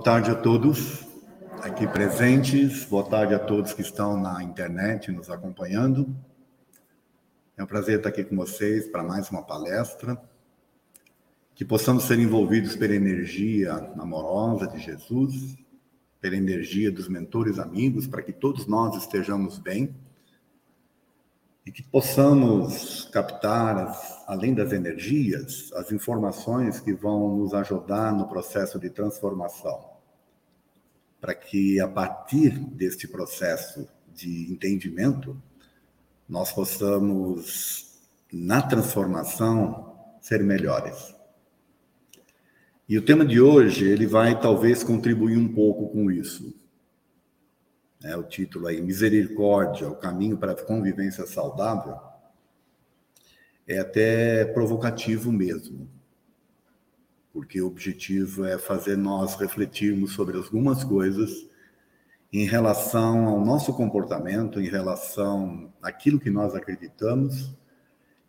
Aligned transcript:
Boa 0.00 0.14
tarde 0.14 0.30
a 0.30 0.34
todos 0.34 1.06
aqui 1.60 1.86
presentes, 1.86 2.86
boa 2.86 3.04
tarde 3.04 3.34
a 3.34 3.38
todos 3.38 3.74
que 3.74 3.82
estão 3.82 4.18
na 4.18 4.42
internet 4.42 5.12
nos 5.12 5.28
acompanhando. 5.28 6.16
É 7.54 7.62
um 7.62 7.66
prazer 7.66 7.98
estar 7.98 8.08
aqui 8.08 8.24
com 8.24 8.34
vocês 8.34 8.88
para 8.88 9.02
mais 9.02 9.28
uma 9.28 9.42
palestra. 9.42 10.18
Que 11.54 11.66
possamos 11.66 12.04
ser 12.04 12.18
envolvidos 12.18 12.76
pela 12.76 12.94
energia 12.94 13.74
amorosa 13.98 14.66
de 14.68 14.78
Jesus, 14.78 15.58
pela 16.18 16.34
energia 16.34 16.90
dos 16.90 17.06
mentores 17.06 17.58
amigos, 17.58 18.06
para 18.06 18.22
que 18.22 18.32
todos 18.32 18.66
nós 18.66 18.96
estejamos 18.96 19.58
bem 19.58 19.94
e 21.66 21.70
que 21.70 21.82
possamos 21.82 23.04
captar, 23.12 23.94
além 24.26 24.54
das 24.54 24.72
energias, 24.72 25.70
as 25.74 25.92
informações 25.92 26.80
que 26.80 26.94
vão 26.94 27.36
nos 27.36 27.52
ajudar 27.52 28.14
no 28.14 28.26
processo 28.26 28.78
de 28.78 28.88
transformação, 28.88 29.89
para 31.20 31.34
que 31.34 31.80
a 31.80 31.88
partir 31.88 32.58
deste 32.58 33.06
processo 33.06 33.88
de 34.14 34.50
entendimento, 34.50 35.40
nós 36.28 36.52
possamos, 36.52 38.00
na 38.32 38.62
transformação, 38.62 39.94
ser 40.20 40.42
melhores. 40.42 41.14
E 42.88 42.96
o 42.98 43.02
tema 43.02 43.24
de 43.24 43.40
hoje, 43.40 43.88
ele 43.88 44.06
vai 44.06 44.40
talvez 44.40 44.82
contribuir 44.82 45.36
um 45.36 45.52
pouco 45.52 45.88
com 45.88 46.10
isso 46.10 46.58
né, 48.02 48.16
o 48.16 48.22
título 48.22 48.66
aí, 48.66 48.80
Misericórdia, 48.80 49.88
o 49.88 49.96
caminho 49.96 50.36
para 50.38 50.52
a 50.52 50.64
convivência 50.64 51.26
saudável, 51.26 51.96
é 53.66 53.78
até 53.78 54.44
provocativo 54.46 55.30
mesmo, 55.30 55.88
porque 57.32 57.60
o 57.60 57.66
objetivo 57.66 58.44
é 58.44 58.58
fazer 58.58 58.96
nós 58.96 59.36
refletirmos 59.36 60.12
sobre 60.12 60.36
algumas 60.36 60.82
coisas 60.82 61.48
em 62.32 62.44
relação 62.44 63.26
ao 63.26 63.44
nosso 63.44 63.72
comportamento, 63.74 64.60
em 64.60 64.68
relação 64.68 65.72
àquilo 65.82 66.20
que 66.20 66.30
nós 66.30 66.54
acreditamos, 66.54 67.52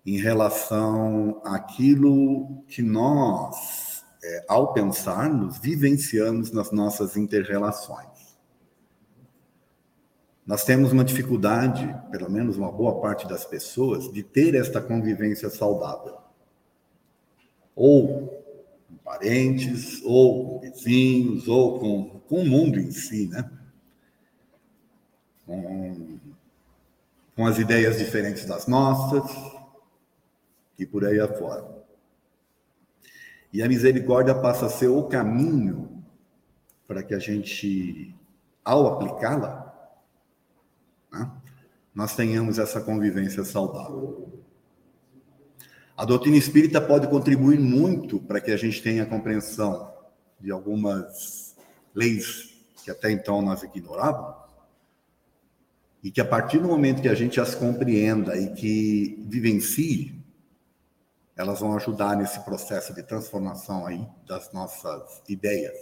em 0.05 0.17
relação 0.17 1.41
àquilo 1.45 2.63
que 2.67 2.81
nós, 2.81 4.03
é, 4.23 4.45
ao 4.47 4.73
pensarmos, 4.73 5.59
vivenciamos 5.59 6.51
nas 6.51 6.71
nossas 6.71 7.15
interrelações. 7.15 8.09
Nós 10.45 10.63
temos 10.63 10.91
uma 10.91 11.03
dificuldade, 11.03 11.95
pelo 12.11 12.29
menos 12.29 12.57
uma 12.57 12.71
boa 12.71 12.99
parte 12.99 13.27
das 13.27 13.45
pessoas, 13.45 14.11
de 14.11 14.23
ter 14.23 14.55
esta 14.55 14.81
convivência 14.81 15.49
saudável. 15.49 16.17
Ou 17.75 18.40
parentes, 19.11 20.01
ou 20.05 20.45
com 20.45 20.59
vizinhos, 20.61 21.47
ou 21.49 21.79
com, 21.79 22.19
com 22.21 22.35
o 22.37 22.45
mundo 22.45 22.79
em 22.79 22.91
si, 22.91 23.27
né? 23.27 23.51
Com, 25.45 26.17
com 27.35 27.45
as 27.45 27.57
ideias 27.59 27.97
diferentes 27.97 28.45
das 28.45 28.67
nossas 28.67 29.29
e 30.79 30.85
por 30.85 31.03
aí 31.03 31.19
afora. 31.19 31.83
E 33.51 33.61
a 33.61 33.67
misericórdia 33.67 34.33
passa 34.33 34.67
a 34.67 34.69
ser 34.69 34.87
o 34.87 35.03
caminho 35.03 36.01
para 36.87 37.03
que 37.03 37.13
a 37.13 37.19
gente, 37.19 38.15
ao 38.63 38.87
aplicá-la, 38.87 39.93
né? 41.11 41.29
nós 41.93 42.15
tenhamos 42.15 42.57
essa 42.57 42.79
convivência 42.79 43.43
saudável. 43.43 44.40
A 46.01 46.05
doutrina 46.05 46.35
espírita 46.35 46.81
pode 46.81 47.07
contribuir 47.07 47.59
muito 47.59 48.19
para 48.19 48.41
que 48.41 48.49
a 48.49 48.57
gente 48.57 48.81
tenha 48.81 49.05
compreensão 49.05 49.93
de 50.39 50.49
algumas 50.49 51.55
leis 51.93 52.55
que 52.83 52.89
até 52.89 53.11
então 53.11 53.39
nós 53.39 53.61
ignorávamos, 53.61 54.49
e 56.03 56.09
que 56.09 56.19
a 56.19 56.25
partir 56.25 56.57
do 56.57 56.67
momento 56.67 57.03
que 57.03 57.07
a 57.07 57.13
gente 57.13 57.39
as 57.39 57.53
compreenda 57.53 58.35
e 58.35 58.51
que 58.51 59.23
vivencie, 59.29 60.19
elas 61.35 61.59
vão 61.59 61.75
ajudar 61.75 62.17
nesse 62.17 62.39
processo 62.39 62.95
de 62.95 63.03
transformação 63.03 63.85
aí 63.85 64.03
das 64.27 64.51
nossas 64.51 65.21
ideias, 65.29 65.77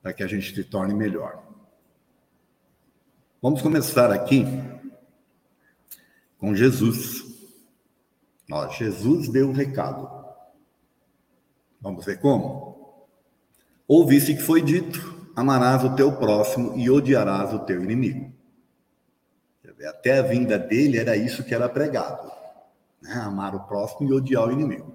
para 0.00 0.12
que 0.12 0.22
a 0.22 0.28
gente 0.28 0.54
se 0.54 0.62
torne 0.62 0.94
melhor. 0.94 1.42
Vamos 3.42 3.60
começar 3.60 4.12
aqui 4.12 4.46
com 6.38 6.54
Jesus. 6.54 7.33
Ó, 8.50 8.68
Jesus 8.68 9.28
deu 9.28 9.48
um 9.48 9.52
recado. 9.52 10.08
Vamos 11.80 12.04
ver 12.04 12.20
como? 12.20 13.06
Ouviste 13.86 14.34
que 14.34 14.42
foi 14.42 14.62
dito: 14.62 15.30
amarás 15.34 15.84
o 15.84 15.94
teu 15.94 16.16
próximo 16.16 16.76
e 16.76 16.90
odiarás 16.90 17.52
o 17.52 17.60
teu 17.60 17.82
inimigo. 17.82 18.32
Até 19.88 20.18
a 20.18 20.22
vinda 20.22 20.58
dele 20.58 20.98
era 20.98 21.16
isso 21.16 21.44
que 21.44 21.54
era 21.54 21.68
pregado: 21.68 22.30
né? 23.00 23.12
amar 23.14 23.54
o 23.54 23.64
próximo 23.64 24.08
e 24.08 24.12
odiar 24.12 24.48
o 24.48 24.52
inimigo. 24.52 24.94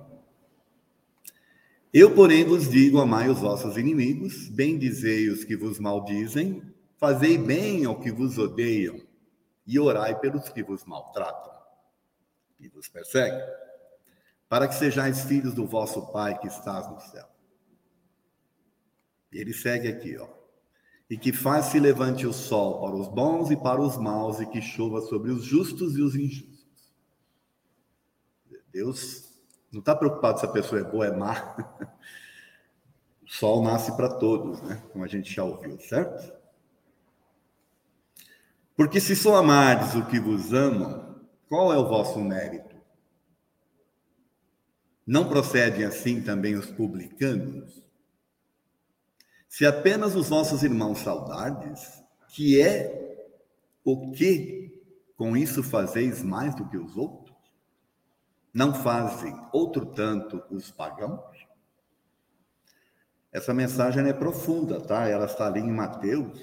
Eu, 1.93 2.13
porém, 2.13 2.45
vos 2.45 2.69
digo: 2.69 2.99
amai 2.99 3.29
os 3.29 3.39
vossos 3.39 3.77
inimigos, 3.77 4.49
bendizei 4.49 5.29
os 5.29 5.43
que 5.43 5.55
vos 5.55 5.79
maldizem, 5.79 6.61
Fazei 6.99 7.37
bem 7.37 7.85
ao 7.85 7.97
que 7.97 8.11
vos 8.11 8.37
odeiam 8.37 8.99
e 9.66 9.79
orai 9.79 10.19
pelos 10.19 10.49
que 10.49 10.61
vos 10.61 10.83
maltratam 10.83 11.59
e 12.59 12.68
vos 12.68 12.88
perseguem, 12.88 13.42
para 14.47 14.68
que 14.68 14.75
sejais 14.75 15.22
filhos 15.24 15.53
do 15.53 15.66
vosso 15.66 16.12
Pai 16.12 16.38
que 16.38 16.47
estás 16.47 16.90
no 16.90 17.00
céu. 17.00 17.28
E 19.31 19.38
ele 19.38 19.53
segue 19.53 19.88
aqui, 19.88 20.18
ó. 20.18 20.28
E 21.09 21.18
que 21.18 21.31
faz 21.31 21.68
se 21.68 21.80
levante 21.80 22.28
o 22.28 22.34
sol 22.34 22.81
para 22.81 22.96
os 22.96 23.08
bons 23.08 23.50
e 23.50 23.58
para 23.58 23.81
os 23.81 23.97
maus, 23.97 24.40
e 24.40 24.46
que 24.46 24.62
chova 24.62 25.02
sobre 25.02 25.31
os 25.31 25.44
justos 25.44 25.97
e 25.97 26.02
os 26.02 26.16
injustos. 26.16 26.59
Deus 28.72 29.30
não 29.72 29.80
está 29.80 29.96
preocupado 29.96 30.40
se 30.40 30.46
a 30.46 30.50
pessoa 30.50 30.81
é 30.81 30.84
boa 30.84 31.08
ou 31.08 31.14
é 31.14 31.16
má. 31.16 31.56
O 33.22 33.31
sol 33.31 33.62
nasce 33.62 33.96
para 33.96 34.09
todos, 34.09 34.59
né? 34.64 34.81
Como 34.91 35.06
a 35.06 35.08
gente 35.08 35.31
já 35.31 35.44
ouviu, 35.44 35.80
certo? 35.80 36.34
Porque 38.76 39.00
se 39.00 39.16
só 39.16 39.36
amardes 39.36 39.94
o 39.94 40.03
que 40.08 40.20
vos 40.20 40.52
amam, 40.52 41.09
qual 41.49 41.73
é 41.73 41.77
o 41.77 41.87
vosso 41.87 42.19
mérito? 42.19 42.77
Não 45.05 45.27
procedem 45.27 45.83
assim 45.83 46.21
também 46.21 46.55
os 46.55 46.67
publicanos? 46.67 47.83
Se 49.47 49.65
apenas 49.65 50.15
os 50.15 50.29
vossos 50.29 50.61
irmãos 50.61 50.99
saudardes, 50.99 52.03
que 52.27 52.61
é 52.61 53.17
o 53.83 54.11
que 54.11 54.79
com 55.17 55.35
isso 55.35 55.63
fazeis 55.63 56.21
mais 56.21 56.53
do 56.53 56.69
que 56.69 56.77
os 56.77 56.95
outros? 56.95 57.35
Não 58.53 58.71
fazem 58.71 59.35
outro 59.52 59.87
tanto 59.87 60.43
os 60.52 60.69
pagãos? 60.69 61.35
Essa 63.31 63.53
mensagem 63.53 64.07
é 64.07 64.13
profunda, 64.13 64.79
tá? 64.79 65.07
Ela 65.07 65.25
está 65.25 65.47
ali 65.47 65.61
em 65.61 65.72
Mateus 65.72 66.40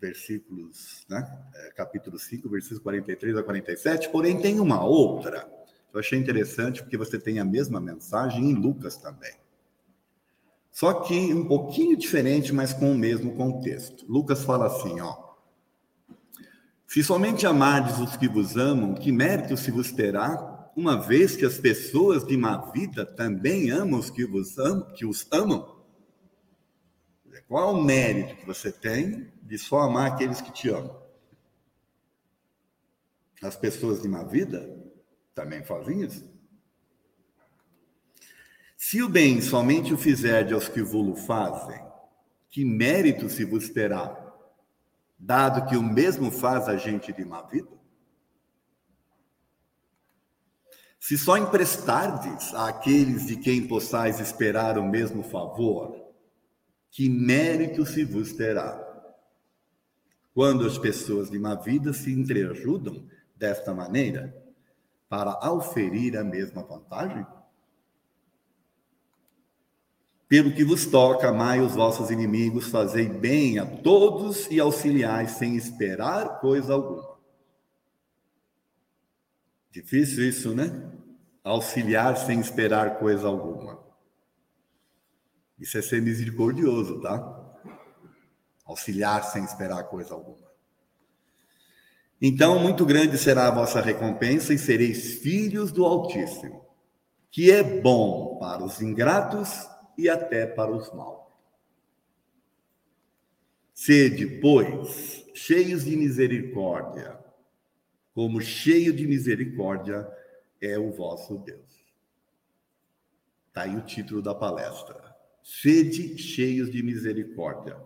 versículos, 0.00 1.04
né? 1.08 1.26
É, 1.54 1.72
capítulo 1.72 2.18
5, 2.18 2.48
versículos 2.48 2.82
43 2.82 3.36
a 3.36 3.42
47, 3.42 4.08
porém 4.08 4.40
tem 4.40 4.58
uma 4.58 4.82
outra. 4.82 5.48
Eu 5.92 6.00
achei 6.00 6.18
interessante 6.18 6.82
porque 6.82 6.96
você 6.96 7.18
tem 7.18 7.38
a 7.38 7.44
mesma 7.44 7.80
mensagem 7.80 8.50
em 8.50 8.54
Lucas 8.54 8.96
também. 8.96 9.34
Só 10.72 10.94
que 10.94 11.34
um 11.34 11.46
pouquinho 11.46 11.96
diferente, 11.96 12.52
mas 12.52 12.72
com 12.72 12.92
o 12.92 12.98
mesmo 12.98 13.34
contexto. 13.36 14.06
Lucas 14.08 14.44
fala 14.44 14.66
assim, 14.66 15.00
ó: 15.00 15.34
Se 16.86 17.02
somente 17.02 17.46
amardes 17.46 17.98
os 17.98 18.16
que 18.16 18.28
vos 18.28 18.56
amam, 18.56 18.94
que 18.94 19.12
mérito 19.12 19.56
se 19.56 19.70
vos 19.70 19.90
terá, 19.92 20.70
uma 20.76 20.96
vez 20.96 21.36
que 21.36 21.44
as 21.44 21.58
pessoas 21.58 22.24
de 22.24 22.36
má 22.36 22.70
vida 22.70 23.04
também 23.04 23.70
amam 23.70 23.98
os 23.98 24.08
que 24.08 24.24
vos 24.24 24.56
amam, 24.58 24.86
que 24.92 25.04
os 25.04 25.26
amam? 25.30 25.80
Qual 27.50 27.74
o 27.74 27.82
mérito 27.82 28.36
que 28.36 28.46
você 28.46 28.70
tem 28.70 29.26
de 29.50 29.58
só 29.58 29.80
amar 29.80 30.12
aqueles 30.12 30.40
que 30.40 30.52
te 30.52 30.70
amam? 30.70 30.96
As 33.42 33.56
pessoas 33.56 34.00
de 34.00 34.06
má 34.06 34.22
vida 34.22 34.80
também 35.34 35.64
fazem 35.64 36.04
isso. 36.04 36.24
Se 38.76 39.02
o 39.02 39.08
bem 39.08 39.40
somente 39.40 39.92
o 39.92 39.98
fizerde 39.98 40.54
aos 40.54 40.68
que 40.68 40.80
vô 40.80 41.16
fazem, 41.16 41.84
que 42.48 42.64
mérito 42.64 43.28
se 43.28 43.44
vos 43.44 43.68
terá, 43.68 44.32
dado 45.18 45.68
que 45.68 45.76
o 45.76 45.82
mesmo 45.82 46.30
faz 46.30 46.68
a 46.68 46.76
gente 46.76 47.12
de 47.12 47.24
má 47.24 47.42
vida? 47.42 47.76
Se 51.00 51.18
só 51.18 51.36
emprestardes 51.36 52.54
àqueles 52.54 53.26
de 53.26 53.36
quem 53.36 53.66
possais 53.66 54.20
esperar 54.20 54.78
o 54.78 54.88
mesmo 54.88 55.24
favor, 55.24 56.08
que 56.88 57.08
mérito 57.08 57.84
se 57.84 58.04
vos 58.04 58.32
terá? 58.32 58.89
Quando 60.34 60.66
as 60.66 60.78
pessoas 60.78 61.30
de 61.30 61.38
má 61.38 61.54
vida 61.54 61.92
se 61.92 62.12
entreajudam 62.12 63.04
desta 63.36 63.74
maneira 63.74 64.34
para 65.08 65.32
auferir 65.42 66.16
a 66.16 66.22
mesma 66.22 66.62
vantagem? 66.62 67.26
Pelo 70.28 70.54
que 70.54 70.62
vos 70.62 70.86
toca, 70.86 71.30
amai 71.30 71.60
os 71.60 71.74
vossos 71.74 72.08
inimigos, 72.08 72.68
fazei 72.68 73.08
bem 73.08 73.58
a 73.58 73.66
todos 73.66 74.48
e 74.48 74.60
auxiliai 74.60 75.26
sem 75.26 75.56
esperar 75.56 76.38
coisa 76.38 76.72
alguma. 76.72 77.18
Difícil 79.72 80.28
isso, 80.28 80.54
né? 80.54 80.92
Auxiliar 81.42 82.16
sem 82.16 82.38
esperar 82.38 83.00
coisa 83.00 83.26
alguma. 83.26 83.80
Isso 85.58 85.76
é 85.76 85.82
ser 85.82 86.00
misericordioso, 86.00 87.00
tá? 87.00 87.39
Auxiliar 88.70 89.24
sem 89.24 89.44
esperar 89.44 89.84
coisa 89.84 90.14
alguma. 90.14 90.50
Então, 92.22 92.58
muito 92.58 92.84
grande 92.84 93.16
será 93.16 93.48
a 93.48 93.54
vossa 93.54 93.80
recompensa 93.80 94.52
e 94.52 94.58
sereis 94.58 95.14
filhos 95.14 95.72
do 95.72 95.84
Altíssimo, 95.84 96.66
que 97.30 97.50
é 97.50 97.62
bom 97.62 98.38
para 98.38 98.62
os 98.62 98.82
ingratos 98.82 99.66
e 99.96 100.08
até 100.08 100.46
para 100.46 100.70
os 100.70 100.92
maus. 100.92 101.20
Sede, 103.72 104.26
pois, 104.40 105.24
cheios 105.34 105.86
de 105.86 105.96
misericórdia, 105.96 107.18
como 108.12 108.40
cheio 108.40 108.92
de 108.92 109.06
misericórdia 109.06 110.06
é 110.60 110.78
o 110.78 110.92
vosso 110.92 111.38
Deus. 111.38 111.80
Está 113.48 113.62
aí 113.62 113.74
o 113.76 113.80
título 113.80 114.20
da 114.20 114.34
palestra. 114.34 115.16
Sede 115.42 116.18
cheios 116.18 116.70
de 116.70 116.82
misericórdia, 116.82 117.76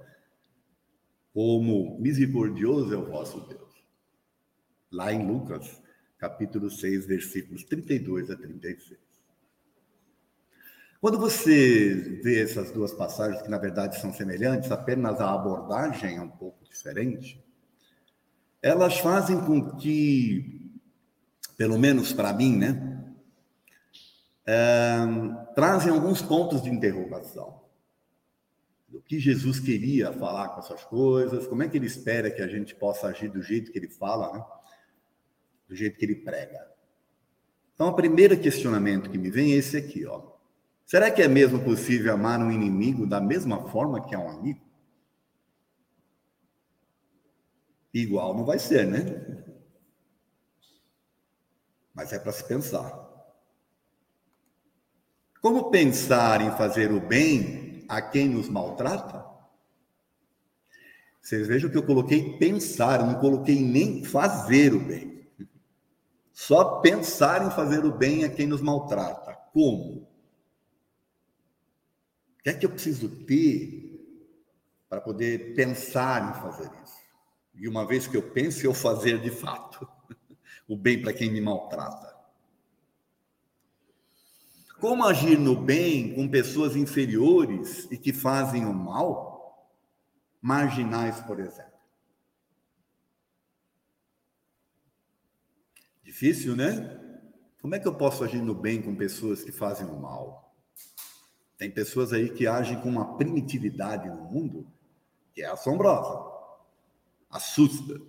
como 1.34 1.98
misericordioso 2.00 2.94
é 2.94 2.96
o 2.96 3.10
vosso 3.10 3.40
Deus 3.40 3.64
lá 4.94 5.12
em 5.12 5.26
Lucas, 5.26 5.82
capítulo 6.16 6.70
6, 6.70 7.06
versículos 7.06 7.64
32 7.64 8.31
a 8.31 8.36
36. 8.36 8.98
Quando 11.00 11.19
você 11.19 12.20
vê 12.22 12.40
essas 12.40 12.70
duas 12.70 12.94
passagens, 12.94 13.42
que 13.42 13.50
na 13.50 13.58
verdade 13.58 14.00
são 14.00 14.12
semelhantes, 14.12 14.70
apenas 14.70 15.20
a 15.20 15.34
abordagem 15.34 16.16
é 16.16 16.20
um 16.20 16.31
pouco 16.31 16.64
diferente, 16.64 17.44
elas 18.62 18.98
fazem 19.00 19.38
com 19.40 19.76
que, 19.76 20.72
pelo 21.58 21.78
menos 21.78 22.12
para 22.12 22.32
mim, 22.32 22.56
né, 22.56 23.04
é, 24.46 24.96
trazem 25.54 25.92
alguns 25.92 26.22
pontos 26.22 26.62
de 26.62 26.70
interrogação. 26.70 27.63
O 28.94 29.02
que 29.02 29.19
Jesus 29.19 29.58
queria 29.58 30.12
falar 30.12 30.50
com 30.50 30.61
essas 30.61 30.85
coisas, 30.85 31.46
como 31.49 31.62
é 31.62 31.69
que 31.69 31.76
ele 31.76 31.87
espera 31.87 32.31
que 32.31 32.41
a 32.41 32.46
gente 32.46 32.75
possa 32.76 33.08
agir 33.08 33.29
do 33.29 33.43
jeito 33.43 33.73
que 33.73 33.79
ele 33.79 33.88
fala, 33.88 34.32
né? 34.32 34.44
do 35.69 35.75
jeito 35.75 35.99
que 35.99 36.05
ele 36.05 36.17
prega. 36.17 36.70
Então, 37.75 37.88
o 37.88 37.94
primeiro 37.94 38.38
questionamento 38.38 39.11
que 39.11 39.19
me 39.19 39.31
vem 39.31 39.52
é 39.52 39.56
esse 39.56 39.76
aqui, 39.76 40.06
ó. 40.06 40.35
Será 40.87 41.11
que 41.11 41.23
é 41.23 41.26
mesmo 41.26 41.64
possível 41.64 42.14
amar 42.14 42.38
um 42.38 42.52
inimigo 42.52 43.06
da 43.06 43.20
mesma 43.20 43.69
forma 43.69 44.06
que 44.06 44.14
a 44.14 44.19
um 44.20 44.29
amigo? 44.29 44.61
Igual 47.93 48.35
não 48.37 48.44
vai 48.44 48.58
ser, 48.58 48.87
né? 48.87 49.44
Mas 51.93 52.12
é 52.12 52.19
para 52.19 52.32
se 52.32 52.44
pensar. 52.44 53.02
Como 55.41 55.70
pensar 55.70 56.41
em 56.41 56.56
fazer 56.56 56.93
o 56.93 57.00
bem 57.00 57.63
a 57.88 58.00
quem 58.02 58.28
nos 58.28 58.48
maltrata? 58.48 59.25
Vocês 61.20 61.46
vejam 61.48 61.70
que 61.70 61.76
eu 61.78 61.86
coloquei 61.86 62.36
pensar, 62.36 63.04
não 63.04 63.19
coloquei 63.19 63.58
nem 63.58 64.04
fazer 64.04 64.75
o 64.75 64.81
bem. 64.81 65.26
Só 66.32 66.81
pensar 66.81 67.46
em 67.46 67.50
fazer 67.50 67.84
o 67.84 67.92
bem 67.92 68.25
a 68.25 68.28
quem 68.28 68.46
nos 68.46 68.60
maltrata. 68.60 69.32
Como? 69.52 70.02
O 72.38 72.42
que 72.42 72.50
é 72.50 72.54
que 72.54 72.66
eu 72.66 72.70
preciso 72.70 73.08
ter 73.25 74.04
para 74.88 75.00
poder 75.00 75.54
pensar 75.54 76.28
em 76.28 76.42
fazer 76.42 76.70
isso? 76.84 77.04
E 77.54 77.66
uma 77.69 77.86
vez 77.86 78.06
que 78.06 78.16
eu 78.16 78.31
penso, 78.31 78.66
eu 78.66 78.75
fazer 78.75 79.19
de 79.20 79.31
fato 79.31 79.88
o 80.69 80.76
bem 80.76 81.00
para 81.00 81.14
quem 81.14 81.31
me 81.31 81.40
maltrata. 81.40 82.13
Como 84.84 85.02
agir 85.06 85.38
no 85.38 85.56
bem 85.56 86.12
com 86.12 86.28
pessoas 86.28 86.76
inferiores 86.76 87.88
e 87.90 87.96
que 87.96 88.12
fazem 88.12 88.66
o 88.66 88.75
mal? 88.75 89.66
Marginais, 90.42 91.22
por 91.22 91.40
exemplo. 91.40 91.72
Difícil, 96.04 96.54
né? 96.54 97.00
Como 97.62 97.75
é 97.75 97.78
que 97.78 97.88
eu 97.88 97.94
posso 97.94 98.25
agir 98.25 98.42
no 98.42 98.54
bem 98.54 98.82
com 98.82 98.94
pessoas 98.94 99.42
que 99.42 99.50
fazem 99.50 99.86
o 99.86 99.98
mal? 99.98 100.54
Tem 101.56 101.70
pessoas 101.70 102.12
aí 102.12 102.28
que 102.28 102.46
agem 102.46 102.78
com 102.82 102.90
uma 102.90 103.16
primitividade 103.16 104.10
no 104.10 104.25
mundo 104.25 104.70
que 105.32 105.40
é 105.40 105.46
assombrosa, 105.46 106.31
assusta. 107.31 108.02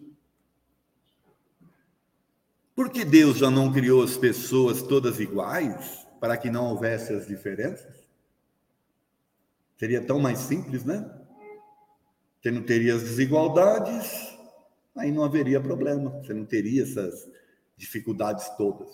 Por 2.75 2.89
que 2.89 3.05
Deus 3.05 3.37
já 3.37 3.49
não 3.49 3.71
criou 3.71 4.03
as 4.03 4.17
pessoas 4.17 4.81
todas 4.81 5.21
iguais 5.21 6.04
para 6.25 6.37
que 6.37 6.49
não 6.49 6.71
houvesse 6.71 7.13
as 7.13 7.27
diferenças? 7.27 8.03
Seria 9.77 10.03
tão 10.03 10.19
mais 10.19 10.39
simples, 10.39 10.83
né? 10.83 11.07
Você 12.41 12.49
não 12.49 12.63
teria 12.63 12.95
as 12.95 13.03
desigualdades, 13.03 14.35
aí 14.95 15.11
não 15.11 15.23
haveria 15.23 15.61
problema. 15.61 16.09
Você 16.23 16.33
não 16.33 16.43
teria 16.43 16.81
essas 16.81 17.29
dificuldades 17.77 18.49
todas, 18.57 18.89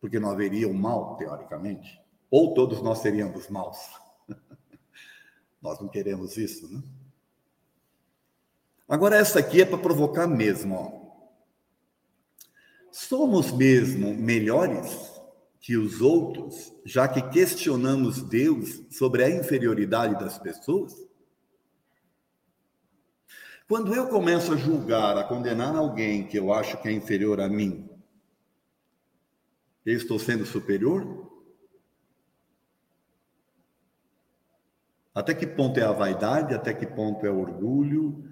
porque 0.00 0.18
não 0.18 0.28
haveria 0.28 0.68
o 0.68 0.74
mal, 0.74 1.16
teoricamente, 1.16 2.02
ou 2.28 2.52
todos 2.52 2.82
nós 2.82 2.98
seríamos 2.98 3.48
maus. 3.48 3.78
nós 5.62 5.78
não 5.78 5.86
queremos 5.86 6.36
isso, 6.36 6.68
né? 6.68 6.82
Agora, 8.88 9.14
essa 9.18 9.38
aqui 9.38 9.62
é 9.62 9.64
para 9.64 9.78
provocar 9.78 10.26
mesmo. 10.26 10.74
Ó. 10.74 11.28
Somos 12.90 13.52
mesmo 13.52 14.12
melhores 14.12 15.13
que 15.64 15.78
os 15.78 16.02
outros, 16.02 16.74
já 16.84 17.08
que 17.08 17.22
questionamos 17.30 18.20
Deus 18.20 18.82
sobre 18.90 19.24
a 19.24 19.30
inferioridade 19.30 20.14
das 20.22 20.38
pessoas? 20.38 20.94
Quando 23.66 23.94
eu 23.94 24.06
começo 24.08 24.52
a 24.52 24.58
julgar, 24.58 25.16
a 25.16 25.24
condenar 25.24 25.74
alguém 25.74 26.26
que 26.28 26.38
eu 26.38 26.52
acho 26.52 26.76
que 26.82 26.88
é 26.88 26.92
inferior 26.92 27.40
a 27.40 27.48
mim, 27.48 27.88
eu 29.86 29.96
estou 29.96 30.18
sendo 30.18 30.44
superior? 30.44 31.32
Até 35.14 35.32
que 35.32 35.46
ponto 35.46 35.80
é 35.80 35.84
a 35.84 35.92
vaidade? 35.92 36.52
Até 36.52 36.74
que 36.74 36.86
ponto 36.86 37.24
é 37.24 37.30
o 37.30 37.40
orgulho? 37.40 38.22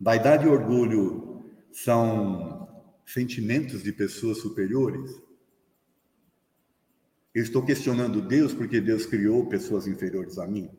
Vaidade 0.00 0.46
e 0.46 0.48
orgulho 0.48 1.44
são 1.70 2.61
sentimentos 3.06 3.82
de 3.82 3.92
pessoas 3.92 4.38
superiores? 4.38 5.10
Eu 7.34 7.42
estou 7.42 7.64
questionando 7.64 8.20
Deus 8.20 8.52
porque 8.52 8.80
Deus 8.80 9.06
criou 9.06 9.46
pessoas 9.46 9.86
inferiores 9.86 10.38
a 10.38 10.46
mim? 10.46 10.70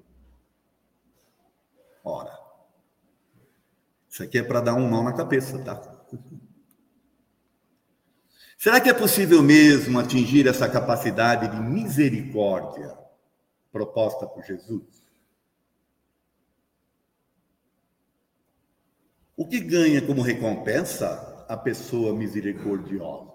Ora, 2.04 2.38
isso 4.10 4.22
aqui 4.22 4.38
é 4.38 4.44
para 4.44 4.62
dar 4.62 4.76
um 4.76 4.90
nó 4.90 5.02
na 5.02 5.14
cabeça, 5.14 5.58
tá? 5.64 6.06
Será 8.58 8.80
que 8.80 8.90
é 8.90 8.94
possível 8.94 9.42
mesmo 9.42 10.00
atingir 10.00 10.48
essa 10.48 10.70
capacidade 10.70 11.50
de 11.50 11.62
misericórdia 11.62 12.98
proposta 13.72 14.26
por 14.28 14.44
Jesus? 14.44 15.04
O 19.36 19.48
que 19.48 19.60
ganha 19.60 20.02
como 20.06 20.22
recompensa 20.22 21.33
a 21.48 21.58
pessoa 21.58 22.14
misericordiosa? 22.16 23.34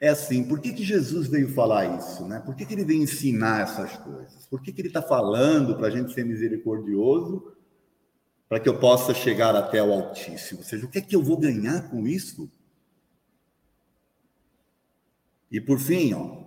É 0.00 0.08
assim, 0.08 0.44
por 0.44 0.60
que, 0.60 0.72
que 0.72 0.84
Jesus 0.84 1.26
veio 1.26 1.48
falar 1.48 1.98
isso? 1.98 2.26
Né? 2.26 2.40
Por 2.40 2.54
que, 2.54 2.66
que 2.66 2.74
ele 2.74 2.84
veio 2.84 3.02
ensinar 3.02 3.62
essas 3.62 3.96
coisas? 3.96 4.46
Por 4.46 4.62
que, 4.62 4.72
que 4.72 4.80
ele 4.80 4.88
está 4.88 5.00
falando 5.00 5.76
para 5.76 5.86
a 5.86 5.90
gente 5.90 6.12
ser 6.12 6.24
misericordioso, 6.24 7.56
para 8.48 8.60
que 8.60 8.68
eu 8.68 8.78
possa 8.78 9.14
chegar 9.14 9.56
até 9.56 9.82
o 9.82 9.92
Altíssimo? 9.92 10.60
Ou 10.60 10.64
seja, 10.64 10.84
o 10.84 10.88
que 10.90 10.98
é 10.98 11.02
que 11.02 11.16
eu 11.16 11.22
vou 11.22 11.38
ganhar 11.38 11.88
com 11.88 12.06
isso? 12.06 12.50
E 15.50 15.60
por 15.60 15.78
fim, 15.78 16.12
ó, 16.12 16.44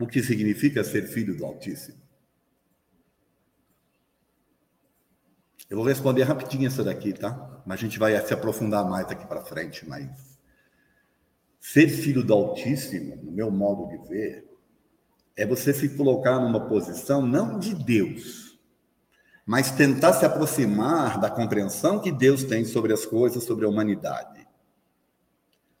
o 0.00 0.06
que 0.06 0.22
significa 0.22 0.82
ser 0.82 1.06
filho 1.06 1.36
do 1.36 1.44
Altíssimo? 1.44 2.03
Eu 5.68 5.78
vou 5.78 5.86
responder 5.86 6.22
rapidinho 6.24 6.66
essa 6.66 6.84
daqui, 6.84 7.12
tá? 7.12 7.62
Mas 7.66 7.78
a 7.78 7.82
gente 7.82 7.98
vai 7.98 8.20
se 8.24 8.34
aprofundar 8.34 8.88
mais 8.88 9.06
daqui 9.06 9.26
para 9.26 9.42
frente, 9.42 9.88
mas 9.88 10.34
Ser 11.66 11.88
filho 11.88 12.22
do 12.22 12.34
Altíssimo, 12.34 13.16
no 13.16 13.32
meu 13.32 13.50
modo 13.50 13.88
de 13.88 14.06
ver, 14.06 14.46
é 15.34 15.46
você 15.46 15.72
se 15.72 15.96
colocar 15.96 16.38
numa 16.38 16.68
posição 16.68 17.26
não 17.26 17.58
de 17.58 17.74
Deus, 17.74 18.60
mas 19.46 19.70
tentar 19.70 20.12
se 20.12 20.26
aproximar 20.26 21.18
da 21.18 21.30
compreensão 21.30 21.98
que 21.98 22.12
Deus 22.12 22.44
tem 22.44 22.66
sobre 22.66 22.92
as 22.92 23.06
coisas, 23.06 23.44
sobre 23.44 23.64
a 23.64 23.68
humanidade. 23.70 24.46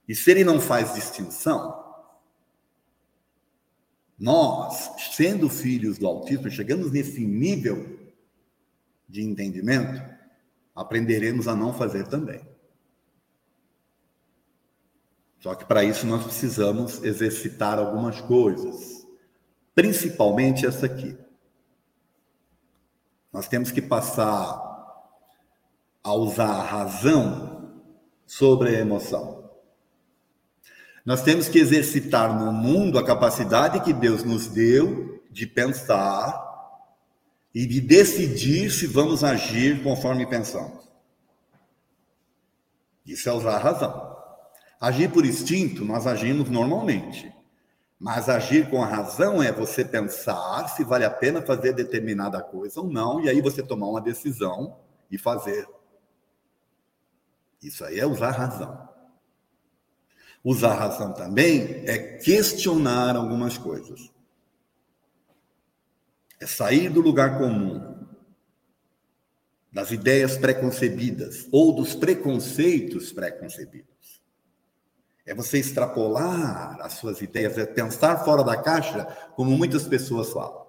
E 0.08 0.14
se 0.14 0.30
ele 0.30 0.42
não 0.42 0.58
faz 0.58 0.94
distinção, 0.94 1.84
Nós, 4.18 4.90
sendo 5.14 5.50
filhos 5.50 5.98
do 5.98 6.06
Altíssimo, 6.06 6.50
chegamos 6.50 6.90
nesse 6.90 7.26
nível 7.26 8.03
de 9.14 9.22
entendimento, 9.22 10.02
aprenderemos 10.74 11.46
a 11.46 11.54
não 11.54 11.72
fazer 11.72 12.08
também. 12.08 12.44
Só 15.38 15.54
que 15.54 15.64
para 15.64 15.84
isso 15.84 16.04
nós 16.04 16.24
precisamos 16.24 17.00
exercitar 17.04 17.78
algumas 17.78 18.20
coisas, 18.20 19.06
principalmente 19.72 20.66
essa 20.66 20.86
aqui. 20.86 21.16
Nós 23.32 23.46
temos 23.46 23.70
que 23.70 23.80
passar 23.80 24.60
a 26.02 26.12
usar 26.12 26.50
a 26.50 26.64
razão 26.64 27.72
sobre 28.26 28.70
a 28.70 28.80
emoção. 28.80 29.48
Nós 31.06 31.22
temos 31.22 31.48
que 31.48 31.60
exercitar 31.60 32.36
no 32.36 32.50
mundo 32.50 32.98
a 32.98 33.06
capacidade 33.06 33.78
que 33.84 33.92
Deus 33.92 34.24
nos 34.24 34.48
deu 34.48 35.22
de 35.30 35.46
pensar 35.46 36.53
e 37.54 37.66
de 37.66 37.80
decidir 37.80 38.70
se 38.70 38.86
vamos 38.86 39.22
agir 39.22 39.82
conforme 39.82 40.26
pensamos. 40.26 40.90
Isso 43.06 43.28
é 43.28 43.32
usar 43.32 43.56
a 43.56 43.58
razão. 43.58 44.16
Agir 44.80 45.10
por 45.10 45.24
instinto, 45.24 45.84
nós 45.84 46.06
agimos 46.06 46.50
normalmente. 46.50 47.32
Mas 47.98 48.28
agir 48.28 48.68
com 48.68 48.82
a 48.82 48.86
razão 48.86 49.42
é 49.42 49.52
você 49.52 49.84
pensar 49.84 50.68
se 50.68 50.82
vale 50.82 51.04
a 51.04 51.10
pena 51.10 51.40
fazer 51.40 51.72
determinada 51.72 52.42
coisa 52.42 52.80
ou 52.80 52.90
não, 52.90 53.20
e 53.20 53.28
aí 53.28 53.40
você 53.40 53.62
tomar 53.62 53.86
uma 53.86 54.00
decisão 54.00 54.76
e 55.10 55.16
fazer. 55.16 55.66
Isso 57.62 57.84
aí 57.84 58.00
é 58.00 58.06
usar 58.06 58.28
a 58.28 58.32
razão. 58.32 58.88
Usar 60.44 60.72
a 60.72 60.80
razão 60.80 61.14
também 61.14 61.84
é 61.86 62.18
questionar 62.18 63.16
algumas 63.16 63.56
coisas. 63.56 64.13
É 66.44 66.46
sair 66.46 66.90
do 66.90 67.00
lugar 67.00 67.38
comum, 67.38 68.06
das 69.72 69.90
ideias 69.90 70.36
preconcebidas 70.36 71.48
ou 71.50 71.74
dos 71.74 71.94
preconceitos 71.94 73.10
preconcebidos. 73.14 74.22
É 75.24 75.34
você 75.34 75.56
extrapolar 75.56 76.78
as 76.82 76.92
suas 76.92 77.22
ideias, 77.22 77.56
é 77.56 77.64
pensar 77.64 78.26
fora 78.26 78.44
da 78.44 78.62
caixa, 78.62 79.06
como 79.34 79.56
muitas 79.56 79.88
pessoas 79.88 80.34
falam. 80.34 80.66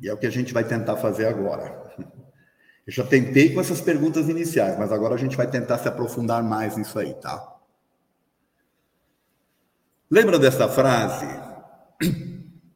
E 0.00 0.08
é 0.08 0.14
o 0.14 0.16
que 0.16 0.26
a 0.26 0.30
gente 0.30 0.54
vai 0.54 0.64
tentar 0.64 0.96
fazer 0.96 1.26
agora. 1.26 1.94
Eu 2.86 2.94
já 2.94 3.04
tentei 3.04 3.52
com 3.52 3.60
essas 3.60 3.82
perguntas 3.82 4.26
iniciais, 4.30 4.78
mas 4.78 4.90
agora 4.90 5.16
a 5.16 5.18
gente 5.18 5.36
vai 5.36 5.50
tentar 5.50 5.76
se 5.76 5.86
aprofundar 5.86 6.42
mais 6.42 6.78
nisso 6.78 6.98
aí, 6.98 7.12
tá? 7.12 7.56
Lembra 10.10 10.38
dessa 10.38 10.66
frase? 10.66 11.26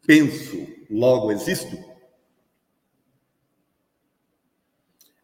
Penso, 0.06 0.66
logo 0.90 1.30
existo? 1.32 1.76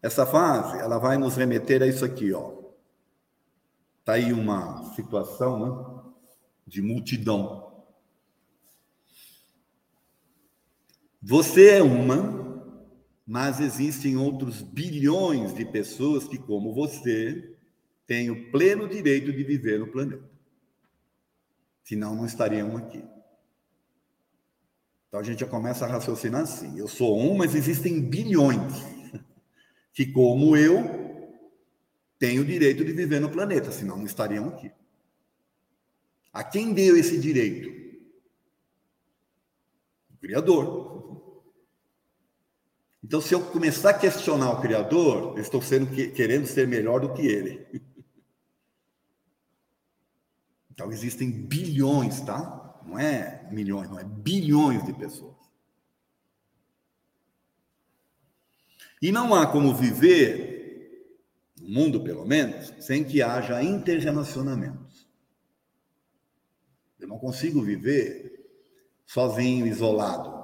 Essa 0.01 0.25
fase, 0.25 0.79
ela 0.79 0.99
vai 0.99 1.19
nos 1.19 1.37
remeter 1.37 1.83
a 1.83 1.87
isso 1.87 2.05
aqui, 2.05 2.33
ó. 2.33 2.57
Tá 4.05 4.15
aí 4.15 4.33
uma 4.33 4.95
situação, 4.95 5.59
né, 5.59 6.13
de 6.67 6.81
multidão. 6.81 7.85
Você 11.21 11.71
é 11.71 11.83
uma, 11.83 12.89
mas 13.27 13.61
existem 13.61 14.17
outros 14.17 14.63
bilhões 14.63 15.53
de 15.55 15.65
pessoas 15.65 16.27
que, 16.29 16.39
como 16.39 16.73
você, 16.73 17.55
têm 18.07 18.31
o 18.31 18.51
pleno 18.51 18.89
direito 18.89 19.33
de 19.33 19.45
viver 19.45 19.81
no 19.81 19.89
planeta. 19.89 20.31
Senão, 21.83 22.15
não 22.15 22.25
estariam 22.25 22.77
aqui. 22.77 23.05
Então 25.09 25.21
a 25.21 25.23
gente 25.23 25.41
já 25.41 25.47
começa 25.47 25.85
a 25.85 25.89
raciocinar 25.89 26.43
assim: 26.43 26.79
eu 26.79 26.87
sou 26.87 27.19
um, 27.19 27.37
mas 27.37 27.55
existem 27.55 28.01
bilhões 28.01 28.73
que, 29.93 30.07
como 30.07 30.57
eu, 30.57 31.39
têm 32.19 32.39
o 32.39 32.45
direito 32.45 32.85
de 32.85 32.93
viver 32.93 33.21
no 33.21 33.31
planeta, 33.31 33.73
senão 33.73 33.97
não 33.97 34.05
estariam 34.05 34.49
aqui. 34.49 34.71
A 36.33 36.45
quem 36.45 36.75
deu 36.75 36.97
esse 36.97 37.19
direito? 37.19 37.69
O 40.11 40.17
Criador. 40.19 40.99
Então, 43.03 43.21
se 43.21 43.35
eu 43.35 43.41
começar 43.41 43.91
a 43.91 43.99
questionar 43.99 44.51
o 44.51 44.61
Criador, 44.61 45.37
eu 45.37 45.43
estou 45.43 45.63
sendo, 45.63 45.87
querendo 46.13 46.47
ser 46.47 46.69
melhor 46.69 47.01
do 47.01 47.13
que 47.15 47.27
ele. 47.27 47.67
Então, 50.71 50.93
existem 50.93 51.29
bilhões, 51.29 52.21
tá? 52.21 52.68
Não 52.89 52.99
é 52.99 53.47
milhões, 53.53 53.91
não 53.91 54.01
é 54.01 54.05
bilhões 54.05 54.83
de 54.83 54.95
pessoas. 54.95 55.37
E 59.01 59.13
não 59.13 59.35
há 59.35 59.47
como 59.47 59.75
viver, 59.75 61.15
no 61.61 61.69
mundo 61.69 62.03
pelo 62.03 62.25
menos, 62.25 62.73
sem 62.81 63.05
que 63.05 63.21
haja 63.21 63.63
interrelacionamentos. 63.63 65.07
Eu 66.99 67.07
não 67.07 67.19
consigo 67.19 67.63
viver 67.63 68.49
sozinho, 69.07 69.67
isolado. 69.67 70.35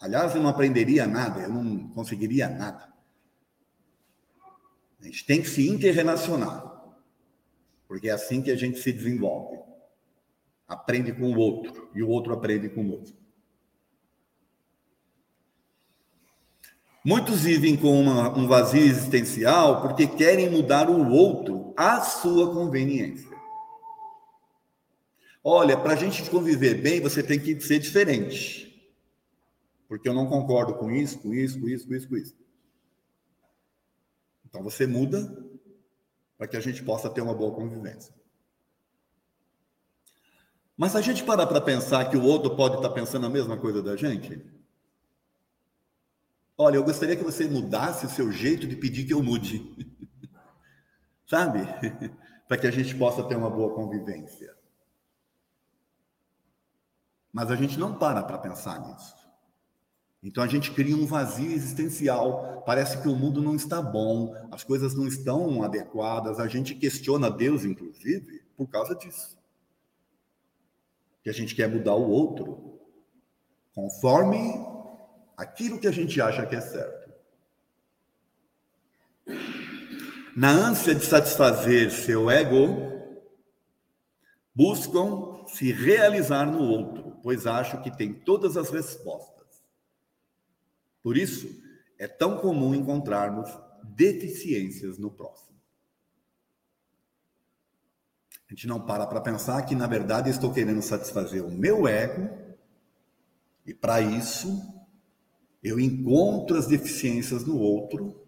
Aliás, 0.00 0.34
eu 0.34 0.42
não 0.42 0.48
aprenderia 0.48 1.06
nada, 1.06 1.42
eu 1.42 1.50
não 1.50 1.90
conseguiria 1.90 2.48
nada. 2.48 2.90
A 5.00 5.04
gente 5.04 5.24
tem 5.26 5.42
que 5.42 5.48
se 5.48 5.68
interrelacionar, 5.68 6.64
porque 7.86 8.08
é 8.08 8.12
assim 8.12 8.40
que 8.40 8.50
a 8.50 8.56
gente 8.56 8.80
se 8.80 8.90
desenvolve 8.90 9.69
aprende 10.70 11.12
com 11.12 11.32
o 11.32 11.36
outro 11.36 11.90
e 11.92 12.00
o 12.00 12.08
outro 12.08 12.32
aprende 12.32 12.68
com 12.68 12.82
o 12.84 12.92
outro. 12.92 13.12
Muitos 17.04 17.40
vivem 17.40 17.76
com 17.76 18.00
uma, 18.00 18.38
um 18.38 18.46
vazio 18.46 18.82
existencial 18.82 19.82
porque 19.82 20.06
querem 20.06 20.48
mudar 20.48 20.88
o 20.88 21.10
outro 21.10 21.74
à 21.76 22.00
sua 22.02 22.54
conveniência. 22.54 23.28
Olha, 25.42 25.76
para 25.76 25.94
a 25.94 25.96
gente 25.96 26.30
conviver 26.30 26.74
bem, 26.74 27.00
você 27.00 27.22
tem 27.22 27.40
que 27.40 27.58
ser 27.60 27.78
diferente. 27.80 28.70
Porque 29.88 30.08
eu 30.08 30.14
não 30.14 30.28
concordo 30.28 30.74
com 30.74 30.90
isso, 30.90 31.18
com 31.18 31.34
isso, 31.34 31.58
com 31.58 31.68
isso, 31.68 31.88
com 31.88 31.94
isso, 31.94 32.08
com 32.08 32.16
isso. 32.16 32.36
Então 34.44 34.62
você 34.62 34.86
muda 34.86 35.36
para 36.38 36.46
que 36.46 36.56
a 36.56 36.60
gente 36.60 36.82
possa 36.84 37.10
ter 37.10 37.22
uma 37.22 37.34
boa 37.34 37.54
convivência. 37.54 38.19
Mas 40.80 40.96
a 40.96 41.02
gente 41.02 41.22
parar 41.22 41.46
para 41.46 41.60
pensar 41.60 42.08
que 42.08 42.16
o 42.16 42.24
outro 42.24 42.56
pode 42.56 42.76
estar 42.76 42.88
tá 42.88 42.94
pensando 42.94 43.26
a 43.26 43.28
mesma 43.28 43.54
coisa 43.54 43.82
da 43.82 43.96
gente, 43.96 44.42
olha, 46.56 46.76
eu 46.76 46.82
gostaria 46.82 47.14
que 47.14 47.22
você 47.22 47.46
mudasse 47.46 48.06
o 48.06 48.08
seu 48.08 48.32
jeito 48.32 48.66
de 48.66 48.76
pedir 48.76 49.04
que 49.04 49.12
eu 49.12 49.22
mude. 49.22 49.76
Sabe? 51.28 51.58
para 52.48 52.56
que 52.56 52.66
a 52.66 52.70
gente 52.70 52.94
possa 52.94 53.22
ter 53.24 53.36
uma 53.36 53.50
boa 53.50 53.74
convivência. 53.74 54.56
Mas 57.30 57.50
a 57.50 57.56
gente 57.56 57.78
não 57.78 57.94
para 57.94 58.22
para 58.22 58.38
pensar 58.38 58.80
nisso. 58.80 59.14
Então 60.22 60.42
a 60.42 60.46
gente 60.46 60.70
cria 60.70 60.96
um 60.96 61.04
vazio 61.04 61.52
existencial. 61.52 62.62
Parece 62.64 63.02
que 63.02 63.08
o 63.08 63.14
mundo 63.14 63.42
não 63.42 63.54
está 63.54 63.82
bom, 63.82 64.34
as 64.50 64.64
coisas 64.64 64.94
não 64.94 65.06
estão 65.06 65.62
adequadas. 65.62 66.40
A 66.40 66.48
gente 66.48 66.74
questiona 66.74 67.30
Deus, 67.30 67.66
inclusive, 67.66 68.42
por 68.56 68.66
causa 68.66 68.94
disso 68.94 69.39
que 71.22 71.30
a 71.30 71.32
gente 71.32 71.54
quer 71.54 71.68
mudar 71.68 71.94
o 71.94 72.08
outro 72.08 72.80
conforme 73.74 74.38
aquilo 75.36 75.78
que 75.78 75.86
a 75.86 75.92
gente 75.92 76.20
acha 76.20 76.46
que 76.46 76.56
é 76.56 76.60
certo. 76.60 77.10
Na 80.36 80.50
ânsia 80.50 80.94
de 80.94 81.04
satisfazer 81.04 81.90
seu 81.90 82.30
ego, 82.30 82.90
buscam 84.54 85.44
se 85.48 85.72
realizar 85.72 86.46
no 86.46 86.62
outro, 86.62 87.18
pois 87.22 87.46
acham 87.46 87.82
que 87.82 87.96
tem 87.96 88.12
todas 88.12 88.56
as 88.56 88.70
respostas. 88.70 89.64
Por 91.02 91.16
isso, 91.16 91.48
é 91.98 92.06
tão 92.06 92.38
comum 92.38 92.74
encontrarmos 92.74 93.50
deficiências 93.84 94.98
no 94.98 95.10
próximo. 95.10 95.49
A 98.50 98.52
gente 98.52 98.66
não 98.66 98.80
para 98.80 99.06
para 99.06 99.20
pensar 99.20 99.62
que, 99.62 99.76
na 99.76 99.86
verdade, 99.86 100.28
estou 100.28 100.52
querendo 100.52 100.82
satisfazer 100.82 101.44
o 101.44 101.52
meu 101.52 101.86
ego, 101.86 102.28
e 103.64 103.72
para 103.72 104.00
isso 104.00 104.60
eu 105.62 105.78
encontro 105.78 106.58
as 106.58 106.66
deficiências 106.66 107.44
no 107.44 107.56
outro, 107.56 108.26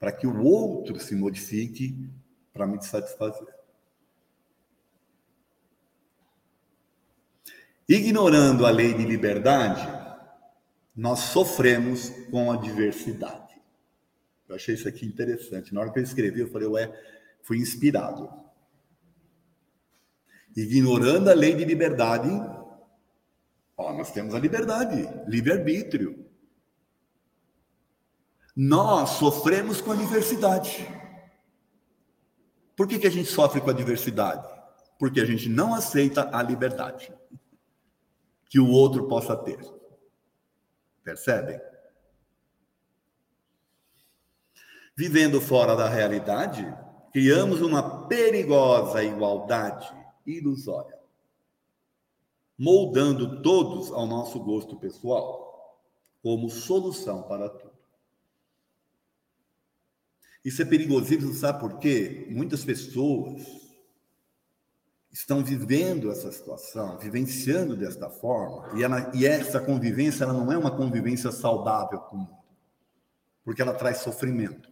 para 0.00 0.10
que 0.10 0.26
o 0.26 0.42
outro 0.42 0.98
se 0.98 1.14
modifique 1.14 2.08
para 2.54 2.66
me 2.66 2.82
satisfazer. 2.82 3.54
Ignorando 7.86 8.64
a 8.64 8.70
lei 8.70 8.94
de 8.94 9.04
liberdade, 9.04 9.86
nós 10.96 11.18
sofremos 11.18 12.08
com 12.30 12.50
a 12.50 12.56
diversidade. 12.56 13.60
Eu 14.48 14.54
achei 14.54 14.74
isso 14.74 14.88
aqui 14.88 15.04
interessante. 15.04 15.74
Na 15.74 15.82
hora 15.82 15.92
que 15.92 15.98
eu 15.98 16.02
escrevi, 16.02 16.40
eu 16.40 16.48
falei, 16.48 16.68
ué, 16.68 16.90
fui 17.42 17.58
inspirado 17.58 18.43
ignorando 20.56 21.28
a 21.28 21.34
lei 21.34 21.54
de 21.54 21.64
liberdade, 21.64 22.30
Ó, 23.76 23.92
nós 23.92 24.12
temos 24.12 24.34
a 24.34 24.38
liberdade, 24.38 25.08
livre-arbítrio. 25.26 26.24
Nós 28.54 29.10
sofremos 29.10 29.80
com 29.80 29.92
a 29.92 29.96
diversidade. 29.96 30.86
Por 32.76 32.86
que, 32.86 32.98
que 32.98 33.06
a 33.06 33.10
gente 33.10 33.28
sofre 33.28 33.60
com 33.60 33.70
a 33.70 33.74
diversidade? 33.74 34.48
Porque 34.98 35.20
a 35.20 35.24
gente 35.24 35.48
não 35.48 35.74
aceita 35.74 36.30
a 36.32 36.42
liberdade 36.42 37.12
que 38.48 38.60
o 38.60 38.68
outro 38.68 39.08
possa 39.08 39.36
ter. 39.36 39.58
Percebem? 41.02 41.60
Vivendo 44.96 45.40
fora 45.40 45.74
da 45.74 45.88
realidade, 45.88 46.72
criamos 47.12 47.60
uma 47.60 48.06
perigosa 48.06 49.02
igualdade 49.02 50.03
ilusória, 50.26 50.98
moldando 52.58 53.42
todos 53.42 53.90
ao 53.90 54.06
nosso 54.06 54.40
gosto 54.40 54.76
pessoal, 54.76 55.80
como 56.22 56.48
solução 56.48 57.22
para 57.22 57.48
tudo. 57.48 57.74
Isso 60.44 60.60
é 60.60 60.64
perigosíssimo, 60.64 61.32
sabe 61.32 61.60
por 61.60 61.78
quê? 61.78 62.26
Muitas 62.30 62.64
pessoas 62.64 63.64
estão 65.10 65.44
vivendo 65.44 66.10
essa 66.10 66.30
situação, 66.30 66.98
vivenciando 66.98 67.76
desta 67.76 68.10
forma, 68.10 68.78
e, 68.78 68.82
ela, 68.82 69.12
e 69.14 69.24
essa 69.24 69.60
convivência 69.60 70.24
ela 70.24 70.32
não 70.32 70.52
é 70.52 70.58
uma 70.58 70.76
convivência 70.76 71.30
saudável 71.30 72.00
com 72.00 72.16
o 72.16 72.18
mundo, 72.18 72.44
porque 73.44 73.62
ela 73.62 73.74
traz 73.74 73.98
sofrimento 73.98 74.68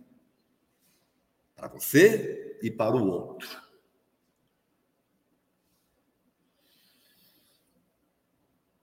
para 1.54 1.68
você 1.68 2.58
e 2.60 2.70
para 2.70 2.96
o 2.96 3.06
outro. 3.06 3.48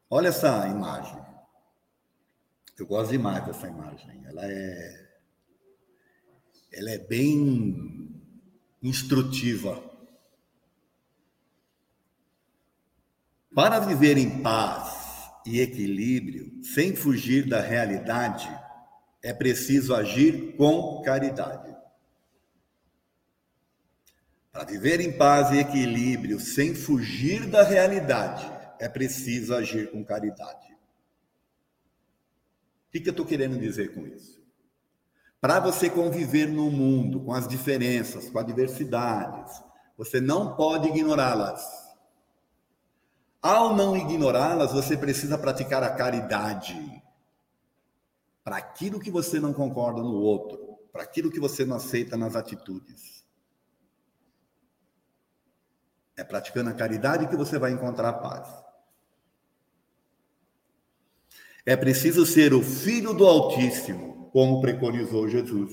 Olha 0.09 0.29
essa 0.29 0.67
imagem. 0.67 1.19
Eu 2.77 2.87
gosto 2.87 3.11
demais 3.11 3.45
dessa 3.45 3.67
imagem. 3.67 4.23
Ela 4.25 4.45
é, 4.45 5.09
ela 6.71 6.89
é 6.89 6.97
bem 6.97 8.09
instrutiva. 8.81 9.83
Para 13.53 13.79
viver 13.79 14.17
em 14.17 14.41
paz 14.41 15.29
e 15.45 15.59
equilíbrio, 15.59 16.63
sem 16.63 16.95
fugir 16.95 17.47
da 17.47 17.61
realidade, 17.61 18.49
é 19.21 19.33
preciso 19.33 19.93
agir 19.93 20.55
com 20.55 21.01
caridade. 21.03 21.75
Para 24.51 24.63
viver 24.63 25.01
em 25.01 25.15
paz 25.15 25.51
e 25.51 25.59
equilíbrio, 25.59 26.39
sem 26.39 26.73
fugir 26.73 27.45
da 27.45 27.63
realidade, 27.63 28.58
é 28.79 28.87
preciso 28.87 29.53
agir 29.53 29.91
com 29.91 30.03
caridade. 30.03 30.67
O 32.87 32.91
que, 32.91 33.07
eu 33.07 33.11
estou 33.11 33.25
querendo 33.25 33.59
dizer 33.59 33.93
com 33.93 34.07
isso? 34.07 34.39
Para 35.39 35.59
você 35.59 35.89
conviver 35.89 36.47
no 36.47 36.71
mundo 36.71 37.21
com 37.21 37.33
as 37.33 37.47
diferenças, 37.47 38.29
com 38.29 38.39
as 38.39 38.45
diversidades, 38.45 39.61
você 39.95 40.19
não 40.19 40.55
pode 40.55 40.87
ignorá-las. 40.87 41.63
Ao 43.41 43.75
não 43.75 43.95
ignorá-las, 43.95 44.73
você 44.73 44.97
precisa 44.97 45.37
praticar 45.37 45.83
a 45.83 45.93
caridade 45.93 47.03
para 48.43 48.57
aquilo 48.57 48.99
que 48.99 49.11
você 49.11 49.39
não 49.39 49.53
concorda 49.53 50.01
no 50.01 50.15
outro, 50.15 50.79
para 50.91 51.03
aquilo 51.03 51.29
que 51.29 51.39
você 51.39 51.63
não 51.63 51.77
aceita 51.77 52.17
nas 52.17 52.35
atitudes. 52.35 53.23
É 56.17 56.23
praticando 56.23 56.69
a 56.69 56.73
caridade 56.73 57.27
que 57.27 57.37
você 57.37 57.57
vai 57.57 57.71
encontrar 57.71 58.09
a 58.09 58.13
paz. 58.13 58.68
É 61.69 61.77
preciso 61.77 62.25
ser 62.25 62.51
o 62.51 62.63
filho 62.63 63.13
do 63.13 63.27
Altíssimo, 63.27 64.27
como 64.33 64.59
preconizou 64.59 65.29
Jesus. 65.29 65.71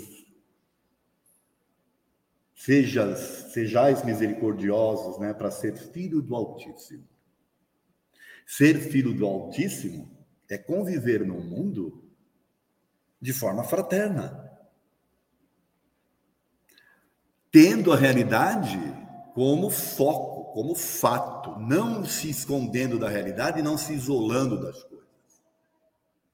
Sejas, 2.55 3.51
sejais 3.55 4.05
misericordiosos, 4.05 5.19
né, 5.19 5.33
para 5.33 5.51
ser 5.51 5.75
filho 5.75 6.21
do 6.21 6.37
Altíssimo. 6.37 7.09
Ser 8.47 8.79
filho 8.79 9.15
do 9.15 9.25
Altíssimo 9.25 10.15
é 10.51 10.59
conviver 10.59 11.25
no 11.25 11.41
mundo 11.41 12.05
de 13.19 13.33
forma 13.33 13.65
fraterna. 13.65 14.53
Tendo 17.51 17.91
a 17.91 17.97
realidade 17.97 18.79
como 19.33 19.71
foco 19.71 20.53
como 20.53 20.75
fato, 20.75 21.59
não 21.59 22.05
se 22.05 22.29
escondendo 22.29 22.99
da 22.99 23.09
realidade 23.09 23.61
e 23.61 23.63
não 23.63 23.79
se 23.79 23.95
isolando 23.95 24.61
das 24.61 24.83
coisas. 24.83 24.96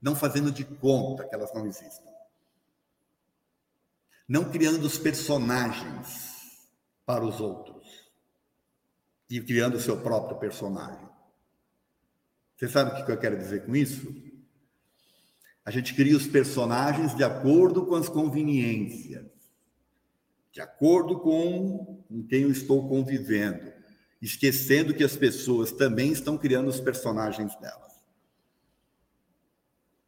Não 0.02 0.16
fazendo 0.16 0.50
de 0.50 0.64
conta 0.64 1.24
que 1.24 1.34
elas 1.34 1.54
não 1.54 1.64
existem. 1.64 2.12
Não 4.28 4.50
criando 4.50 4.84
os 4.84 4.98
personagens 4.98 6.68
para 7.06 7.24
os 7.24 7.40
outros. 7.40 8.10
E 9.30 9.40
criando 9.40 9.76
o 9.76 9.80
seu 9.80 10.02
próprio 10.02 10.38
personagem. 10.38 11.08
Você 12.56 12.68
sabe 12.68 13.00
o 13.00 13.06
que 13.06 13.12
eu 13.12 13.18
quero 13.18 13.38
dizer 13.38 13.64
com 13.64 13.74
isso? 13.74 14.12
A 15.64 15.70
gente 15.70 15.94
cria 15.94 16.16
os 16.16 16.26
personagens 16.26 17.14
de 17.14 17.22
acordo 17.22 17.86
com 17.86 17.94
as 17.94 18.08
conveniências, 18.08 19.30
de 20.50 20.60
acordo 20.60 21.20
com, 21.20 22.04
quem 22.28 22.42
eu 22.42 22.50
estou 22.50 22.88
convivendo 22.88 23.72
esquecendo 24.22 24.94
que 24.94 25.02
as 25.02 25.16
pessoas 25.16 25.72
também 25.72 26.12
estão 26.12 26.38
criando 26.38 26.68
os 26.68 26.80
personagens 26.80 27.56
delas. 27.56 27.91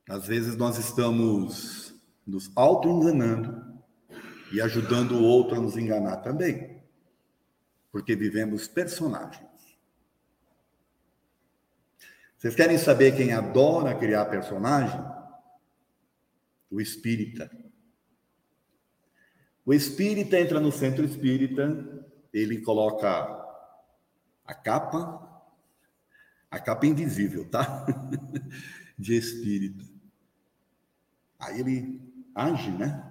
Às 0.09 0.27
vezes 0.27 0.57
nós 0.57 0.79
estamos 0.79 1.95
nos 2.27 2.51
auto-enganando 2.55 3.83
e 4.53 4.61
ajudando 4.61 5.13
o 5.13 5.23
outro 5.23 5.57
a 5.57 5.61
nos 5.61 5.77
enganar 5.77 6.19
também, 6.19 6.83
porque 7.91 8.15
vivemos 8.15 8.69
personagens. 8.69 9.49
Vocês 12.37 12.55
querem 12.55 12.77
saber 12.77 13.17
quem 13.17 13.33
adora 13.33 13.99
criar 13.99 14.27
personagem? 14.27 15.01
O 16.71 16.81
espírita. 16.81 17.51
O 19.65 19.73
espírita 19.73 20.39
entra 20.39 20.61
no 20.61 20.71
centro 20.71 21.05
espírita, 21.07 22.05
ele 22.31 22.61
coloca 22.61 23.09
a 24.45 24.55
capa, 24.55 25.43
a 26.51 26.61
capa 26.61 26.87
invisível, 26.87 27.49
tá? 27.49 27.87
De 28.99 29.17
espírito. 29.17 29.94
Aí 31.45 31.61
ele 31.61 32.01
age, 32.35 32.71
né? 32.71 33.05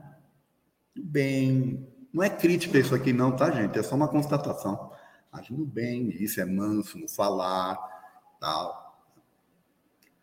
Bem, 0.96 1.88
não 2.12 2.24
é 2.24 2.30
crítica 2.30 2.78
isso 2.78 2.94
aqui 2.94 3.14
não, 3.14 3.36
tá, 3.36 3.52
gente? 3.52 3.78
É 3.78 3.84
só 3.84 3.96
uma 3.96 4.08
constatação. 4.08 4.92
Agindo 5.32 5.66
bem, 5.66 6.10
isso 6.10 6.40
é 6.40 6.46
manso 6.46 6.98
no 6.98 7.08
falar, 7.08 7.78
tal. 8.40 8.84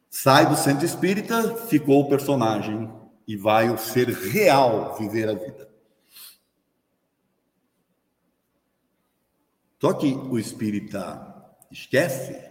Sai 0.08 0.48
do 0.48 0.56
centro 0.56 0.84
espírita, 0.84 1.56
ficou 1.56 2.02
o 2.02 2.08
personagem 2.08 2.90
e 3.26 3.36
vai 3.36 3.70
o 3.70 3.78
ser 3.78 4.08
real 4.08 4.96
viver 4.96 5.28
a 5.28 5.34
vida. 5.34 5.70
Só 9.80 9.92
que 9.94 10.12
o 10.12 10.38
espírita 10.38 11.56
esquece 11.70 12.50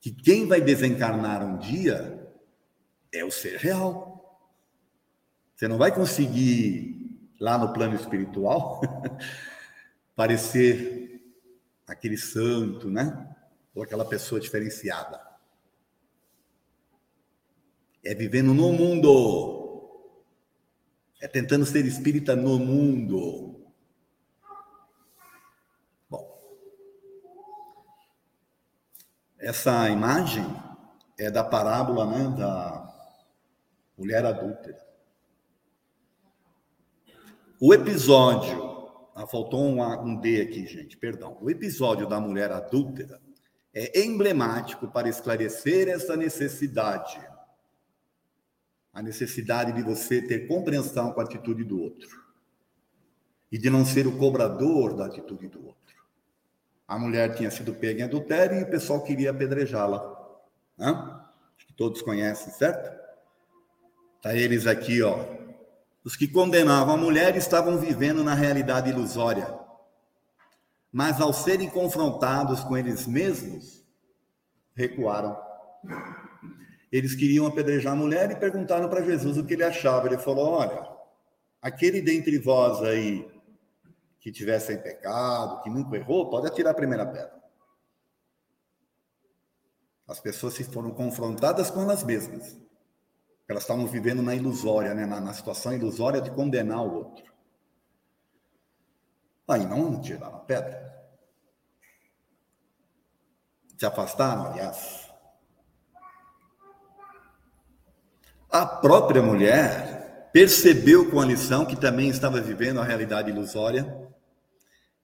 que 0.00 0.10
quem 0.10 0.46
vai 0.46 0.60
desencarnar 0.60 1.42
um 1.42 1.56
dia 1.56 2.30
é 3.10 3.24
o 3.24 3.30
ser 3.30 3.56
real. 3.56 4.13
Você 5.64 5.68
não 5.68 5.78
vai 5.78 5.94
conseguir, 5.94 7.18
lá 7.40 7.56
no 7.56 7.72
plano 7.72 7.94
espiritual, 7.94 8.82
parecer 10.14 11.24
aquele 11.86 12.18
santo, 12.18 12.90
né? 12.90 13.34
Ou 13.74 13.82
aquela 13.82 14.04
pessoa 14.04 14.38
diferenciada. 14.38 15.18
É 18.04 18.14
vivendo 18.14 18.52
no 18.52 18.74
mundo. 18.74 19.88
É 21.18 21.26
tentando 21.26 21.64
ser 21.64 21.86
espírita 21.86 22.36
no 22.36 22.58
mundo. 22.58 23.64
Essa 29.38 29.88
imagem 29.88 30.44
é 31.18 31.30
da 31.30 31.42
parábola 31.42 32.04
né, 32.04 32.36
da 32.36 32.94
mulher 33.96 34.26
adúltera. 34.26 34.84
O 37.66 37.72
episódio, 37.72 38.92
ah, 39.14 39.26
faltou 39.26 39.64
um, 39.64 39.80
um 40.02 40.20
D 40.20 40.42
aqui, 40.42 40.66
gente, 40.66 40.98
perdão. 40.98 41.38
O 41.40 41.48
episódio 41.48 42.06
da 42.06 42.20
mulher 42.20 42.52
adúltera 42.52 43.18
é 43.72 44.02
emblemático 44.04 44.86
para 44.88 45.08
esclarecer 45.08 45.88
essa 45.88 46.14
necessidade. 46.14 47.18
A 48.92 49.00
necessidade 49.00 49.72
de 49.72 49.80
você 49.80 50.20
ter 50.20 50.46
compreensão 50.46 51.10
com 51.10 51.22
a 51.22 51.24
atitude 51.24 51.64
do 51.64 51.80
outro. 51.80 52.22
E 53.50 53.56
de 53.56 53.70
não 53.70 53.86
ser 53.86 54.06
o 54.06 54.18
cobrador 54.18 54.94
da 54.94 55.06
atitude 55.06 55.48
do 55.48 55.64
outro. 55.64 55.96
A 56.86 56.98
mulher 56.98 57.34
tinha 57.34 57.50
sido 57.50 57.72
pega 57.72 58.02
em 58.02 58.04
adultério 58.04 58.60
e 58.60 58.64
o 58.64 58.70
pessoal 58.70 59.02
queria 59.02 59.30
apedrejá-la. 59.30 60.04
Né? 60.76 61.18
que 61.56 61.72
todos 61.72 62.02
conhecem, 62.02 62.52
certo? 62.52 62.94
Tá 64.20 64.36
eles 64.36 64.66
aqui, 64.66 65.00
ó. 65.00 65.43
Os 66.04 66.14
que 66.14 66.28
condenavam 66.28 66.94
a 66.94 66.98
mulher 66.98 67.34
estavam 67.34 67.78
vivendo 67.78 68.22
na 68.22 68.34
realidade 68.34 68.90
ilusória. 68.90 69.58
Mas 70.92 71.18
ao 71.20 71.32
serem 71.32 71.70
confrontados 71.70 72.62
com 72.62 72.76
eles 72.76 73.06
mesmos, 73.06 73.82
recuaram. 74.74 75.36
Eles 76.92 77.14
queriam 77.14 77.46
apedrejar 77.46 77.94
a 77.94 77.96
mulher 77.96 78.30
e 78.30 78.36
perguntaram 78.36 78.88
para 78.88 79.02
Jesus 79.02 79.38
o 79.38 79.44
que 79.44 79.54
ele 79.54 79.64
achava. 79.64 80.06
Ele 80.06 80.18
falou: 80.18 80.50
Olha, 80.50 80.86
aquele 81.60 82.02
dentre 82.02 82.38
vós 82.38 82.82
aí 82.82 83.26
que 84.20 84.30
tivesse 84.30 84.74
em 84.74 84.82
pecado, 84.82 85.62
que 85.62 85.70
nunca 85.70 85.96
errou, 85.96 86.30
pode 86.30 86.46
atirar 86.46 86.72
a 86.72 86.76
primeira 86.76 87.06
pedra. 87.06 87.42
As 90.06 90.20
pessoas 90.20 90.54
se 90.54 90.64
foram 90.64 90.90
confrontadas 90.90 91.70
com 91.70 91.80
elas 91.80 92.04
mesmas. 92.04 92.63
Elas 93.48 93.64
estavam 93.64 93.86
vivendo 93.86 94.22
na 94.22 94.34
ilusória, 94.34 94.94
né? 94.94 95.04
na, 95.04 95.20
na 95.20 95.32
situação 95.32 95.74
ilusória 95.74 96.20
de 96.20 96.30
condenar 96.30 96.82
o 96.82 96.94
outro. 96.94 97.32
Aí 99.46 99.66
não 99.66 100.00
tiraram 100.00 100.36
a 100.36 100.40
pedra. 100.40 100.94
Se 103.76 103.84
afastaram, 103.84 104.52
aliás. 104.52 105.10
A 108.50 108.64
própria 108.64 109.22
mulher 109.22 110.30
percebeu 110.32 111.10
com 111.10 111.20
a 111.20 111.26
lição 111.26 111.66
que 111.66 111.76
também 111.76 112.08
estava 112.08 112.40
vivendo 112.40 112.80
a 112.80 112.84
realidade 112.84 113.30
ilusória 113.30 114.10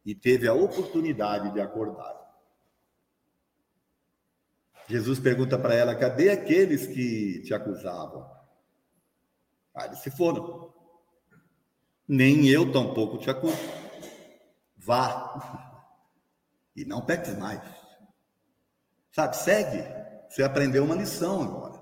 e 0.05 0.15
teve 0.15 0.49
a 0.49 0.55
oportunidade 0.55 1.53
de 1.53 1.61
acordar. 1.61 2.20
Jesus 4.91 5.21
pergunta 5.21 5.57
para 5.57 5.73
ela: 5.73 5.95
cadê 5.95 6.31
aqueles 6.31 6.87
que 6.87 7.43
te 7.43 7.55
acusavam? 7.55 8.29
Ah, 9.73 9.87
eles 9.87 10.01
se 10.01 10.11
foram. 10.11 10.75
Nem 12.09 12.49
eu 12.49 12.73
tampouco 12.73 13.19
te 13.19 13.31
acuso. 13.31 13.57
Vá 14.77 15.71
e 16.75 16.85
não 16.85 17.07
peques 17.07 17.39
mais. 17.39 17.63
Sabe, 19.13 19.37
segue. 19.37 19.85
Você 20.29 20.43
aprendeu 20.43 20.85
uma 20.85 20.97
lição 20.97 21.43
agora. 21.43 21.81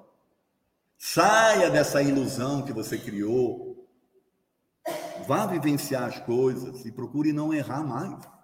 Saia 0.99 1.71
dessa 1.71 2.03
ilusão 2.03 2.63
que 2.63 2.73
você 2.75 2.99
criou. 2.99 3.89
Vá 5.27 5.47
vivenciar 5.47 6.05
as 6.05 6.19
coisas 6.21 6.85
e 6.85 6.93
procure 6.93 7.33
não 7.33 7.55
errar 7.55 7.83
mais. 7.83 8.38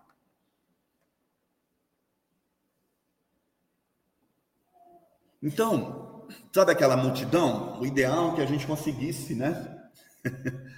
Então, 5.45 6.27
sabe 6.55 6.73
aquela 6.73 6.97
multidão? 6.97 7.79
O 7.79 7.85
ideal 7.85 8.33
é 8.33 8.37
que 8.37 8.41
a 8.41 8.47
gente 8.47 8.67
conseguisse, 8.67 9.35
né? 9.35 9.79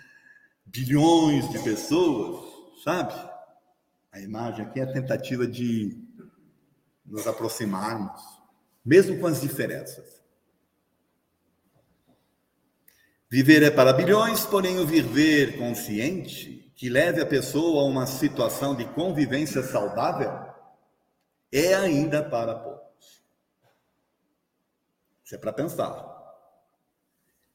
Bilhões 0.66 1.48
de 1.50 1.60
pessoas, 1.60 2.82
sabe? 2.82 3.14
A 4.10 4.18
imagem 4.18 4.66
aqui 4.66 4.80
é 4.80 4.82
a 4.82 4.92
tentativa 4.92 5.46
de 5.46 5.96
nos 7.04 7.28
aproximarmos, 7.28 8.20
mesmo 8.84 9.20
com 9.20 9.28
as 9.28 9.40
diferenças. 9.40 10.20
Viver 13.30 13.62
é 13.62 13.70
para 13.70 13.92
bilhões, 13.92 14.44
porém 14.46 14.80
o 14.80 14.86
viver 14.86 15.58
consciente, 15.58 16.72
que 16.74 16.88
leve 16.88 17.20
a 17.20 17.26
pessoa 17.26 17.82
a 17.82 17.86
uma 17.86 18.04
situação 18.04 18.74
de 18.74 18.84
convivência 18.84 19.62
saudável, 19.62 20.32
é 21.52 21.72
ainda 21.72 22.20
para 22.28 22.56
poucos. 22.56 22.75
Isso 25.26 25.34
é 25.34 25.38
para 25.38 25.52
pensar. 25.52 26.06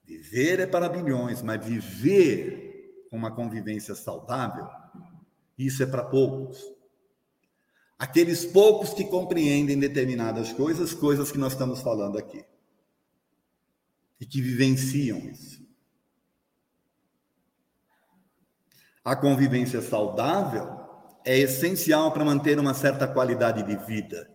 Viver 0.04 0.60
é 0.60 0.68
para 0.68 0.90
bilhões, 0.90 1.42
mas 1.42 1.66
viver 1.66 3.08
com 3.10 3.16
uma 3.16 3.34
convivência 3.34 3.96
saudável, 3.96 4.68
isso 5.58 5.82
é 5.82 5.86
para 5.86 6.04
poucos. 6.04 6.62
Aqueles 7.98 8.44
poucos 8.44 8.94
que 8.94 9.06
compreendem 9.06 9.80
determinadas 9.80 10.52
coisas, 10.52 10.94
coisas 10.94 11.32
que 11.32 11.38
nós 11.38 11.54
estamos 11.54 11.80
falando 11.80 12.18
aqui. 12.18 12.44
E 14.20 14.26
que 14.26 14.42
vivenciam 14.42 15.20
isso. 15.20 15.66
A 19.02 19.16
convivência 19.16 19.82
saudável 19.82 20.78
é 21.24 21.38
essencial 21.38 22.12
para 22.12 22.26
manter 22.26 22.60
uma 22.60 22.74
certa 22.74 23.08
qualidade 23.08 23.64
de 23.64 23.78
vida 23.86 24.30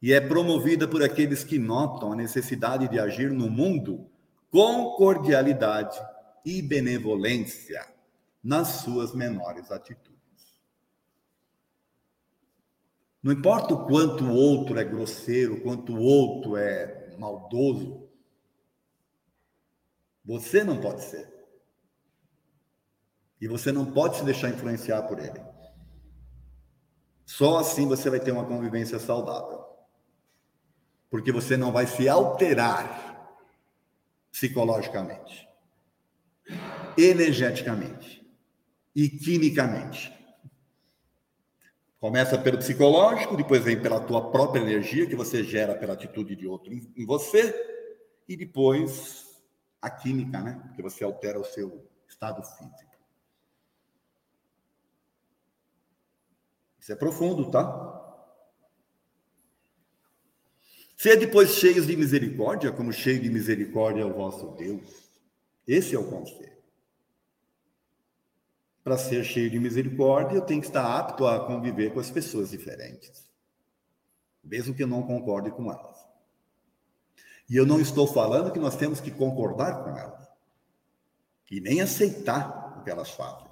e 0.00 0.12
é 0.12 0.20
promovida 0.20 0.86
por 0.86 1.02
aqueles 1.02 1.42
que 1.42 1.58
notam 1.58 2.12
a 2.12 2.16
necessidade 2.16 2.88
de 2.88 2.98
agir 2.98 3.30
no 3.30 3.48
mundo 3.48 4.10
com 4.50 4.94
cordialidade 4.96 5.98
e 6.44 6.60
benevolência 6.62 7.86
nas 8.42 8.68
suas 8.68 9.14
menores 9.14 9.70
atitudes. 9.70 10.16
Não 13.22 13.32
importa 13.32 13.74
o 13.74 13.86
quanto 13.86 14.24
o 14.24 14.34
outro 14.34 14.78
é 14.78 14.84
grosseiro, 14.84 15.60
quanto 15.62 15.94
o 15.94 16.00
outro 16.00 16.56
é 16.56 17.16
maldoso, 17.18 18.08
você 20.24 20.62
não 20.62 20.80
pode 20.80 21.02
ser. 21.02 21.34
E 23.40 23.48
você 23.48 23.72
não 23.72 23.92
pode 23.92 24.16
se 24.16 24.24
deixar 24.24 24.50
influenciar 24.50 25.02
por 25.02 25.18
ele. 25.18 25.40
Só 27.24 27.58
assim 27.58 27.88
você 27.88 28.08
vai 28.08 28.20
ter 28.20 28.30
uma 28.30 28.46
convivência 28.46 28.98
saudável 28.98 29.75
porque 31.16 31.32
você 31.32 31.56
não 31.56 31.72
vai 31.72 31.86
se 31.86 32.06
alterar 32.06 33.26
psicologicamente, 34.30 35.48
energeticamente 36.94 38.22
e 38.94 39.08
quimicamente. 39.08 40.14
Começa 41.98 42.36
pelo 42.36 42.58
psicológico, 42.58 43.34
depois 43.34 43.64
vem 43.64 43.80
pela 43.80 43.98
tua 43.98 44.30
própria 44.30 44.60
energia 44.60 45.06
que 45.06 45.16
você 45.16 45.42
gera 45.42 45.74
pela 45.74 45.94
atitude 45.94 46.36
de 46.36 46.46
outro 46.46 46.70
em 46.70 47.06
você 47.06 47.54
e 48.28 48.36
depois 48.36 49.42
a 49.80 49.88
química, 49.88 50.42
né? 50.42 50.60
Porque 50.66 50.82
você 50.82 51.02
altera 51.02 51.40
o 51.40 51.44
seu 51.44 51.88
estado 52.06 52.42
físico. 52.42 52.94
Isso 56.78 56.92
é 56.92 56.94
profundo, 56.94 57.50
tá? 57.50 58.05
Ser 60.96 61.18
depois 61.18 61.50
cheios 61.50 61.86
de 61.86 61.94
misericórdia, 61.94 62.72
como 62.72 62.90
cheio 62.90 63.20
de 63.20 63.28
misericórdia 63.28 64.00
é 64.00 64.06
o 64.06 64.14
vosso 64.14 64.52
Deus. 64.52 65.06
Esse 65.66 65.94
é 65.94 65.98
o 65.98 66.08
conselho. 66.08 66.56
Para 68.82 68.96
ser 68.96 69.22
cheio 69.22 69.50
de 69.50 69.58
misericórdia, 69.58 70.36
eu 70.36 70.42
tenho 70.42 70.60
que 70.60 70.68
estar 70.68 70.98
apto 70.98 71.26
a 71.26 71.44
conviver 71.44 71.92
com 71.92 72.00
as 72.00 72.10
pessoas 72.10 72.50
diferentes, 72.50 73.28
mesmo 74.42 74.74
que 74.74 74.82
eu 74.82 74.86
não 74.86 75.02
concorde 75.02 75.50
com 75.50 75.70
elas. 75.70 75.98
E 77.50 77.56
eu 77.56 77.66
não 77.66 77.80
estou 77.80 78.06
falando 78.06 78.50
que 78.50 78.58
nós 78.58 78.76
temos 78.76 79.00
que 79.00 79.10
concordar 79.10 79.84
com 79.84 79.90
elas, 79.98 80.26
e 81.50 81.60
nem 81.60 81.80
aceitar 81.80 82.78
o 82.78 82.84
que 82.84 82.90
elas 82.90 83.10
fazem. 83.10 83.48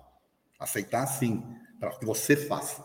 Aceitar 0.59 1.07
sim, 1.07 1.44
para 1.78 1.90
que 1.98 2.07
você 2.07 2.37
faça. 2.37 2.85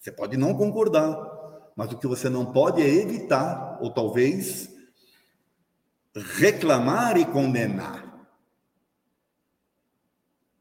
Você 0.00 0.10
pode 0.10 0.36
não 0.36 0.56
concordar, 0.56 1.33
mas 1.76 1.92
o 1.92 1.98
que 1.98 2.06
você 2.06 2.28
não 2.28 2.52
pode 2.52 2.80
é 2.80 2.88
evitar, 2.88 3.78
ou 3.80 3.90
talvez 3.90 4.72
reclamar 6.14 7.16
e 7.16 7.24
condenar. 7.24 8.04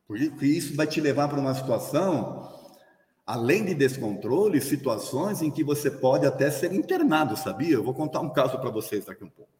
Porque 0.08 0.46
isso 0.46 0.76
vai 0.76 0.88
te 0.88 1.00
levar 1.00 1.28
para 1.28 1.40
uma 1.40 1.54
situação, 1.54 2.52
além 3.26 3.66
de 3.66 3.74
descontrole, 3.74 4.60
situações 4.62 5.42
em 5.42 5.52
que 5.52 5.64
você 5.64 5.90
pode 5.90 6.26
até 6.26 6.50
ser 6.52 6.74
internado, 6.74 7.38
sabia? 7.38 7.76
Eu 7.76 7.84
vou 7.84 7.94
contar 7.94 8.20
um 8.20 8.32
caso 8.32 8.60
para 8.60 8.70
vocês 8.70 9.06
daqui 9.06 9.24
um 9.24 9.30
pouco. 9.30 9.52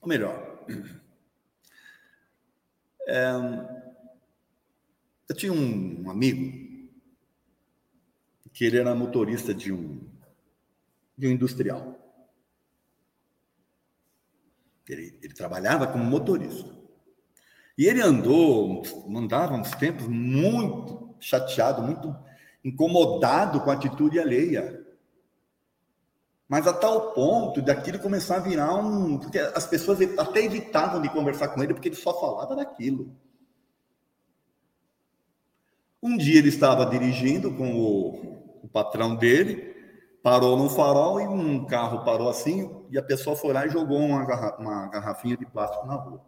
Ou 0.00 0.08
melhor, 0.08 0.64
é, 3.06 3.32
eu 5.28 5.36
tinha 5.36 5.52
um 5.52 6.08
amigo 6.10 6.69
que 8.52 8.64
ele 8.64 8.78
era 8.78 8.94
motorista 8.94 9.54
de 9.54 9.72
um, 9.72 10.00
de 11.16 11.26
um 11.28 11.30
industrial. 11.30 11.96
Ele, 14.88 15.18
ele 15.22 15.34
trabalhava 15.34 15.86
como 15.86 16.02
motorista. 16.04 16.68
E 17.78 17.86
ele 17.86 18.02
andou, 18.02 18.82
andava 19.08 19.54
uns 19.54 19.70
tempos 19.70 20.06
muito 20.06 21.14
chateado, 21.20 21.82
muito 21.82 22.14
incomodado 22.64 23.60
com 23.60 23.70
a 23.70 23.74
atitude 23.74 24.18
alheia. 24.18 24.84
Mas 26.48 26.66
a 26.66 26.72
tal 26.72 27.12
ponto 27.12 27.62
daquilo 27.62 28.00
começar 28.00 28.36
a 28.36 28.40
virar 28.40 28.74
um. 28.74 29.18
Porque 29.18 29.38
as 29.38 29.66
pessoas 29.66 30.00
até 30.18 30.44
evitavam 30.44 31.00
de 31.00 31.08
conversar 31.08 31.48
com 31.48 31.62
ele, 31.62 31.72
porque 31.72 31.88
ele 31.88 31.96
só 31.96 32.18
falava 32.20 32.56
daquilo. 32.56 33.16
Um 36.02 36.16
dia 36.16 36.38
ele 36.38 36.48
estava 36.48 36.86
dirigindo 36.86 37.54
com 37.54 37.78
o, 37.78 38.39
o 38.62 38.68
patrão 38.68 39.14
dele, 39.14 39.74
parou 40.22 40.56
no 40.56 40.68
farol 40.68 41.20
e 41.20 41.26
um 41.26 41.64
carro 41.64 42.04
parou 42.04 42.28
assim 42.28 42.84
e 42.90 42.98
a 42.98 43.02
pessoa 43.02 43.36
foi 43.36 43.52
lá 43.52 43.66
e 43.66 43.70
jogou 43.70 43.98
uma, 43.98 44.24
garra 44.24 44.56
uma 44.58 44.88
garrafinha 44.88 45.36
de 45.36 45.46
plástico 45.46 45.86
na 45.86 45.94
rua. 45.94 46.20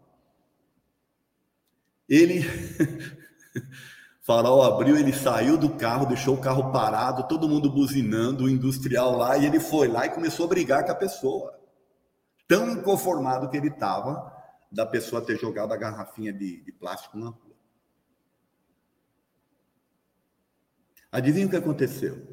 Ele, 2.09 2.43
farol 4.23 4.63
abriu, 4.63 4.97
ele 4.97 5.13
saiu 5.13 5.57
do 5.57 5.71
carro, 5.71 6.07
deixou 6.07 6.35
o 6.35 6.41
carro 6.41 6.73
parado, 6.73 7.29
todo 7.29 7.49
mundo 7.49 7.71
buzinando, 7.71 8.45
o 8.45 8.51
industrial 8.51 9.17
lá, 9.17 9.37
e 9.37 9.47
ele 9.47 9.61
foi 9.61 9.89
lá 9.89 10.07
e 10.07 10.11
começou 10.11 10.47
a 10.47 10.49
brigar 10.49 10.85
com 10.85 10.93
a 10.93 10.97
pessoa. 10.97 11.59
Tão 12.49 12.71
inconformado 12.71 13.49
que 13.49 13.57
ele 13.57 13.69
estava 13.69 14.31
da 14.71 14.87
pessoa 14.87 15.25
ter 15.25 15.39
jogado 15.39 15.73
a 15.73 15.77
garrafinha 15.77 16.33
de, 16.33 16.63
de 16.63 16.73
plástico 16.73 17.19
na 17.19 17.27
rua. 17.27 17.52
Adivinha 21.13 21.47
o 21.47 21.51
que 21.51 21.57
aconteceu? 21.57 22.27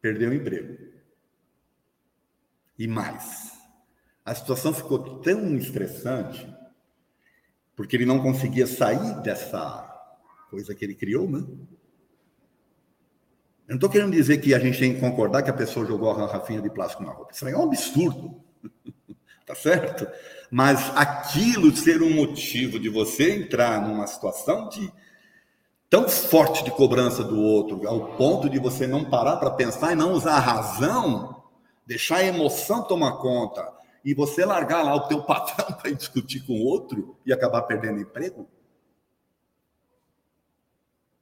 Perdeu 0.00 0.30
o 0.30 0.34
emprego. 0.34 0.78
E 2.78 2.88
mais, 2.88 3.52
a 4.24 4.34
situação 4.34 4.72
ficou 4.72 5.20
tão 5.20 5.54
estressante, 5.56 6.50
porque 7.74 7.94
ele 7.94 8.06
não 8.06 8.22
conseguia 8.22 8.66
sair 8.66 9.22
dessa 9.22 9.82
coisa 10.50 10.74
que 10.74 10.84
ele 10.84 10.94
criou, 10.94 11.30
né? 11.30 11.40
Eu 13.68 13.70
não 13.70 13.76
estou 13.76 13.90
querendo 13.90 14.12
dizer 14.12 14.38
que 14.38 14.54
a 14.54 14.58
gente 14.58 14.78
tem 14.78 14.94
que 14.94 15.00
concordar 15.00 15.42
que 15.42 15.50
a 15.50 15.54
pessoa 15.54 15.84
jogou 15.84 16.10
a 16.10 16.16
garrafinha 16.16 16.62
de 16.62 16.70
plástico 16.70 17.02
na 17.02 17.10
roupa. 17.10 17.32
Isso 17.32 17.46
é 17.46 17.56
um 17.56 17.64
absurdo. 17.64 18.40
tá 19.44 19.54
certo? 19.54 20.06
Mas 20.50 20.90
aquilo 20.96 21.74
ser 21.76 22.00
um 22.02 22.14
motivo 22.14 22.78
de 22.78 22.88
você 22.88 23.32
entrar 23.32 23.86
numa 23.86 24.06
situação 24.06 24.68
de 24.68 24.90
tão 25.88 26.08
forte 26.08 26.64
de 26.64 26.70
cobrança 26.70 27.22
do 27.22 27.40
outro, 27.40 27.86
ao 27.88 28.16
ponto 28.16 28.48
de 28.50 28.58
você 28.58 28.86
não 28.86 29.08
parar 29.08 29.36
para 29.36 29.50
pensar 29.50 29.92
e 29.92 29.96
não 29.96 30.12
usar 30.12 30.34
a 30.34 30.40
razão, 30.40 31.44
deixar 31.86 32.16
a 32.16 32.24
emoção 32.24 32.82
tomar 32.82 33.18
conta 33.18 33.72
e 34.04 34.14
você 34.14 34.44
largar 34.44 34.82
lá 34.82 34.94
o 34.94 35.08
teu 35.08 35.22
patrão 35.22 35.66
para 35.78 35.90
discutir 35.92 36.44
com 36.46 36.54
o 36.54 36.64
outro 36.64 37.16
e 37.24 37.32
acabar 37.32 37.62
perdendo 37.62 38.00
emprego? 38.00 38.48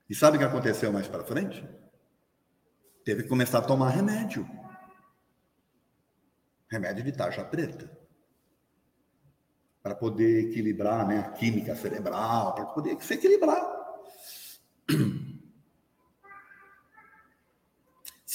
E 0.09 0.15
sabe 0.15 0.37
o 0.37 0.41
que 0.41 0.47
aconteceu 0.47 0.93
mais 0.93 1.09
para 1.09 1.25
frente? 1.25 1.67
Teve 3.05 3.23
que 3.23 3.29
começar 3.29 3.59
a 3.59 3.63
tomar 3.63 3.91
remédio. 3.91 4.49
Remédio 6.71 7.05
de 7.05 7.13
taxa 7.13 7.45
preta. 7.45 7.91
Para 9.83 9.95
poder 9.95 10.49
equilibrar 10.49 11.07
né, 11.07 11.19
a 11.19 11.31
química 11.31 11.77
cerebral, 11.77 12.55
para 12.55 12.67
poder 12.67 13.01
se 13.03 13.15
equilibrar. 13.15 13.74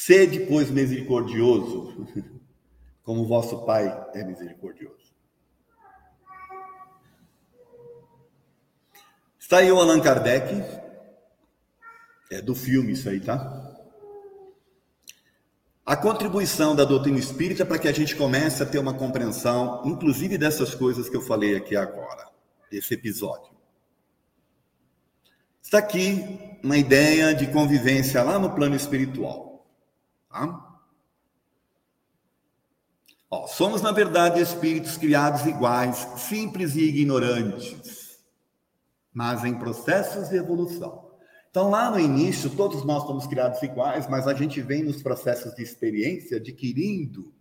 Sede, 0.09 0.39
pois, 0.47 0.71
misericordioso, 0.71 2.07
como 3.05 3.27
vosso 3.27 3.63
Pai 3.63 3.85
é 4.15 4.23
misericordioso. 4.23 5.13
Está 9.39 9.59
aí 9.59 9.71
o 9.71 9.79
Allan 9.79 9.99
Kardec, 9.99 10.63
é 12.31 12.41
do 12.41 12.55
filme 12.55 12.93
isso 12.93 13.07
aí, 13.07 13.19
tá? 13.19 13.71
A 15.85 15.95
contribuição 15.95 16.75
da 16.75 16.85
doutrina 16.85 17.19
espírita 17.19 17.63
para 17.63 17.77
que 17.77 17.87
a 17.87 17.93
gente 17.93 18.15
comece 18.15 18.63
a 18.63 18.65
ter 18.65 18.79
uma 18.79 18.95
compreensão, 18.95 19.83
inclusive 19.85 20.39
dessas 20.39 20.73
coisas 20.73 21.07
que 21.07 21.15
eu 21.15 21.21
falei 21.21 21.55
aqui 21.55 21.75
agora, 21.75 22.27
desse 22.71 22.95
episódio. 22.95 23.51
Está 25.61 25.77
aqui 25.77 26.57
uma 26.63 26.77
ideia 26.77 27.31
de 27.35 27.45
convivência 27.45 28.23
lá 28.23 28.39
no 28.39 28.55
plano 28.55 28.75
espiritual. 28.75 29.48
Tá? 30.29 30.79
Ó, 33.31 33.47
somos, 33.47 33.81
na 33.81 33.91
verdade, 33.91 34.41
espíritos 34.41 34.97
criados 34.97 35.45
iguais, 35.45 36.07
simples 36.17 36.75
e 36.75 36.81
ignorantes, 36.81 38.19
mas 39.13 39.43
em 39.43 39.53
processos 39.53 40.29
de 40.29 40.37
evolução. 40.37 41.09
Então, 41.49 41.69
lá 41.69 41.91
no 41.91 41.99
início, 41.99 42.49
todos 42.49 42.85
nós 42.85 43.03
somos 43.03 43.27
criados 43.27 43.61
iguais, 43.61 44.07
mas 44.07 44.27
a 44.27 44.33
gente 44.33 44.61
vem 44.61 44.83
nos 44.83 45.01
processos 45.01 45.53
de 45.55 45.63
experiência 45.63 46.37
adquirindo 46.37 47.33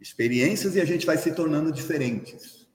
experiências 0.00 0.76
e 0.76 0.80
a 0.80 0.84
gente 0.84 1.04
vai 1.04 1.18
se 1.18 1.32
tornando 1.32 1.72
diferentes. 1.72 2.66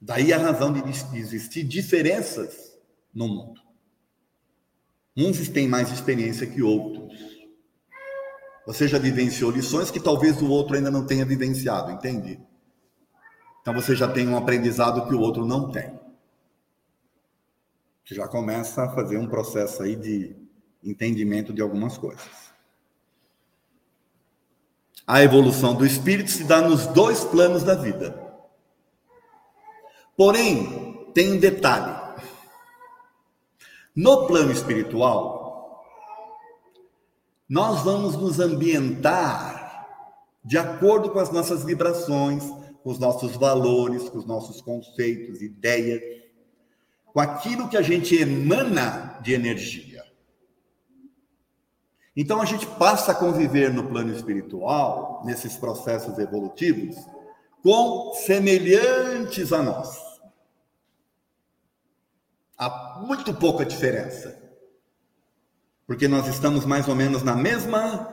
Daí 0.00 0.32
a 0.32 0.38
razão 0.38 0.72
de 0.72 1.18
existir 1.18 1.64
diferenças 1.64 2.76
no 3.12 3.26
mundo. 3.28 3.60
Uns 5.16 5.48
têm 5.48 5.66
mais 5.66 5.90
experiência 5.90 6.46
que 6.46 6.62
outros. 6.62 7.33
Você 8.66 8.88
já 8.88 8.98
vivenciou 8.98 9.50
lições 9.50 9.90
que 9.90 10.00
talvez 10.00 10.40
o 10.40 10.48
outro 10.48 10.76
ainda 10.76 10.90
não 10.90 11.06
tenha 11.06 11.24
vivenciado, 11.24 11.90
entende? 11.90 12.40
Então 13.60 13.74
você 13.74 13.94
já 13.94 14.08
tem 14.08 14.28
um 14.28 14.36
aprendizado 14.36 15.06
que 15.06 15.14
o 15.14 15.20
outro 15.20 15.44
não 15.44 15.70
tem. 15.70 15.98
Que 18.04 18.14
já 18.14 18.28
começa 18.28 18.84
a 18.84 18.90
fazer 18.94 19.18
um 19.18 19.26
processo 19.26 19.82
aí 19.82 19.96
de 19.96 20.36
entendimento 20.82 21.52
de 21.52 21.62
algumas 21.62 21.96
coisas. 21.96 22.52
A 25.06 25.22
evolução 25.22 25.74
do 25.74 25.84
espírito 25.84 26.30
se 26.30 26.44
dá 26.44 26.62
nos 26.62 26.86
dois 26.86 27.24
planos 27.24 27.62
da 27.62 27.74
vida. 27.74 28.22
Porém, 30.16 31.10
tem 31.12 31.32
um 31.32 31.38
detalhe. 31.38 31.94
No 33.94 34.26
plano 34.26 34.50
espiritual, 34.50 35.33
nós 37.48 37.82
vamos 37.82 38.16
nos 38.16 38.40
ambientar 38.40 39.86
de 40.44 40.58
acordo 40.58 41.10
com 41.10 41.18
as 41.18 41.30
nossas 41.30 41.64
vibrações, 41.64 42.44
com 42.82 42.90
os 42.90 42.98
nossos 42.98 43.34
valores, 43.36 44.08
com 44.08 44.18
os 44.18 44.26
nossos 44.26 44.60
conceitos, 44.60 45.40
ideias, 45.40 46.02
com 47.06 47.20
aquilo 47.20 47.68
que 47.68 47.76
a 47.76 47.82
gente 47.82 48.14
emana 48.14 49.18
de 49.22 49.32
energia. 49.32 50.04
Então 52.16 52.40
a 52.40 52.44
gente 52.44 52.66
passa 52.66 53.12
a 53.12 53.14
conviver 53.14 53.72
no 53.72 53.88
plano 53.88 54.14
espiritual, 54.14 55.22
nesses 55.24 55.56
processos 55.56 56.18
evolutivos, 56.18 56.96
com 57.62 58.12
semelhantes 58.14 59.52
a 59.52 59.62
nós. 59.62 59.98
Há 62.56 63.02
muito 63.04 63.34
pouca 63.34 63.64
diferença. 63.64 64.43
Porque 65.86 66.08
nós 66.08 66.26
estamos 66.26 66.64
mais 66.64 66.88
ou 66.88 66.94
menos 66.94 67.22
na 67.22 67.36
mesma, 67.36 68.08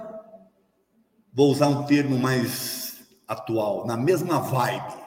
vou 1.34 1.50
usar 1.52 1.68
um 1.68 1.86
termo 1.86 2.18
mais 2.18 3.02
atual, 3.28 3.86
na 3.86 3.96
mesma 3.96 4.40
vibe. 4.40 5.02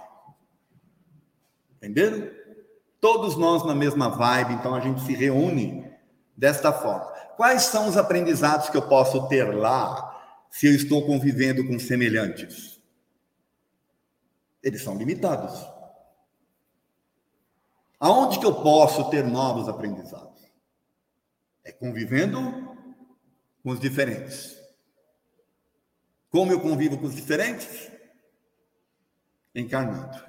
Entenderam? 1.76 2.30
Todos 3.00 3.36
nós 3.36 3.64
na 3.66 3.74
mesma 3.74 4.08
vibe, 4.08 4.54
então 4.54 4.74
a 4.74 4.80
gente 4.80 5.02
se 5.02 5.14
reúne 5.14 5.92
desta 6.34 6.72
forma. 6.72 7.04
Quais 7.36 7.64
são 7.64 7.88
os 7.88 7.98
aprendizados 7.98 8.70
que 8.70 8.76
eu 8.76 8.88
posso 8.88 9.28
ter 9.28 9.44
lá 9.54 10.10
se 10.50 10.66
eu 10.66 10.74
estou 10.74 11.04
convivendo 11.04 11.66
com 11.66 11.78
semelhantes? 11.78 12.80
Eles 14.62 14.82
são 14.82 14.96
limitados. 14.96 15.52
Aonde 18.00 18.38
que 18.38 18.46
eu 18.46 18.54
posso 18.54 19.10
ter 19.10 19.24
novos 19.24 19.68
aprendizados? 19.68 20.33
É 21.64 21.72
convivendo 21.72 22.40
com 23.62 23.70
os 23.70 23.80
diferentes. 23.80 24.56
Como 26.30 26.52
eu 26.52 26.60
convivo 26.60 26.98
com 26.98 27.06
os 27.06 27.14
diferentes? 27.14 27.90
Encarnando. 29.54 30.22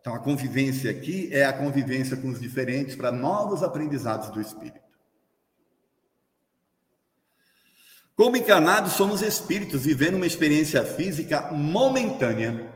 Então, 0.00 0.14
a 0.14 0.20
convivência 0.20 0.90
aqui 0.90 1.28
é 1.32 1.44
a 1.44 1.52
convivência 1.52 2.16
com 2.16 2.28
os 2.28 2.38
diferentes 2.38 2.94
para 2.94 3.10
novos 3.10 3.62
aprendizados 3.62 4.30
do 4.30 4.40
espírito. 4.40 4.84
Como 8.14 8.36
encarnados, 8.36 8.92
somos 8.92 9.22
espíritos 9.22 9.84
vivendo 9.84 10.14
uma 10.14 10.26
experiência 10.26 10.84
física 10.84 11.50
momentânea 11.50 12.74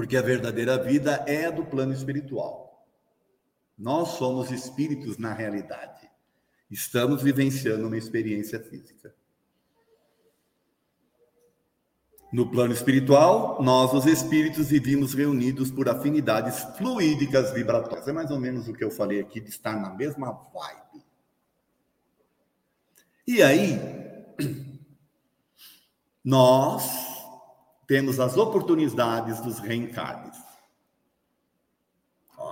porque 0.00 0.16
a 0.16 0.22
verdadeira 0.22 0.82
vida 0.82 1.22
é 1.26 1.50
do 1.50 1.62
plano 1.62 1.92
espiritual. 1.92 2.69
Nós 3.80 4.10
somos 4.18 4.50
espíritos 4.50 5.16
na 5.16 5.32
realidade. 5.32 6.06
Estamos 6.70 7.22
vivenciando 7.22 7.86
uma 7.86 7.96
experiência 7.96 8.60
física. 8.60 9.14
No 12.30 12.50
plano 12.50 12.74
espiritual, 12.74 13.60
nós, 13.62 13.94
os 13.94 14.04
espíritos, 14.04 14.68
vivimos 14.68 15.14
reunidos 15.14 15.70
por 15.70 15.88
afinidades 15.88 16.62
fluídicas 16.76 17.54
vibratórias. 17.54 18.06
É 18.06 18.12
mais 18.12 18.30
ou 18.30 18.38
menos 18.38 18.68
o 18.68 18.74
que 18.74 18.84
eu 18.84 18.90
falei 18.90 19.18
aqui, 19.18 19.40
de 19.40 19.48
estar 19.48 19.74
na 19.74 19.94
mesma 19.94 20.30
vibe. 20.52 21.02
E 23.26 23.42
aí, 23.42 23.80
nós 26.22 26.84
temos 27.86 28.20
as 28.20 28.36
oportunidades 28.36 29.40
dos 29.40 29.58
reencarnes 29.58 30.39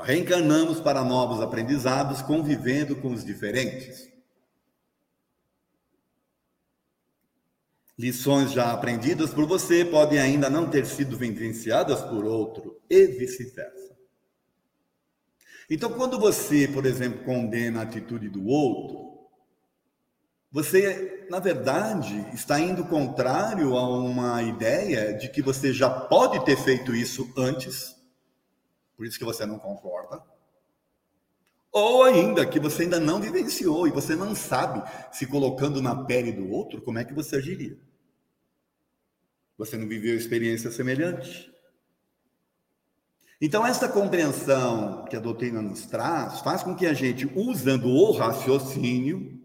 reencarnamos 0.09 0.81
para 0.81 1.05
novos 1.05 1.38
aprendizados, 1.42 2.23
convivendo 2.23 2.97
com 2.97 3.12
os 3.12 3.23
diferentes. 3.23 4.11
Lições 7.99 8.51
já 8.53 8.73
aprendidas 8.73 9.35
por 9.35 9.44
você 9.47 9.85
podem 9.85 10.18
ainda 10.18 10.49
não 10.49 10.71
ter 10.71 10.87
sido 10.87 11.14
vivenciadas 11.18 12.01
por 12.01 12.25
outro, 12.25 12.81
e 12.88 13.07
vice-versa. 13.07 13.99
Então, 15.68 15.92
quando 15.92 16.18
você, 16.18 16.66
por 16.66 16.87
exemplo, 16.87 17.23
condena 17.23 17.81
a 17.81 17.83
atitude 17.83 18.31
do 18.31 18.47
outro, 18.47 19.29
você, 20.51 21.27
na 21.29 21.38
verdade, 21.38 22.27
está 22.33 22.59
indo 22.59 22.87
contrário 22.87 23.77
a 23.77 23.87
uma 23.87 24.42
ideia 24.42 25.12
de 25.12 25.29
que 25.29 25.42
você 25.42 25.71
já 25.71 25.90
pode 25.90 26.42
ter 26.47 26.57
feito 26.57 26.97
isso 26.97 27.31
antes 27.37 27.97
por 28.98 29.06
isso 29.06 29.16
que 29.16 29.24
você 29.24 29.46
não 29.46 29.61
concorda. 29.61 30.20
Ou 31.70 32.02
ainda 32.02 32.44
que 32.44 32.58
você 32.58 32.82
ainda 32.82 32.98
não 32.98 33.20
vivenciou 33.20 33.87
e 33.87 33.92
você 33.92 34.16
não 34.16 34.34
sabe, 34.34 34.82
se 35.12 35.24
colocando 35.24 35.80
na 35.80 36.04
pele 36.04 36.32
do 36.32 36.50
outro, 36.50 36.82
como 36.82 36.98
é 36.98 37.04
que 37.04 37.14
você 37.14 37.37
agiria. 37.37 37.78
Você 39.56 39.76
não 39.76 39.87
viveu 39.87 40.16
experiência 40.16 40.72
semelhante. 40.72 41.48
Então, 43.40 43.64
essa 43.64 43.88
compreensão 43.88 45.04
que 45.04 45.14
a 45.14 45.20
doutrina 45.20 45.62
nos 45.62 45.87
traz 45.87 46.40
faz 46.40 46.64
com 46.64 46.74
que 46.74 46.84
a 46.84 46.92
gente, 46.92 47.30
usando 47.37 47.87
o 47.87 48.11
raciocínio, 48.11 49.40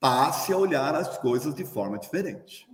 passe 0.00 0.54
a 0.54 0.56
olhar 0.56 0.94
as 0.94 1.18
coisas 1.18 1.54
de 1.54 1.66
forma 1.66 1.98
diferente. 1.98 2.66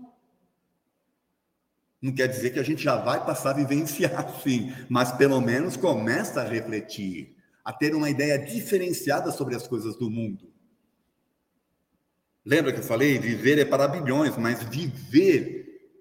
Não 2.01 2.15
quer 2.15 2.29
dizer 2.29 2.51
que 2.51 2.59
a 2.61 2.63
gente 2.65 2.83
já 2.83 2.97
vai 2.97 3.25
passar 3.25 3.51
a 3.51 3.55
vivenciar 3.55 4.27
assim, 4.27 4.73
mas 4.89 5.13
pelo 5.13 5.41
menos 5.41 5.77
começa 5.77 6.41
a 6.41 6.45
refletir, 6.45 7.37
a 7.65 7.73
ter 7.73 7.95
uma 7.95 8.09
ideia 8.09 8.39
diferenciada 8.39 9.31
sobre 9.33 9.55
as 9.55 9.67
coisas 9.67 9.97
do 9.97 10.11
mundo. 10.11 10.53
Lembra 12.45 12.73
que 12.73 12.79
eu 12.79 12.85
falei? 12.85 13.19
Viver 13.19 13.59
é 13.59 13.65
para 13.65 13.89
bilhões, 13.89 14.37
mas 14.39 14.63
viver 14.63 15.59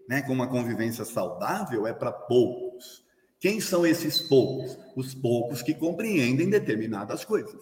né, 0.07 0.21
com 0.21 0.31
uma 0.31 0.47
convivência 0.47 1.03
saudável 1.03 1.85
é 1.85 1.93
para 1.93 2.11
poucos. 2.11 3.03
Quem 3.39 3.59
são 3.59 3.85
esses 3.85 4.21
poucos? 4.21 4.77
Os 4.95 5.13
poucos 5.13 5.61
que 5.61 5.73
compreendem 5.73 6.49
determinadas 6.49 7.25
coisas. 7.25 7.61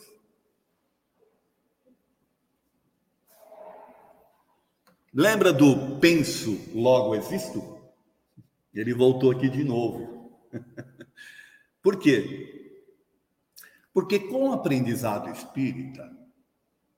Lembra 5.12 5.52
do 5.52 5.98
penso, 6.00 6.60
logo 6.74 7.16
existo? 7.16 7.75
Ele 8.76 8.94
voltou 8.94 9.32
aqui 9.32 9.50
de 9.50 9.64
novo. 9.64 10.40
Por 11.82 11.98
quê? 11.98 12.82
Porque 13.94 14.20
com 14.20 14.50
o 14.50 14.54
aprendizado 14.54 15.30
espírita, 15.30 16.12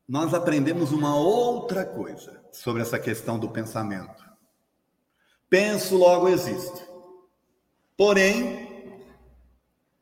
nós 0.08 0.34
aprendemos 0.34 0.92
uma 0.92 1.16
outra 1.16 1.86
coisa 1.86 2.44
sobre 2.52 2.82
essa 2.82 2.98
questão 2.98 3.38
do 3.38 3.50
pensamento. 3.50 4.26
Penso, 5.50 5.96
logo 5.96 6.28
existo. 6.28 6.88
Porém, 7.96 9.04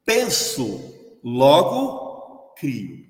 penso, 0.05 1.19
logo 1.23 2.53
crio. 2.55 3.05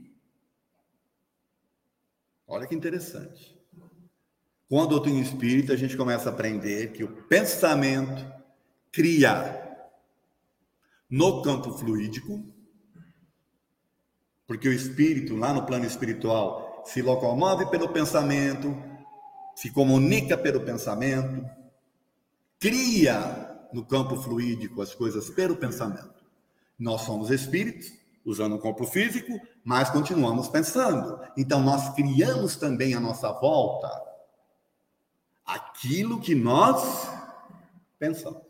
Olha 2.47 2.65
que 2.65 2.75
interessante. 2.75 3.56
Com 4.67 4.82
a 4.82 4.86
doutrina 4.86 5.19
espírita, 5.19 5.73
a 5.73 5.78
gente 5.78 5.95
começa 5.95 6.30
a 6.30 6.34
aprender 6.34 6.91
que 6.91 7.04
o 7.04 7.23
pensamento 7.28 8.34
cria 8.95 9.62
no 11.10 11.41
campo 11.41 11.73
fluídico, 11.73 12.41
porque 14.47 14.69
o 14.69 14.73
espírito, 14.73 15.36
lá 15.36 15.53
no 15.53 15.65
plano 15.65 15.86
espiritual, 15.86 16.81
se 16.86 17.01
locomove 17.01 17.65
pelo 17.65 17.89
pensamento, 17.89 18.73
se 19.53 19.69
comunica 19.69 20.38
pelo 20.38 20.62
pensamento, 20.62 21.45
cria 22.58 23.67
no 23.73 23.86
campo 23.86 24.15
fluídico 24.15 24.81
as 24.81 24.95
coisas 24.95 25.29
pelo 25.29 25.58
pensamento. 25.58 26.23
Nós 26.79 27.01
somos 27.01 27.29
espíritos, 27.31 27.91
usando 28.23 28.55
o 28.55 28.60
corpo 28.60 28.86
físico, 28.86 29.38
mas 29.62 29.89
continuamos 29.89 30.47
pensando. 30.47 31.19
Então, 31.36 31.62
nós 31.62 31.93
criamos 31.95 32.55
também 32.55 32.93
a 32.93 32.99
nossa 33.01 33.29
volta 33.34 33.91
aquilo 35.45 36.21
que 36.21 36.34
nós 36.34 37.10
pensamos. 37.99 38.44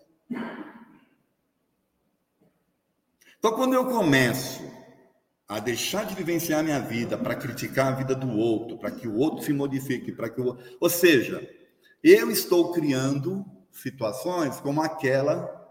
Então, 3.38 3.54
quando 3.54 3.74
eu 3.74 3.86
começo 3.86 4.64
a 5.48 5.60
deixar 5.60 6.06
de 6.06 6.16
vivenciar 6.16 6.64
minha 6.64 6.80
vida 6.80 7.18
para 7.18 7.36
criticar 7.36 7.94
a 7.94 7.96
vida 7.96 8.16
do 8.16 8.36
outro, 8.36 8.78
para 8.78 8.90
que 8.92 9.08
o 9.08 9.16
outro 9.16 9.44
se 9.44 9.54
modifique, 9.54 10.12
para 10.12 10.30
que 10.30 10.42
o 10.42 10.58
ou 10.80 10.90
seja, 10.90 11.48
eu 12.04 12.32
estou 12.32 12.72
criando 12.72 13.46
situações 13.72 14.60
como 14.60 14.82
aquela 14.82 15.64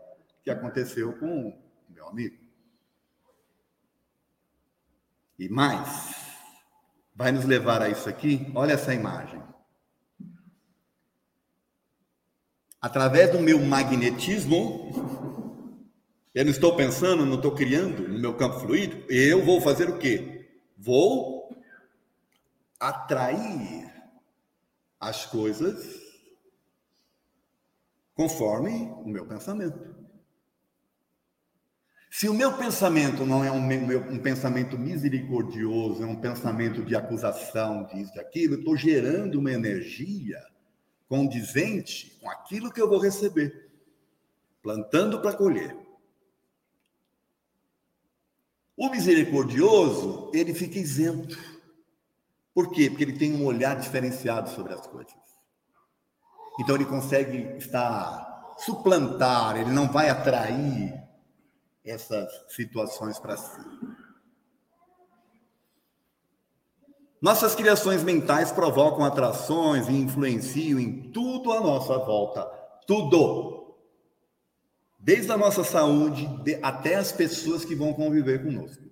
que 0.43 0.51
aconteceu 0.51 1.15
com 1.19 1.49
o 1.49 1.59
meu 1.89 2.07
amigo. 2.09 2.37
E 5.39 5.49
mais, 5.49 6.15
vai 7.15 7.33
nos 7.33 7.45
levar 7.45 7.83
a 7.83 7.89
isso 7.89 8.09
aqui. 8.09 8.51
Olha 8.55 8.75
essa 8.75 8.95
imagem. 8.95 9.43
Através 12.85 13.31
do 13.33 13.41
meu 13.41 13.59
magnetismo, 13.59 14.93
eu 16.35 16.45
não 16.45 16.51
estou 16.51 16.77
pensando, 16.77 17.25
não 17.25 17.37
estou 17.37 17.55
criando 17.55 18.07
no 18.07 18.19
meu 18.19 18.35
campo 18.35 18.61
fluido, 18.61 19.11
eu 19.11 19.43
vou 19.43 19.59
fazer 19.59 19.89
o 19.89 19.97
quê? 19.97 20.51
Vou 20.77 21.49
atrair 22.79 23.91
as 25.01 25.25
coisas 25.25 25.99
conforme 28.13 28.93
o 29.03 29.09
meu 29.09 29.25
pensamento. 29.25 29.95
Se 32.11 32.29
o 32.29 32.35
meu 32.35 32.53
pensamento 32.53 33.25
não 33.25 33.43
é 33.43 33.51
um, 33.51 33.67
um, 34.13 34.19
pensamento 34.19 34.79
misericordioso, 34.79 36.03
é 36.03 36.07
um 36.07 36.21
pensamento 36.21 36.85
de 36.85 36.95
acusação, 36.95 37.87
disso, 37.87 38.15
daquilo, 38.15 38.57
eu 38.57 38.59
estou 38.59 38.77
gerando 38.77 39.41
uma 39.41 39.53
energia 39.53 40.39
condizente 41.09 42.17
com 42.21 42.31
aquilo 42.31 42.73
que 42.73 42.81
eu 42.81 42.89
vou 42.89 42.99
receber, 42.99 43.71
plantando 44.63 45.21
para 45.21 45.37
colher. 45.37 45.77
O 48.77 48.89
misericordioso, 48.89 50.31
ele 50.35 50.53
fica 50.53 50.79
isento. 50.79 51.39
Por 52.53 52.71
quê? 52.73 52.89
Porque 52.89 53.05
ele 53.05 53.19
tem 53.19 53.35
um 53.35 53.45
olhar 53.45 53.79
diferenciado 53.79 54.51
sobre 54.51 54.73
as 54.73 54.87
coisas. 54.87 55.15
Então 56.59 56.75
ele 56.75 56.85
consegue 56.85 57.57
estar 57.57 58.55
suplantar, 58.59 59.57
ele 59.57 59.71
não 59.71 59.91
vai 59.91 60.09
atrair 60.09 61.03
essas 61.85 62.29
situações 62.49 63.19
para 63.19 63.37
si. 63.37 63.61
Nossas 67.25 67.55
criações 67.55 68.03
mentais 68.03 68.53
provocam 68.53 69.03
atrações 69.03 69.89
e 69.89 69.93
influenciam 69.93 70.79
em 70.79 71.11
tudo 71.11 71.53
à 71.53 71.59
nossa 71.59 71.97
volta. 71.97 72.45
Tudo. 72.87 73.79
Desde 74.99 75.33
a 75.33 75.39
nossa 75.39 75.65
saúde 75.65 76.29
até 76.63 76.97
as 76.97 77.13
pessoas 77.13 77.65
que 77.65 77.75
vão 77.75 77.95
conviver 77.95 78.43
conosco. 78.43 78.85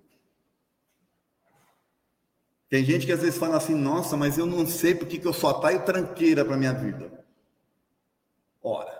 Tem 2.67 2.83
gente 2.83 3.05
que 3.05 3.11
às 3.11 3.21
vezes 3.21 3.37
fala 3.37 3.57
assim: 3.57 3.75
nossa, 3.75 4.17
mas 4.17 4.35
eu 4.35 4.47
não 4.47 4.65
sei 4.65 4.95
porque 4.95 5.19
que 5.19 5.27
eu 5.27 5.33
só 5.33 5.49
atraio 5.49 5.85
tranqueira 5.85 6.43
para 6.43 6.57
minha 6.57 6.73
vida. 6.73 7.23
Ora, 8.63 8.99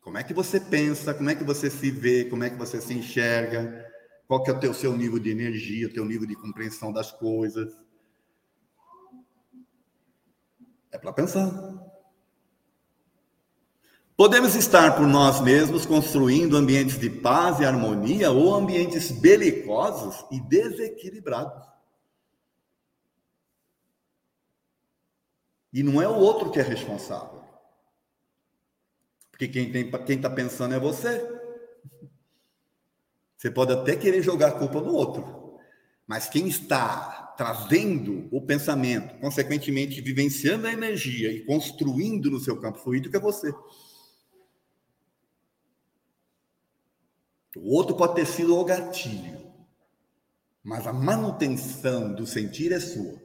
como 0.00 0.18
é 0.18 0.24
que 0.24 0.34
você 0.34 0.58
pensa, 0.58 1.14
como 1.14 1.30
é 1.30 1.36
que 1.36 1.44
você 1.44 1.70
se 1.70 1.92
vê, 1.92 2.24
como 2.24 2.42
é 2.42 2.50
que 2.50 2.56
você 2.56 2.80
se 2.80 2.92
enxerga, 2.92 3.88
qual 4.26 4.42
que 4.42 4.50
é 4.50 4.52
o 4.52 4.58
teu 4.58 4.74
seu 4.74 4.96
nível 4.96 5.20
de 5.20 5.30
energia, 5.30 5.86
o 5.86 5.92
teu 5.92 6.04
nível 6.04 6.26
de 6.26 6.34
compreensão 6.34 6.92
das 6.92 7.12
coisas. 7.12 7.88
É 10.90 10.98
para 10.98 11.12
pensar. 11.12 11.50
Podemos 14.16 14.54
estar 14.54 14.96
por 14.96 15.06
nós 15.06 15.40
mesmos 15.40 15.86
construindo 15.86 16.56
ambientes 16.56 16.98
de 16.98 17.08
paz 17.08 17.58
e 17.58 17.64
harmonia 17.64 18.30
ou 18.30 18.54
ambientes 18.54 19.10
belicosos 19.10 20.26
e 20.30 20.38
desequilibrados. 20.40 21.66
E 25.72 25.82
não 25.82 26.02
é 26.02 26.08
o 26.08 26.16
outro 26.16 26.50
que 26.50 26.58
é 26.58 26.62
responsável. 26.62 27.42
Porque 29.30 29.48
quem 29.48 30.16
está 30.16 30.28
pensando 30.28 30.74
é 30.74 30.78
você. 30.78 31.40
Você 33.38 33.50
pode 33.50 33.72
até 33.72 33.96
querer 33.96 34.20
jogar 34.20 34.48
a 34.48 34.58
culpa 34.58 34.82
no 34.82 34.92
outro. 34.92 35.39
Mas 36.10 36.28
quem 36.28 36.48
está 36.48 37.34
trazendo 37.38 38.28
o 38.32 38.42
pensamento, 38.44 39.16
consequentemente 39.20 40.00
vivenciando 40.00 40.66
a 40.66 40.72
energia 40.72 41.30
e 41.30 41.44
construindo 41.44 42.28
no 42.28 42.40
seu 42.40 42.60
campo 42.60 42.80
fluídico 42.80 43.16
é 43.16 43.20
você. 43.20 43.54
O 47.54 47.72
outro 47.76 47.94
pode 47.94 48.16
ter 48.16 48.26
sido 48.26 48.58
o 48.58 48.64
gatilho, 48.64 49.54
mas 50.64 50.84
a 50.84 50.92
manutenção 50.92 52.12
do 52.12 52.26
sentir 52.26 52.72
é 52.72 52.80
sua. 52.80 53.22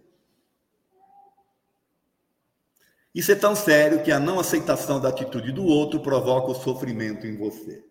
Isso 3.15 3.31
é 3.31 3.36
tão 3.36 3.55
sério 3.55 4.03
que 4.03 4.11
a 4.11 4.19
não 4.19 4.39
aceitação 4.39 5.01
da 5.01 5.09
atitude 5.09 5.51
do 5.51 5.65
outro 5.65 6.03
provoca 6.03 6.51
o 6.51 6.61
sofrimento 6.63 7.25
em 7.25 7.36
você. 7.36 7.83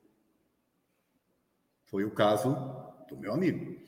Foi 1.86 2.05
o 2.05 2.14
caso 2.14 2.55
do 3.09 3.16
meu 3.16 3.34
amigo. 3.34 3.82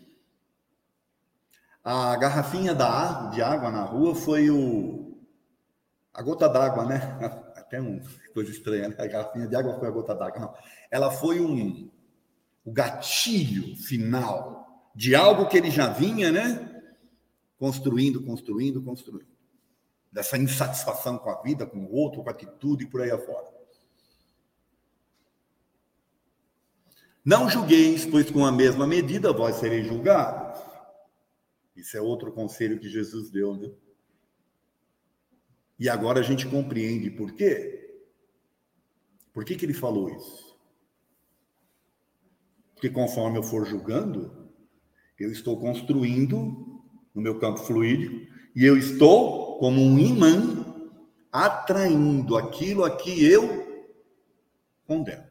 A 1.87 2.17
garrafinha 2.17 2.75
da, 2.75 3.31
de 3.31 3.41
água 3.41 3.71
na 3.71 3.85
rua 3.85 4.13
foi 4.13 4.51
o 4.51 5.17
a 6.13 6.21
gota 6.21 6.49
d'água, 6.49 6.85
né? 6.85 6.97
Até 7.55 7.81
uma 7.81 8.01
coisa 8.35 8.51
estranha, 8.51 8.89
né? 8.89 8.97
A 8.99 9.07
garrafinha 9.07 9.47
de 9.47 9.55
água 9.55 9.79
foi 9.79 9.87
a 9.87 9.91
gota 9.93 10.13
d'água. 10.13 10.53
Ela 10.91 11.13
foi 11.13 11.39
um 11.41 11.89
o 12.65 12.73
gatilho 12.73 13.77
final 13.77 14.91
de 14.97 15.15
algo 15.15 15.47
que 15.47 15.57
ele 15.57 15.71
já 15.71 15.89
vinha, 15.89 16.33
né? 16.33 16.83
Construindo, 17.57 18.21
construindo, 18.21 18.83
construindo 18.83 19.31
dessa 20.11 20.37
insatisfação 20.37 21.17
com 21.19 21.31
a 21.31 21.41
vida, 21.41 21.65
com 21.67 21.79
o 21.79 21.95
outro, 21.95 22.21
com 22.21 22.29
a 22.29 22.33
atitude 22.33 22.83
e 22.83 22.89
por 22.89 23.01
aí 23.01 23.13
afora. 23.13 23.47
Não 27.25 27.49
julgueis, 27.49 28.05
pois 28.05 28.29
com 28.29 28.45
a 28.45 28.51
mesma 28.51 28.89
medida 28.89 29.33
vós 29.33 29.55
sereis 29.55 29.87
julgados. 29.87 30.66
Isso 31.77 31.97
é 31.97 32.01
outro 32.01 32.33
conselho 32.33 32.81
que 32.81 32.89
Jesus 32.89 33.31
deu, 33.31 33.55
né? 33.55 33.71
E 35.79 35.89
agora 35.89 36.21
a 36.21 36.23
gente 36.23 36.49
compreende 36.49 37.11
por 37.11 37.33
quê. 37.33 38.01
Por 39.33 39.45
que, 39.45 39.55
que 39.55 39.67
ele 39.67 39.75
falou 39.75 40.09
isso? 40.09 40.57
Porque 42.73 42.89
conforme 42.89 43.39
eu 43.39 43.43
for 43.43 43.67
julgando, 43.67 44.51
eu 45.19 45.31
estou 45.31 45.61
construindo 45.61 46.83
no 47.15 47.21
meu 47.21 47.39
campo 47.39 47.61
fluídico 47.61 48.33
e 48.55 48.65
eu 48.65 48.77
estou 48.77 49.59
como 49.59 49.83
um 49.83 49.99
imã 49.99 50.65
atraindo 51.31 52.37
aquilo 52.37 52.85
a 52.85 52.97
que 52.97 53.25
eu 53.25 53.93
condeno. 54.87 55.26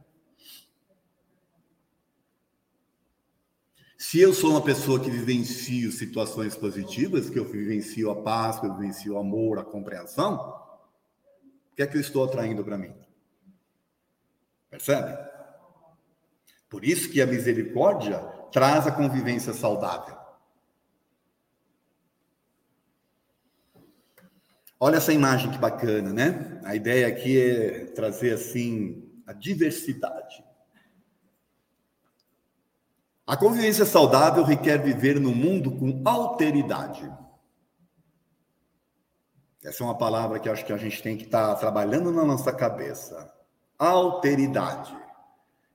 Se 3.97 4.19
eu 4.19 4.33
sou 4.33 4.51
uma 4.51 4.61
pessoa 4.61 4.99
que 4.99 5.09
vivencio 5.09 5.91
situações 5.91 6.55
positivas, 6.55 7.29
que 7.29 7.39
eu 7.39 7.45
vivencio 7.45 8.11
a 8.11 8.21
paz, 8.21 8.59
que 8.59 8.65
eu 8.65 8.75
vivencio 8.75 9.13
o 9.13 9.17
amor, 9.17 9.57
a 9.57 9.63
compreensão, 9.63 10.35
o 11.71 11.75
que 11.75 11.81
é 11.81 11.87
que 11.87 11.97
eu 11.97 12.01
estou 12.01 12.23
atraindo 12.23 12.63
para 12.63 12.77
mim? 12.77 12.93
Percebe? 14.69 15.17
Por 16.69 16.83
isso 16.83 17.09
que 17.09 17.21
a 17.21 17.27
misericórdia 17.27 18.19
traz 18.51 18.85
a 18.85 18.91
convivência 18.91 19.53
saudável. 19.53 20.15
Olha 24.79 24.97
essa 24.97 25.13
imagem 25.13 25.51
que 25.51 25.57
bacana, 25.57 26.13
né? 26.13 26.61
A 26.63 26.75
ideia 26.75 27.07
aqui 27.07 27.39
é 27.39 27.85
trazer 27.87 28.33
assim 28.33 29.21
a 29.25 29.33
diversidade. 29.33 30.44
A 33.25 33.35
convivência 33.35 33.85
saudável 33.85 34.43
requer 34.43 34.77
viver 34.81 35.19
no 35.19 35.33
mundo 35.33 35.71
com 35.71 36.01
alteridade. 36.05 37.11
Essa 39.63 39.83
é 39.83 39.85
uma 39.85 39.97
palavra 39.97 40.39
que 40.39 40.47
acho 40.47 40.65
que 40.65 40.73
a 40.73 40.77
gente 40.77 41.01
tem 41.01 41.17
que 41.17 41.25
estar 41.25 41.47
tá 41.47 41.55
trabalhando 41.55 42.11
na 42.11 42.23
nossa 42.23 42.53
cabeça. 42.53 43.33
Alteridade. 43.79 44.95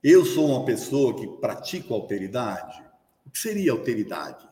Eu 0.01 0.25
sou 0.25 0.47
uma 0.47 0.65
pessoa 0.65 1.15
que 1.15 1.27
pratico 1.27 1.93
alteridade. 1.93 2.83
O 3.25 3.29
que 3.29 3.37
seria 3.37 3.73
alteridade? 3.73 4.47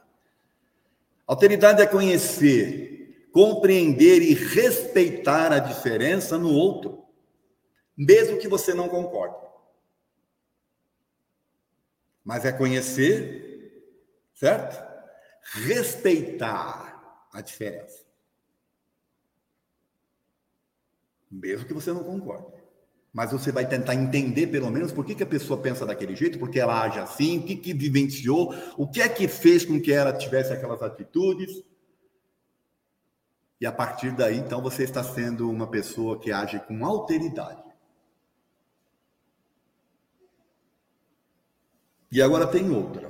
Alteridade 1.26 1.82
é 1.82 1.88
conhecer 1.88 3.00
compreender 3.32 4.22
e 4.22 4.34
respeitar 4.34 5.52
a 5.52 5.60
diferença 5.60 6.38
no 6.38 6.52
outro, 6.52 7.06
mesmo 7.98 8.38
que 8.38 8.48
você 8.48 8.74
não 8.74 8.90
concorde. 8.90 9.49
Mas 12.24 12.46
é 12.46 12.52
conhecer, 12.52 13.84
certo? 14.34 14.82
Respeitar 15.54 17.28
a 17.34 17.42
diferença. 17.42 18.06
Mesmo 21.32 21.66
que 21.66 21.74
você 21.74 21.92
não 21.92 22.04
concorde. 22.04 22.60
Mas 23.12 23.32
você 23.32 23.52
vai 23.52 23.68
tentar 23.68 23.96
entender, 23.96 24.48
pelo 24.48 24.70
menos, 24.70 24.92
por 24.92 25.04
que, 25.04 25.16
que 25.16 25.24
a 25.24 25.28
pessoa 25.28 25.60
pensa 25.60 25.86
daquele 25.86 26.16
jeito, 26.16 26.38
porque 26.38 26.60
ela 26.60 26.84
age 26.84 27.00
assim, 27.00 27.40
o 27.40 27.44
que, 27.44 27.56
que 27.56 27.74
vivenciou, 27.74 28.54
o 28.78 28.88
que 28.88 29.02
é 29.02 29.10
que 29.10 29.28
fez 29.28 29.66
com 29.66 29.82
que 29.82 29.92
ela 29.92 30.14
tivesse 30.14 30.54
aquelas 30.54 30.82
atitudes. 30.82 31.64
E 33.60 33.66
a 33.66 33.72
partir 33.72 34.12
daí, 34.12 34.38
então, 34.38 34.62
você 34.62 34.84
está 34.84 35.04
sendo 35.04 35.50
uma 35.50 35.68
pessoa 35.68 36.20
que 36.20 36.32
age 36.32 36.60
com 36.60 36.86
alteridade. 36.86 37.69
E 42.12 42.22
agora 42.22 42.48
tem 42.48 42.70
outra. 42.70 43.10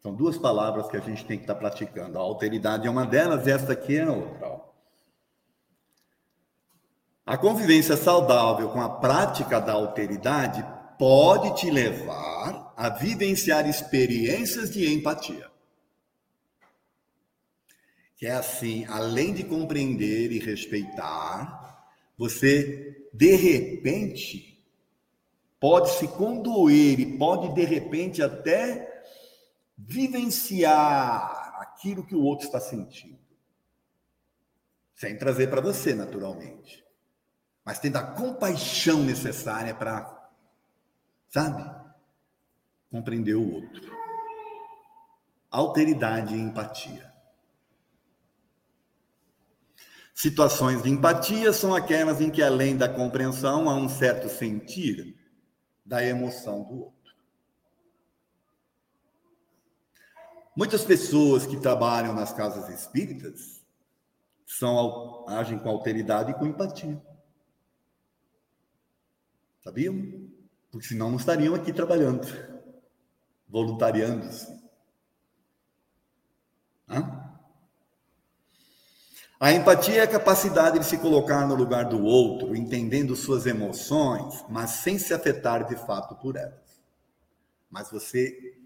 São 0.00 0.14
duas 0.14 0.36
palavras 0.36 0.88
que 0.88 0.96
a 0.96 1.00
gente 1.00 1.24
tem 1.24 1.38
que 1.38 1.44
estar 1.44 1.54
praticando. 1.54 2.18
A 2.18 2.22
alteridade 2.22 2.86
é 2.86 2.90
uma 2.90 3.06
delas, 3.06 3.46
esta 3.46 3.72
aqui 3.72 3.96
é 3.96 4.02
a 4.02 4.12
outra. 4.12 4.60
A 7.26 7.38
convivência 7.38 7.96
saudável 7.96 8.68
com 8.68 8.80
a 8.80 8.88
prática 8.88 9.60
da 9.60 9.72
alteridade 9.72 10.64
pode 10.98 11.56
te 11.56 11.70
levar 11.70 12.74
a 12.76 12.88
vivenciar 12.90 13.68
experiências 13.68 14.70
de 14.70 14.92
empatia 14.92 15.54
que 18.24 18.28
é 18.28 18.32
assim, 18.32 18.86
além 18.86 19.34
de 19.34 19.44
compreender 19.44 20.32
e 20.32 20.38
respeitar, 20.38 21.92
você 22.16 23.06
de 23.12 23.36
repente 23.36 24.53
pode 25.64 25.92
se 25.92 26.06
condoer 26.08 27.00
e 27.00 27.16
pode 27.16 27.54
de 27.54 27.64
repente 27.64 28.22
até 28.22 29.02
vivenciar 29.78 31.56
aquilo 31.58 32.04
que 32.04 32.14
o 32.14 32.22
outro 32.22 32.44
está 32.44 32.60
sentindo. 32.60 33.18
Sem 34.94 35.16
trazer 35.16 35.48
para 35.48 35.62
você, 35.62 35.94
naturalmente. 35.94 36.84
Mas 37.64 37.78
tendo 37.78 37.96
a 37.96 38.02
compaixão 38.02 39.02
necessária 39.02 39.74
para, 39.74 40.30
sabe, 41.30 41.64
compreender 42.90 43.34
o 43.34 43.54
outro. 43.54 43.90
Alteridade 45.50 46.34
e 46.34 46.40
empatia. 46.40 47.10
Situações 50.14 50.82
de 50.82 50.90
empatia 50.90 51.54
são 51.54 51.74
aquelas 51.74 52.20
em 52.20 52.28
que, 52.28 52.42
além 52.42 52.76
da 52.76 52.86
compreensão, 52.86 53.70
há 53.70 53.74
um 53.74 53.88
certo 53.88 54.28
sentir 54.28 55.23
da 55.84 56.04
emoção 56.04 56.62
do 56.64 56.84
outro. 56.84 57.14
Muitas 60.56 60.84
pessoas 60.84 61.46
que 61.46 61.60
trabalham 61.60 62.14
nas 62.14 62.32
casas 62.32 62.68
espíritas 62.68 63.64
são, 64.46 65.28
agem 65.28 65.58
com 65.58 65.68
alteridade 65.68 66.30
e 66.30 66.34
com 66.34 66.46
empatia. 66.46 67.02
Sabiam? 69.60 70.30
Porque 70.70 70.86
senão 70.86 71.10
não 71.10 71.16
estariam 71.16 71.54
aqui 71.54 71.72
trabalhando, 71.72 72.26
voluntariando-se. 73.48 74.62
Hã? 76.88 77.23
A 79.40 79.52
empatia 79.52 79.96
é 79.96 80.00
a 80.00 80.06
capacidade 80.06 80.78
de 80.78 80.86
se 80.86 80.96
colocar 80.98 81.46
no 81.46 81.54
lugar 81.54 81.86
do 81.86 82.02
outro, 82.02 82.54
entendendo 82.54 83.16
suas 83.16 83.46
emoções, 83.46 84.44
mas 84.48 84.70
sem 84.70 84.98
se 84.98 85.12
afetar 85.12 85.66
de 85.66 85.76
fato 85.76 86.14
por 86.16 86.36
elas. 86.36 86.82
Mas 87.70 87.90
você 87.90 88.56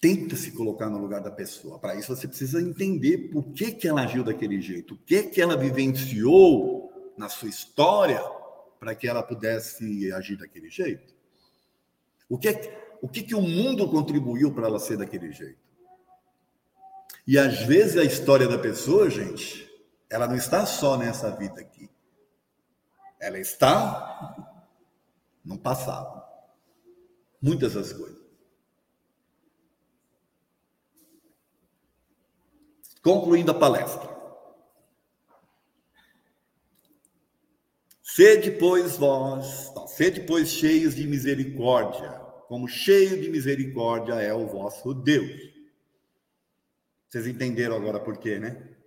tenta 0.00 0.36
se 0.36 0.52
colocar 0.52 0.88
no 0.88 0.98
lugar 0.98 1.20
da 1.20 1.30
pessoa. 1.30 1.78
Para 1.78 1.96
isso 1.96 2.14
você 2.14 2.28
precisa 2.28 2.62
entender 2.62 3.30
por 3.32 3.52
que, 3.52 3.72
que 3.72 3.88
ela 3.88 4.02
agiu 4.02 4.22
daquele 4.22 4.60
jeito, 4.60 4.94
o 4.94 4.98
que 4.98 5.24
que 5.24 5.40
ela 5.40 5.56
vivenciou 5.56 7.12
na 7.16 7.28
sua 7.28 7.48
história 7.48 8.22
para 8.78 8.94
que 8.94 9.08
ela 9.08 9.22
pudesse 9.22 10.12
agir 10.12 10.36
daquele 10.36 10.70
jeito. 10.70 11.12
O 12.28 12.38
que 12.38 12.48
o 13.00 13.08
que, 13.08 13.22
que 13.22 13.34
o 13.34 13.40
mundo 13.40 13.88
contribuiu 13.88 14.52
para 14.52 14.66
ela 14.66 14.78
ser 14.80 14.96
daquele 14.96 15.30
jeito? 15.32 15.58
E 17.26 17.38
às 17.38 17.62
vezes 17.62 17.96
a 17.96 18.04
história 18.04 18.48
da 18.48 18.58
pessoa, 18.58 19.08
gente, 19.08 19.67
ela 20.10 20.26
não 20.26 20.36
está 20.36 20.64
só 20.64 20.96
nessa 20.96 21.30
vida 21.30 21.60
aqui. 21.60 21.90
Ela 23.20 23.38
está 23.38 24.56
no 25.44 25.58
passado. 25.58 26.22
Muitas 27.40 27.74
das 27.74 27.92
coisas. 27.92 28.18
Concluindo 33.02 33.50
a 33.50 33.54
palestra. 33.54 34.18
Sede, 38.02 38.50
pois, 38.50 38.96
vós, 38.96 39.72
sede, 39.94 40.22
pois, 40.22 40.48
cheios 40.48 40.96
de 40.96 41.06
misericórdia, 41.06 42.10
como 42.48 42.66
cheio 42.66 43.20
de 43.20 43.28
misericórdia 43.30 44.14
é 44.14 44.34
o 44.34 44.46
vosso 44.46 44.92
Deus. 44.92 45.30
Vocês 47.08 47.28
entenderam 47.28 47.76
agora 47.76 48.00
por 48.00 48.18
quê, 48.18 48.40
né? 48.40 48.77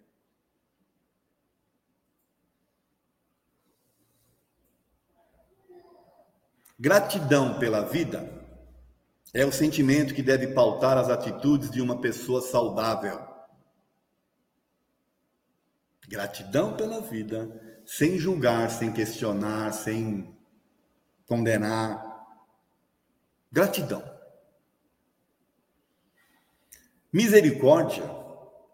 Gratidão 6.84 7.60
pela 7.60 7.86
vida 7.86 8.28
é 9.36 9.46
o 9.46 9.52
sentimento 9.52 10.16
que 10.16 10.24
deve 10.24 10.48
pautar 10.48 10.98
as 10.98 11.10
atitudes 11.10 11.70
de 11.70 11.80
uma 11.80 12.02
pessoa 12.02 12.42
saudável. 12.42 13.22
Gratidão 16.08 16.76
pela 16.76 17.00
vida, 17.00 17.84
sem 17.86 18.18
julgar, 18.18 18.72
sem 18.72 18.92
questionar, 18.92 19.72
sem 19.74 20.36
condenar. 21.28 22.26
Gratidão. 23.52 24.04
Misericórdia 27.14 28.10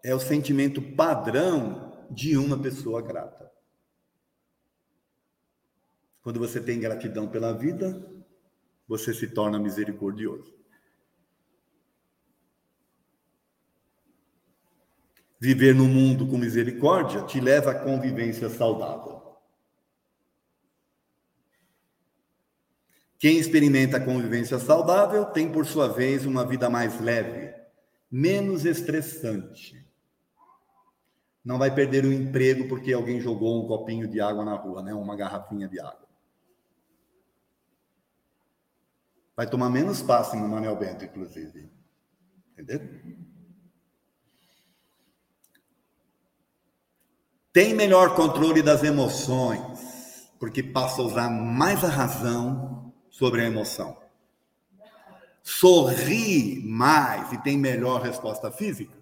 é 0.02 0.14
o 0.14 0.18
sentimento 0.18 0.80
padrão 0.80 2.06
de 2.10 2.38
uma 2.38 2.58
pessoa 2.58 3.02
grata. 3.02 3.47
Quando 6.28 6.40
você 6.40 6.60
tem 6.60 6.78
gratidão 6.78 7.26
pela 7.26 7.54
vida, 7.54 8.06
você 8.86 9.14
se 9.14 9.28
torna 9.28 9.58
misericordioso. 9.58 10.54
Viver 15.40 15.74
no 15.74 15.86
mundo 15.86 16.26
com 16.26 16.36
misericórdia 16.36 17.22
te 17.22 17.40
leva 17.40 17.70
à 17.70 17.74
convivência 17.74 18.50
saudável. 18.50 19.38
Quem 23.18 23.38
experimenta 23.38 23.96
a 23.96 24.04
convivência 24.04 24.58
saudável 24.58 25.24
tem, 25.24 25.50
por 25.50 25.64
sua 25.64 25.88
vez, 25.88 26.26
uma 26.26 26.44
vida 26.44 26.68
mais 26.68 27.00
leve, 27.00 27.54
menos 28.10 28.66
estressante. 28.66 29.82
Não 31.42 31.56
vai 31.56 31.74
perder 31.74 32.04
o 32.04 32.12
emprego 32.12 32.68
porque 32.68 32.92
alguém 32.92 33.18
jogou 33.18 33.64
um 33.64 33.66
copinho 33.66 34.06
de 34.06 34.20
água 34.20 34.44
na 34.44 34.56
rua, 34.56 34.82
né? 34.82 34.92
uma 34.92 35.16
garrafinha 35.16 35.66
de 35.66 35.80
água. 35.80 36.07
Vai 39.38 39.48
tomar 39.48 39.70
menos 39.70 40.02
passe 40.02 40.36
no 40.36 40.48
Manuel 40.48 40.74
Bento, 40.74 41.04
inclusive. 41.04 41.70
Entendeu? 42.54 42.80
Tem 47.52 47.72
melhor 47.72 48.16
controle 48.16 48.64
das 48.64 48.82
emoções, 48.82 50.28
porque 50.40 50.60
passa 50.60 51.00
a 51.00 51.04
usar 51.04 51.30
mais 51.30 51.84
a 51.84 51.88
razão 51.88 52.92
sobre 53.08 53.42
a 53.42 53.44
emoção. 53.44 53.96
Sorri 55.40 56.60
mais 56.66 57.32
e 57.32 57.40
tem 57.40 57.56
melhor 57.56 58.02
resposta 58.02 58.50
física. 58.50 58.98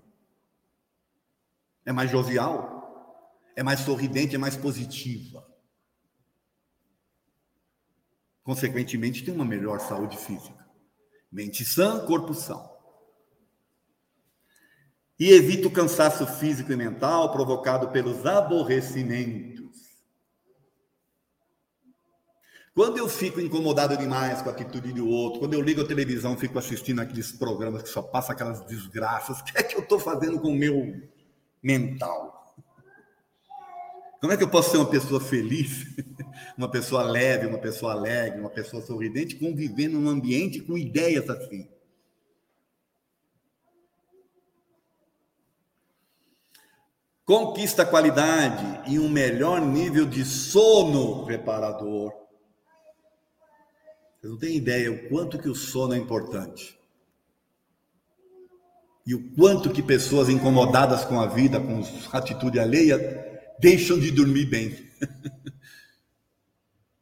É 1.87 1.93
mais 1.93 2.11
jovial, 2.11 3.41
é 3.57 3.62
mais 3.62 3.80
sorridente, 3.80 4.34
é 4.34 4.39
mais 4.39 4.55
positiva 4.55 5.46
consequentemente, 8.47 9.25
tem 9.25 9.35
uma 9.35 9.45
melhor 9.45 9.81
saúde 9.81 10.17
física. 10.17 10.65
Mente 11.33 11.65
sã, 11.65 12.07
corpo 12.07 12.33
são. 12.33 12.65
E 15.19 15.33
evita 15.33 15.67
o 15.67 15.71
cansaço 15.71 16.25
físico 16.25 16.73
e 16.73 16.77
mental 16.77 17.33
provocado 17.33 17.89
pelos 17.89 18.25
aborrecimentos. 18.25 19.67
Quando 22.73 22.99
eu 22.99 23.09
fico 23.09 23.41
incomodado 23.41 23.97
demais 23.97 24.41
com 24.43 24.51
a 24.51 24.53
atitude 24.53 24.93
do 24.93 25.09
outro, 25.09 25.41
quando 25.41 25.55
eu 25.55 25.61
ligo 25.61 25.81
a 25.81 25.87
televisão, 25.87 26.37
fico 26.37 26.57
assistindo 26.57 27.01
aqueles 27.01 27.33
programas 27.33 27.83
que 27.83 27.89
só 27.89 28.03
passam 28.03 28.33
aquelas 28.33 28.65
desgraças, 28.67 29.41
o 29.41 29.45
que 29.45 29.59
é 29.59 29.63
que 29.65 29.75
eu 29.75 29.81
estou 29.81 29.99
fazendo 29.99 30.39
com 30.39 30.51
o 30.51 30.57
meu 30.57 30.95
mental? 31.61 32.46
Como 34.27 34.35
é 34.35 34.37
que 34.37 34.43
eu 34.43 34.51
posso 34.51 34.72
ser 34.72 34.79
uma 34.79 34.91
pessoa 34.91 35.20
feliz, 35.20 35.87
uma 36.59 36.68
pessoa 36.68 37.05
leve, 37.05 37.47
uma 37.47 37.59
pessoa 37.59 37.93
alegre, 37.93 38.41
uma 38.41 38.51
pessoa 38.51 38.83
sorridente, 38.83 39.37
convivendo 39.37 40.01
num 40.01 40.11
ambiente 40.11 40.61
com 40.61 40.77
ideias 40.77 41.31
assim? 41.31 41.68
Conquista 47.24 47.87
qualidade 47.87 48.91
e 48.91 48.99
um 48.99 49.09
melhor 49.09 49.61
nível 49.61 50.05
de 50.05 50.24
sono 50.24 51.22
reparador. 51.24 52.12
Vocês 54.18 54.33
não 54.33 54.39
têm 54.41 54.57
ideia 54.57 54.91
o 54.91 55.09
quanto 55.09 55.39
que 55.39 55.49
o 55.49 55.55
sono 55.55 55.95
é 55.95 55.99
importante. 55.99 56.77
E 59.07 59.14
o 59.14 59.31
quanto 59.37 59.70
que 59.70 59.81
pessoas 59.81 60.29
incomodadas 60.29 61.05
com 61.05 61.20
a 61.20 61.29
vida, 61.29 61.61
com 61.61 61.81
atitude 62.12 62.59
alheia, 62.59 63.26
deixam 63.59 63.99
de 63.99 64.11
dormir 64.11 64.47
bem. 64.47 64.91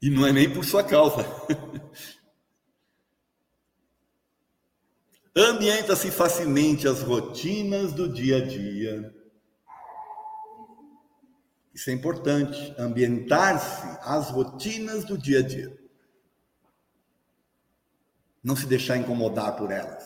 e 0.00 0.10
não 0.10 0.26
é 0.26 0.32
nem 0.32 0.52
por 0.52 0.64
sua 0.64 0.84
causa. 0.84 1.24
Ambienta-se 5.36 6.10
facilmente 6.12 6.86
as 6.86 7.02
rotinas 7.02 7.92
do 7.92 8.08
dia 8.08 8.36
a 8.36 8.46
dia. 8.46 9.12
Isso 11.74 11.90
é 11.90 11.92
importante, 11.92 12.72
ambientar-se 12.78 13.98
às 14.02 14.30
rotinas 14.30 15.04
do 15.04 15.18
dia 15.18 15.40
a 15.40 15.42
dia. 15.42 15.76
Não 18.44 18.54
se 18.54 18.66
deixar 18.66 18.96
incomodar 18.96 19.56
por 19.56 19.72
elas. 19.72 20.04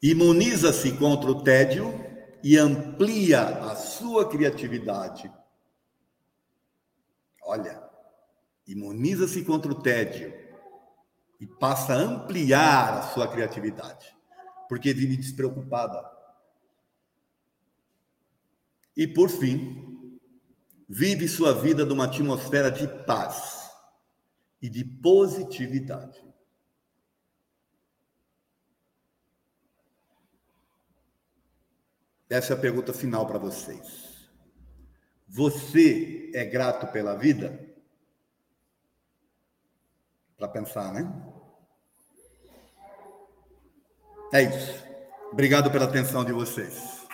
Imuniza-se 0.00 0.92
contra 0.92 1.30
o 1.30 1.42
tédio 1.42 2.11
e 2.42 2.58
amplia 2.58 3.42
a 3.42 3.76
sua 3.76 4.28
criatividade. 4.28 5.32
Olha, 7.44 7.82
imuniza-se 8.66 9.44
contra 9.44 9.70
o 9.70 9.80
tédio 9.82 10.32
e 11.40 11.46
passa 11.46 11.94
a 11.94 11.98
ampliar 11.98 12.98
a 12.98 13.02
sua 13.02 13.28
criatividade, 13.28 14.16
porque 14.68 14.92
vive 14.92 15.16
despreocupada. 15.16 16.10
E 18.96 19.06
por 19.06 19.28
fim, 19.28 20.20
vive 20.88 21.28
sua 21.28 21.52
vida 21.54 21.84
numa 21.84 22.04
atmosfera 22.04 22.70
de 22.70 22.86
paz 23.04 23.70
e 24.60 24.68
de 24.68 24.84
positividade. 24.84 26.31
Essa 32.32 32.54
é 32.54 32.56
a 32.56 32.58
pergunta 32.58 32.94
final 32.94 33.26
para 33.26 33.38
vocês. 33.38 34.26
Você 35.28 36.30
é 36.32 36.46
grato 36.46 36.86
pela 36.86 37.14
vida? 37.14 37.60
Para 40.38 40.48
pensar, 40.48 40.94
né? 40.94 41.12
É 44.32 44.44
isso. 44.44 44.82
Obrigado 45.30 45.70
pela 45.70 45.84
atenção 45.84 46.24
de 46.24 46.32
vocês. 46.32 47.06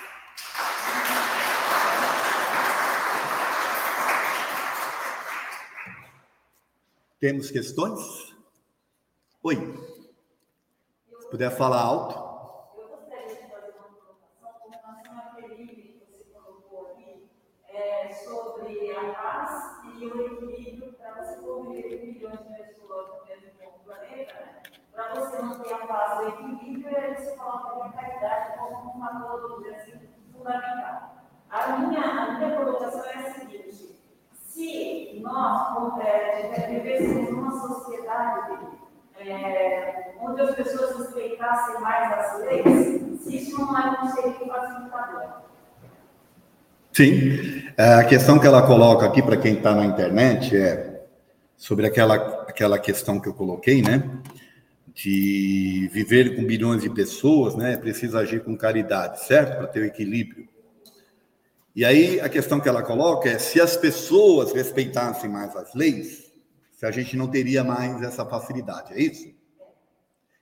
Temos 7.18 7.50
questões? 7.50 8.32
Oi. 9.42 9.56
Se 11.22 11.28
puder 11.28 11.50
falar 11.56 11.82
alto. 11.82 12.28
e 20.00 20.06
o 20.06 20.26
equilíbrio 20.26 20.92
para 20.92 21.12
você 21.14 21.40
conviver 21.40 21.98
com 21.98 22.06
milhões 22.06 22.38
de 22.38 22.54
pessoas 22.54 23.08
no 23.08 23.26
mesmo 23.26 23.50
planeta, 23.84 24.34
né? 24.34 24.62
para 24.92 25.14
você 25.14 25.42
manter 25.42 25.72
a 25.72 25.86
paz, 25.86 26.20
o 26.20 26.28
equilíbrio, 26.28 26.96
é 26.96 27.14
você 27.14 27.36
coloca 27.36 27.84
a 27.84 27.92
caridade 27.92 28.58
como 28.58 28.96
um 28.96 29.00
fator 29.00 29.74
assim, 29.74 30.08
fundamental. 30.32 31.16
A 31.68 31.76
minha, 31.76 32.00
a 32.00 32.38
minha 32.38 32.56
colocação 32.56 33.04
é 33.04 33.28
a 33.28 33.34
seguinte: 33.34 33.94
se 34.48 35.20
nós 35.22 36.00
é, 36.00 36.66
vivêssemos 36.70 37.30
numa 37.30 37.60
sociedade 37.60 38.58
é, 39.20 40.14
onde 40.18 40.40
as 40.40 40.54
pessoas 40.54 40.96
respeitassem 40.96 41.80
mais 41.80 42.12
as 42.12 42.40
leis, 42.40 43.20
se 43.22 43.36
isso 43.36 43.58
não 43.58 43.78
é 43.78 44.02
um 44.02 44.08
ser 44.08 44.22
facilitador. 44.22 45.42
Sim. 46.92 47.62
É, 47.76 47.94
a 47.94 48.04
questão 48.04 48.38
que 48.38 48.46
ela 48.46 48.66
coloca 48.66 49.06
aqui 49.06 49.22
para 49.22 49.36
quem 49.36 49.54
está 49.54 49.74
na 49.74 49.84
internet 49.84 50.56
é 50.56 51.04
sobre 51.54 51.86
aquela, 51.86 52.14
aquela 52.48 52.78
questão 52.78 53.20
que 53.20 53.28
eu 53.28 53.34
coloquei, 53.34 53.82
né? 53.82 54.02
De 54.94 55.88
viver 55.92 56.34
com 56.34 56.44
bilhões 56.44 56.82
de 56.82 56.88
pessoas, 56.88 57.54
né? 57.54 57.76
Precisa 57.76 58.20
agir 58.20 58.42
com 58.42 58.56
caridade, 58.56 59.22
certo? 59.24 59.58
Para 59.58 59.66
ter 59.66 59.80
o 59.80 59.84
equilíbrio. 59.84 60.48
E 61.78 61.84
aí 61.84 62.20
a 62.20 62.28
questão 62.28 62.58
que 62.58 62.68
ela 62.68 62.82
coloca 62.82 63.28
é 63.28 63.38
se 63.38 63.60
as 63.60 63.76
pessoas 63.76 64.50
respeitassem 64.52 65.30
mais 65.30 65.54
as 65.54 65.72
leis, 65.76 66.28
se 66.72 66.84
a 66.84 66.90
gente 66.90 67.16
não 67.16 67.28
teria 67.28 67.62
mais 67.62 68.02
essa 68.02 68.26
facilidade, 68.26 68.94
é 68.94 69.00
isso? 69.00 69.32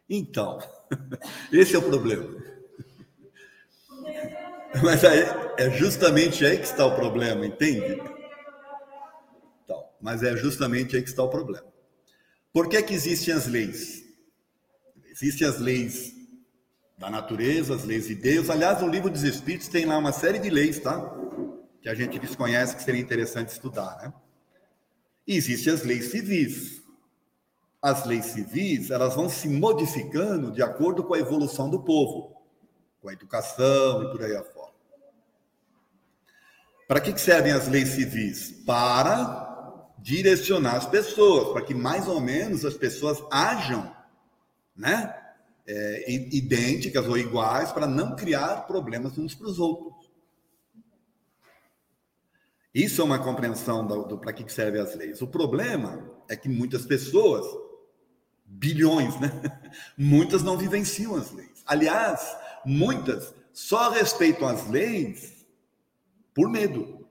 Então, 0.09 0.59
esse 1.53 1.77
é 1.77 1.79
o 1.79 1.83
problema. 1.83 2.43
Mas 4.83 5.05
aí, 5.05 5.25
é 5.59 5.69
justamente 5.73 6.43
aí 6.43 6.57
que 6.57 6.65
está 6.65 6.87
o 6.87 6.97
problema, 6.97 7.45
entende? 7.45 8.01
Então, 9.63 9.85
mas 10.01 10.23
é 10.23 10.35
justamente 10.39 10.97
aí 10.97 11.03
que 11.03 11.11
está 11.11 11.23
o 11.23 11.29
problema. 11.29 11.67
Por 12.51 12.67
que, 12.67 12.83
que 12.83 12.95
existem 12.95 13.35
as 13.35 13.47
leis? 13.47 14.03
Existem 15.11 15.47
as 15.47 15.59
leis 15.59 16.15
da 16.97 17.11
natureza, 17.11 17.75
as 17.75 17.85
leis 17.85 18.07
de 18.07 18.15
Deus. 18.15 18.49
Aliás, 18.49 18.81
no 18.81 18.89
livro 18.89 19.11
dos 19.11 19.23
Espíritos 19.23 19.69
tem 19.69 19.85
lá 19.85 19.99
uma 19.99 20.13
série 20.13 20.39
de 20.39 20.49
leis, 20.49 20.79
tá? 20.79 21.26
Que 21.87 21.91
a 21.91 21.95
gente 21.95 22.19
desconhece, 22.19 22.75
que 22.75 22.83
seria 22.83 23.01
interessante 23.01 23.51
estudar, 23.51 23.97
né? 24.03 24.13
Existem 25.25 25.73
as 25.73 25.85
leis 25.85 26.11
civis. 26.11 26.83
As 27.81 28.05
leis 28.05 28.25
civis, 28.25 28.91
elas 28.91 29.15
vão 29.15 29.29
se 29.29 29.49
modificando 29.49 30.51
de 30.51 30.65
acordo 30.65 31.05
com 31.05 31.15
a 31.15 31.19
evolução 31.21 31.71
do 31.71 31.85
povo, 31.85 32.43
com 33.01 33.09
a 33.09 33.13
educação 33.13 34.03
e 34.03 34.11
por 34.11 34.21
aí 34.21 34.35
afora. 34.35 34.73
Para 36.89 37.01
que 37.01 37.17
servem 37.17 37.53
as 37.53 37.69
leis 37.69 37.91
civis? 37.91 38.51
Para 38.67 39.89
direcionar 40.01 40.79
as 40.79 40.87
pessoas, 40.87 41.53
para 41.53 41.63
que 41.63 41.73
mais 41.73 42.09
ou 42.09 42.21
menos 42.21 42.65
as 42.65 42.75
pessoas 42.75 43.23
ajam, 43.31 43.95
né? 44.77 45.17
É, 45.69 46.11
idênticas 46.11 47.07
ou 47.07 47.17
iguais, 47.17 47.71
para 47.71 47.87
não 47.87 48.17
criar 48.17 48.67
problemas 48.67 49.17
uns 49.17 49.37
para 49.37 49.47
os 49.47 49.61
outros. 49.61 49.96
Isso 52.77 53.01
é 53.01 53.05
uma 53.05 53.19
compreensão 53.19 53.87
do, 53.87 54.05
do 54.05 54.19
para 54.19 54.35
que 54.35 54.53
servem 54.53 54.83
as 54.83 54.95
leis. 54.95 55.23
O 55.23 55.27
problema 55.27 56.13
é 56.29 56.37
que 56.37 56.47
muitas 56.47 56.85
pessoas, 56.85 57.47
bilhões, 58.45 59.19
né? 59.19 59.31
Muitas 59.97 60.43
não 60.43 60.59
vivenciam 60.59 61.17
as 61.17 61.33
leis. 61.33 61.63
Aliás, 61.65 62.37
muitas 62.67 63.35
só 63.51 63.89
respeitam 63.89 64.47
as 64.47 64.69
leis 64.69 65.47
por 66.35 66.51
medo 66.51 67.09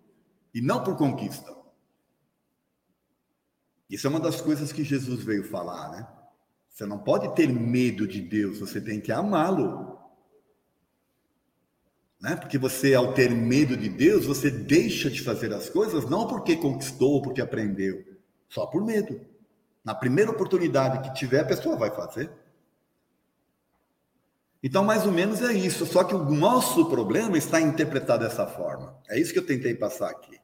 e 0.54 0.62
não 0.62 0.84
por 0.84 0.96
conquista. 0.96 1.52
Isso 3.90 4.06
é 4.06 4.10
uma 4.12 4.20
das 4.20 4.40
coisas 4.40 4.72
que 4.72 4.84
Jesus 4.84 5.24
veio 5.24 5.50
falar, 5.50 5.90
né? 5.90 6.08
Você 6.70 6.86
não 6.86 7.00
pode 7.00 7.34
ter 7.36 7.50
medo 7.50 8.08
de 8.08 8.22
Deus, 8.22 8.60
você 8.60 8.80
tem 8.80 9.02
que 9.02 9.12
amá-lo. 9.12 9.95
Né? 12.26 12.36
Porque 12.36 12.58
você, 12.58 12.96
ao 12.96 13.14
ter 13.14 13.30
medo 13.30 13.78
de 13.78 13.88
Deus, 13.88 14.26
você 14.26 14.50
deixa 14.50 15.12
de 15.12 15.22
fazer 15.22 15.54
as 15.54 15.70
coisas 15.70 16.10
não 16.10 16.26
porque 16.26 16.56
conquistou, 16.56 17.22
porque 17.22 17.40
aprendeu, 17.40 18.04
só 18.50 18.66
por 18.66 18.84
medo. 18.84 19.22
Na 19.84 19.94
primeira 19.94 20.32
oportunidade 20.32 21.08
que 21.08 21.14
tiver, 21.14 21.42
a 21.42 21.46
pessoa 21.46 21.76
vai 21.76 21.92
fazer. 21.92 22.32
Então, 24.64 24.84
mais 24.84 25.06
ou 25.06 25.12
menos 25.12 25.40
é 25.44 25.54
isso. 25.54 25.86
Só 25.86 26.04
que 26.04 26.16
o 26.16 26.32
nosso 26.32 26.90
problema 26.90 27.38
está 27.38 27.62
interpretado 27.62 28.24
dessa 28.24 28.48
forma. 28.48 29.00
É 29.08 29.20
isso 29.20 29.32
que 29.32 29.38
eu 29.38 29.46
tentei 29.46 29.76
passar 29.76 30.10
aqui. 30.10 30.40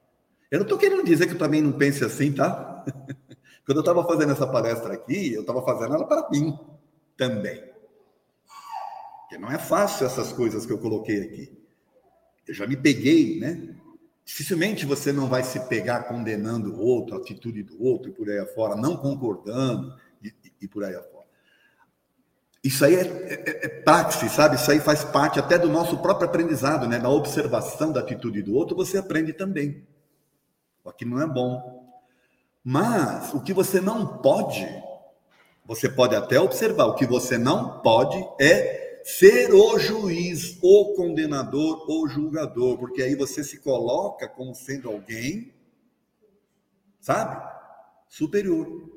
Eu 0.51 0.59
não 0.59 0.65
estou 0.65 0.77
querendo 0.77 1.03
dizer 1.03 1.25
que 1.25 1.33
eu 1.33 1.39
também 1.39 1.63
não 1.63 1.71
pense 1.71 2.05
assim, 2.05 2.31
tá? 2.31 2.85
Quando 3.65 3.77
eu 3.77 3.81
estava 3.81 4.05
fazendo 4.05 4.33
essa 4.33 4.45
palestra 4.45 4.93
aqui, 4.93 5.33
eu 5.33 5.41
estava 5.41 5.63
fazendo 5.63 5.95
ela 5.95 6.05
para 6.05 6.29
mim 6.29 6.55
também. 7.17 7.59
Porque 9.21 9.39
não 9.39 9.51
é 9.51 9.57
fácil 9.57 10.05
essas 10.05 10.31
coisas 10.31 10.63
que 10.63 10.71
eu 10.71 10.77
coloquei 10.77 11.23
aqui. 11.23 11.60
Eu 12.47 12.53
já 12.53 12.67
me 12.67 12.75
peguei, 12.75 13.39
né? 13.39 13.75
Dificilmente 14.25 14.85
você 14.85 15.11
não 15.11 15.27
vai 15.27 15.43
se 15.43 15.59
pegar 15.67 16.03
condenando 16.03 16.73
o 16.73 16.79
outro, 16.79 17.15
a 17.15 17.19
atitude 17.19 17.63
do 17.63 17.83
outro 17.83 18.09
e 18.09 18.13
por 18.13 18.29
aí 18.29 18.39
afora, 18.39 18.75
não 18.75 18.95
concordando 18.95 19.95
e, 20.23 20.33
e 20.61 20.67
por 20.67 20.83
aí 20.83 20.95
afora. 20.95 21.25
Isso 22.63 22.85
aí 22.85 22.95
é, 22.95 23.01
é, 23.01 23.65
é 23.65 23.67
táxi, 23.67 24.29
sabe? 24.29 24.55
Isso 24.55 24.69
aí 24.69 24.79
faz 24.79 25.03
parte 25.03 25.39
até 25.39 25.57
do 25.57 25.67
nosso 25.67 25.97
próprio 25.97 26.29
aprendizado, 26.29 26.87
né? 26.87 26.99
Na 26.99 27.09
observação 27.09 27.91
da 27.91 28.01
atitude 28.01 28.43
do 28.43 28.53
outro, 28.53 28.75
você 28.75 28.97
aprende 28.97 29.33
também. 29.33 29.85
Aqui 30.85 31.03
não 31.03 31.19
é 31.19 31.27
bom. 31.27 31.81
Mas 32.63 33.33
o 33.33 33.41
que 33.41 33.53
você 33.53 33.81
não 33.81 34.19
pode, 34.19 34.67
você 35.65 35.89
pode 35.89 36.15
até 36.15 36.39
observar, 36.39 36.85
o 36.85 36.95
que 36.95 37.05
você 37.05 37.37
não 37.37 37.79
pode 37.81 38.23
é 38.39 38.80
ser 39.03 39.53
o 39.53 39.77
juiz, 39.79 40.57
o 40.61 40.93
condenador, 40.95 41.89
o 41.89 42.07
julgador, 42.07 42.77
porque 42.77 43.01
aí 43.01 43.15
você 43.15 43.43
se 43.43 43.59
coloca 43.59 44.27
como 44.27 44.53
sendo 44.53 44.89
alguém, 44.89 45.53
sabe? 46.99 47.41
Superior. 48.09 48.89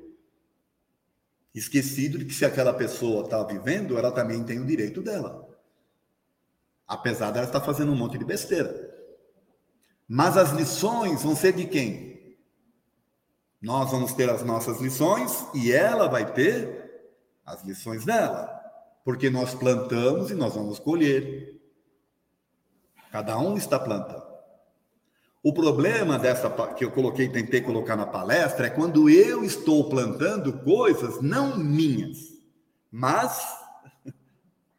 Esquecido 1.54 2.18
de 2.18 2.24
que 2.24 2.34
se 2.34 2.44
aquela 2.44 2.74
pessoa 2.74 3.24
está 3.24 3.42
vivendo, 3.44 3.96
ela 3.96 4.10
também 4.10 4.42
tem 4.42 4.58
o 4.58 4.66
direito 4.66 5.00
dela. 5.00 5.48
Apesar 6.86 7.30
dela 7.30 7.46
estar 7.46 7.60
fazendo 7.60 7.92
um 7.92 7.96
monte 7.96 8.18
de 8.18 8.24
besteira. 8.24 8.92
Mas 10.06 10.36
as 10.36 10.50
lições 10.50 11.22
vão 11.22 11.34
ser 11.34 11.52
de 11.52 11.66
quem? 11.66 12.36
Nós 13.62 13.90
vamos 13.90 14.12
ter 14.12 14.28
as 14.28 14.42
nossas 14.42 14.80
lições 14.80 15.46
e 15.54 15.72
ela 15.72 16.08
vai 16.08 16.32
ter 16.32 16.84
as 17.46 17.62
lições 17.64 18.04
dela. 18.04 18.63
Porque 19.04 19.28
nós 19.28 19.54
plantamos 19.54 20.30
e 20.30 20.34
nós 20.34 20.54
vamos 20.54 20.78
colher. 20.78 21.60
Cada 23.12 23.38
um 23.38 23.56
está 23.56 23.78
plantando. 23.78 24.24
O 25.44 25.52
problema 25.52 26.18
dessa 26.18 26.48
que 26.74 26.82
eu 26.82 26.90
coloquei, 26.90 27.28
tentei 27.28 27.60
colocar 27.60 27.96
na 27.96 28.06
palestra, 28.06 28.66
é 28.66 28.70
quando 28.70 29.10
eu 29.10 29.44
estou 29.44 29.90
plantando 29.90 30.54
coisas 30.64 31.20
não 31.20 31.58
minhas, 31.58 32.32
mas 32.90 33.46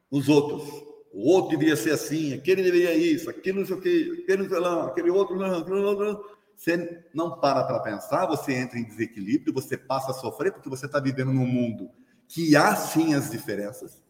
os 0.10 0.28
outros. 0.28 0.68
O 1.14 1.30
outro 1.30 1.52
deveria 1.52 1.76
ser 1.76 1.92
assim, 1.92 2.34
aquele 2.34 2.64
deveria 2.64 2.96
isso, 2.96 3.30
aquele 3.30 3.60
não 3.60 3.66
sei 3.66 3.76
o 3.76 3.80
quê, 3.80 4.20
aquele 4.24 4.42
não 4.42 4.50
sei 4.50 4.60
lá, 4.60 4.88
aquele 4.88 5.10
outro 5.12 5.38
não, 5.38 5.60
aquele 5.60 5.80
outro. 5.82 6.26
Você 6.58 7.06
não 7.14 7.40
para 7.40 7.64
para 7.64 7.80
pensar, 7.82 8.26
você 8.26 8.54
entra 8.54 8.80
em 8.80 8.84
desequilíbrio, 8.86 9.54
você 9.54 9.78
passa 9.78 10.12
a 10.12 10.16
sofrer 10.16 10.52
porque 10.52 10.68
você 10.68 10.88
está 10.88 11.00
vivendo 11.00 11.32
num 11.32 11.46
mundo 11.46 11.92
que 12.28 12.56
há 12.56 12.76
sim 12.76 13.14
as 13.14 13.30
diferenças. 13.30 14.04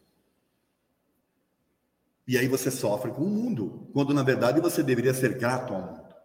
E 2.27 2.37
aí 2.37 2.47
você 2.47 2.71
sofre 2.71 3.11
com 3.11 3.21
o 3.21 3.29
mundo, 3.29 3.87
quando 3.93 4.13
na 4.13 4.23
verdade 4.23 4.59
você 4.59 4.81
deveria 4.81 5.13
ser 5.13 5.37
grato 5.37 5.73
ao 5.73 5.81
mundo. 5.81 6.15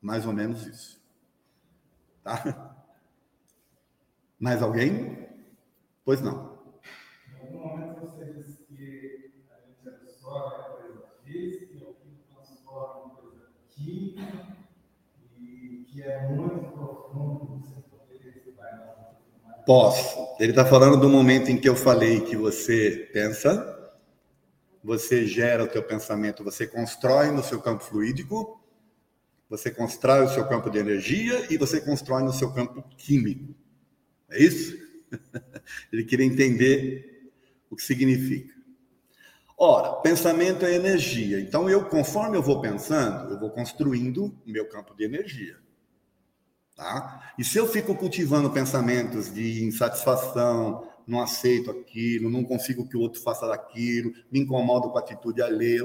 Mais 0.00 0.26
ou 0.26 0.32
menos 0.32 0.66
isso. 0.66 1.00
Tá? 2.24 2.76
Mais 4.38 4.62
alguém? 4.62 5.28
Pois 6.04 6.20
não. 6.20 6.58
Em 7.28 7.46
algum 7.46 7.68
momento 7.68 8.00
você 8.00 8.24
disse 8.32 8.62
que 8.64 9.32
a 9.50 9.66
gente 9.66 9.88
absorve 9.88 10.56
a 10.56 10.70
coisa 10.70 11.04
física, 11.24 11.74
e 11.74 11.84
o 11.84 11.94
que 11.94 12.16
transforma 12.32 13.12
em 13.12 13.22
coisa 13.22 13.46
química 13.68 14.58
que 15.98 16.02
é 16.02 16.28
muito 16.28 16.70
profundo, 16.70 17.60
você 17.60 17.80
poderia 17.90 18.34
Posso. 19.66 20.16
Ele 20.38 20.50
está 20.50 20.64
falando 20.64 20.98
do 20.98 21.08
momento 21.08 21.50
em 21.50 21.58
que 21.58 21.68
eu 21.68 21.74
falei 21.74 22.20
que 22.20 22.36
você 22.36 23.10
pensa, 23.12 23.77
você 24.88 25.26
gera 25.26 25.62
o 25.64 25.68
teu 25.68 25.82
pensamento, 25.82 26.42
você 26.42 26.66
constrói 26.66 27.30
no 27.30 27.44
seu 27.44 27.60
campo 27.60 27.84
fluídico, 27.84 28.58
você 29.46 29.70
constrói 29.70 30.24
o 30.24 30.30
seu 30.30 30.48
campo 30.48 30.70
de 30.70 30.78
energia 30.78 31.46
e 31.52 31.58
você 31.58 31.78
constrói 31.78 32.22
no 32.22 32.32
seu 32.32 32.50
campo 32.54 32.82
químico. 32.96 33.54
É 34.30 34.42
isso? 34.42 34.78
Ele 35.92 36.04
queria 36.04 36.24
entender 36.24 37.30
o 37.68 37.76
que 37.76 37.82
significa. 37.82 38.54
Ora, 39.58 40.00
pensamento 40.00 40.64
é 40.64 40.74
energia. 40.74 41.38
Então, 41.38 41.68
eu, 41.68 41.84
conforme 41.84 42.38
eu 42.38 42.42
vou 42.42 42.62
pensando, 42.62 43.34
eu 43.34 43.38
vou 43.38 43.50
construindo 43.50 44.34
o 44.46 44.50
meu 44.50 44.66
campo 44.70 44.94
de 44.94 45.04
energia. 45.04 45.58
Tá? 46.74 47.34
E 47.38 47.44
se 47.44 47.58
eu 47.58 47.68
fico 47.68 47.94
cultivando 47.94 48.48
pensamentos 48.48 49.30
de 49.34 49.64
insatisfação, 49.64 50.87
não 51.08 51.20
aceito 51.20 51.70
aquilo, 51.70 52.30
não 52.30 52.44
consigo 52.44 52.86
que 52.86 52.96
o 52.96 53.00
outro 53.00 53.20
faça 53.20 53.48
daquilo, 53.48 54.12
me 54.30 54.40
incomodo 54.40 54.90
com 54.90 54.98
a 54.98 55.00
atitude 55.00 55.40
alheia. 55.40 55.82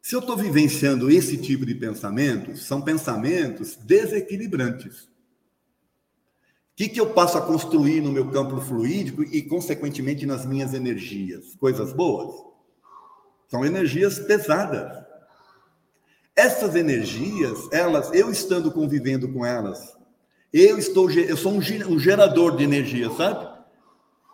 Se 0.00 0.14
eu 0.16 0.20
estou 0.20 0.36
vivenciando 0.36 1.10
esse 1.10 1.36
tipo 1.36 1.66
de 1.66 1.74
pensamentos, 1.74 2.64
são 2.64 2.80
pensamentos 2.80 3.76
desequilibrantes. 3.76 5.02
O 5.02 6.74
que, 6.74 6.88
que 6.88 7.00
eu 7.00 7.10
passo 7.10 7.36
a 7.36 7.42
construir 7.42 8.00
no 8.00 8.10
meu 8.10 8.30
campo 8.30 8.58
fluídico 8.60 9.22
e, 9.22 9.42
consequentemente, 9.42 10.24
nas 10.24 10.46
minhas 10.46 10.72
energias? 10.72 11.54
Coisas 11.56 11.92
boas? 11.92 12.34
São 13.48 13.64
energias 13.64 14.18
pesadas. 14.18 15.04
Essas 16.34 16.74
energias, 16.74 17.68
elas, 17.70 18.10
eu 18.14 18.30
estando 18.30 18.72
convivendo 18.72 19.30
com 19.30 19.44
elas, 19.44 19.94
eu 20.50 20.78
estou, 20.78 21.10
eu 21.10 21.36
sou 21.36 21.52
um 21.52 21.60
gerador 21.60 22.56
de 22.56 22.64
energia, 22.64 23.10
sabe? 23.10 23.51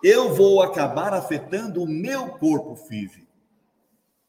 Eu 0.02 0.34
vou 0.34 0.62
acabar 0.62 1.12
afetando 1.12 1.82
o 1.82 1.88
meu 1.88 2.28
corpo 2.38 2.76
físico, 2.76 3.26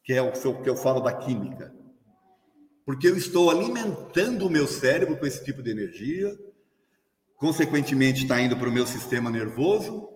que 0.02 0.12
é 0.12 0.20
o 0.20 0.32
que 0.32 0.68
eu 0.68 0.76
falo 0.76 1.00
da 1.00 1.12
química, 1.12 1.72
porque 2.84 3.06
eu 3.06 3.16
estou 3.16 3.50
alimentando 3.50 4.46
o 4.46 4.50
meu 4.50 4.66
cérebro 4.66 5.16
com 5.16 5.26
esse 5.26 5.44
tipo 5.44 5.62
de 5.62 5.70
energia, 5.70 6.36
consequentemente 7.36 8.22
está 8.22 8.40
indo 8.40 8.56
para 8.56 8.68
o 8.68 8.72
meu 8.72 8.86
sistema 8.86 9.30
nervoso 9.30 10.10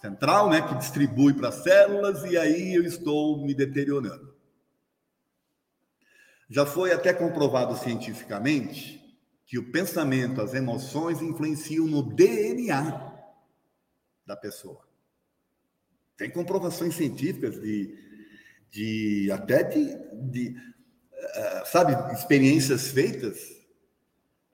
central, 0.00 0.48
né, 0.48 0.66
que 0.66 0.74
distribui 0.76 1.34
para 1.34 1.48
as 1.48 1.56
células 1.56 2.24
e 2.24 2.36
aí 2.36 2.74
eu 2.74 2.84
estou 2.84 3.44
me 3.44 3.54
deteriorando. 3.54 4.34
Já 6.48 6.64
foi 6.66 6.92
até 6.92 7.12
comprovado 7.12 7.76
cientificamente 7.76 8.98
que 9.46 9.58
o 9.58 9.70
pensamento, 9.70 10.40
as 10.40 10.54
emoções 10.54 11.20
influenciam 11.20 11.86
no 11.86 12.02
DNA 12.02 13.12
da 14.26 14.36
pessoa. 14.36 14.89
Tem 16.20 16.28
comprovações 16.28 16.96
científicas 16.96 17.58
de, 17.58 17.98
de 18.70 19.32
até 19.32 19.62
de, 19.62 19.96
de 20.30 20.50
uh, 20.50 21.64
sabe, 21.64 22.12
experiências 22.12 22.88
feitas, 22.88 23.38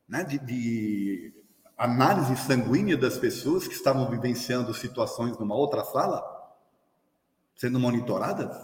né, 0.09 0.23
de, 0.23 0.39
de 0.39 1.35
análise 1.77 2.37
sanguínea 2.37 2.97
das 2.97 3.19
pessoas 3.19 3.67
que 3.67 3.75
estavam 3.75 4.09
vivenciando 4.09 4.73
situações 4.73 5.37
numa 5.39 5.57
outra 5.57 5.83
sala, 5.83 6.23
sendo 7.57 7.81
monitoradas. 7.81 8.57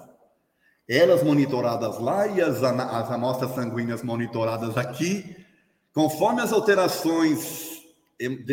Elas 0.89 1.25
monitoradas 1.25 1.99
lá 1.99 2.29
e 2.29 2.41
as, 2.41 2.63
as 2.63 3.11
amostras 3.11 3.53
sanguíneas 3.53 4.05
monitoradas 4.05 4.77
aqui, 4.79 5.45
conforme 5.93 6.41
as 6.41 6.53
alterações 6.53 7.83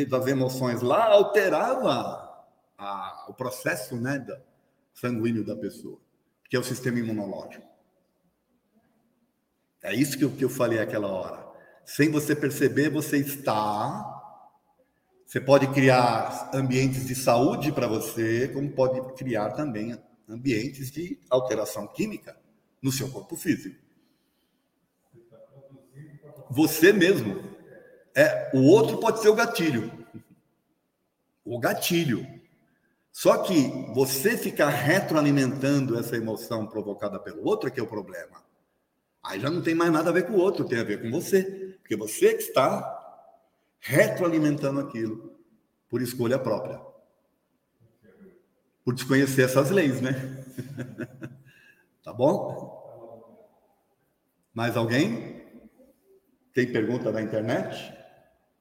das 0.08 0.26
emoções 0.26 0.82
lá, 0.82 1.06
alterava 1.06 2.29
a, 2.80 3.26
o 3.28 3.34
processo 3.34 3.96
né, 3.96 4.18
da, 4.18 4.42
sanguíneo 4.94 5.46
da 5.46 5.56
pessoa, 5.56 6.00
que 6.50 6.56
é 6.56 6.60
o 6.60 6.64
sistema 6.64 6.98
imunológico. 6.98 7.68
É 9.84 9.94
isso 9.94 10.18
que 10.18 10.24
eu, 10.24 10.32
que 10.32 10.44
eu 10.44 10.50
falei 10.50 10.80
aquela 10.80 11.08
hora. 11.08 11.48
Sem 11.86 12.10
você 12.10 12.36
perceber, 12.36 12.90
você 12.90 13.18
está 13.18 14.16
você 15.30 15.40
pode 15.40 15.68
criar 15.68 16.50
ambientes 16.56 17.06
de 17.06 17.14
saúde 17.14 17.72
para 17.72 17.88
você, 17.88 18.48
como 18.48 18.68
pode 18.72 19.14
criar 19.14 19.52
também 19.52 19.96
ambientes 20.28 20.90
de 20.90 21.20
alteração 21.30 21.86
química 21.86 22.36
no 22.82 22.92
seu 22.92 23.12
corpo 23.12 23.36
físico. 23.36 23.80
Você 26.50 26.92
mesmo. 26.92 27.48
É, 28.16 28.50
o 28.56 28.64
outro 28.64 28.98
pode 28.98 29.22
ser 29.22 29.30
o 29.30 29.36
gatilho. 29.36 30.04
O 31.46 31.60
gatilho. 31.60 32.39
Só 33.12 33.38
que 33.40 33.68
você 33.94 34.38
ficar 34.38 34.70
retroalimentando 34.70 35.98
essa 35.98 36.16
emoção 36.16 36.68
provocada 36.68 37.20
pelo 37.20 37.46
outro 37.46 37.68
é 37.68 37.72
que 37.72 37.80
é 37.80 37.84
o 37.84 37.88
problema. 37.88 38.44
Aí 39.24 39.40
já 39.40 39.50
não 39.50 39.62
tem 39.62 39.76
mais 39.76 39.92
nada 39.92 40.10
a 40.10 40.14
ver 40.14 40.28
com 40.28 40.34
o 40.34 40.40
outro, 40.40 40.66
tem 40.66 40.80
a 40.80 40.84
ver 40.84 41.02
com 41.02 41.12
você. 41.12 41.78
Porque 41.82 41.96
você 41.96 42.34
que 42.34 42.44
está 42.44 42.98
retroalimentando 43.80 44.80
aquilo 44.80 45.36
por 45.90 46.02
escolha 46.02 46.38
própria. 46.38 46.80
Por 48.84 48.94
desconhecer 48.94 49.44
essas 49.44 49.70
leis, 49.72 50.02
né? 50.02 50.14
tá 52.04 52.14
bom? 52.14 52.80
Mais 54.54 54.76
alguém? 54.78 55.40
Tem 56.54 56.72
pergunta 56.72 57.12
da 57.12 57.22
internet? 57.22 57.94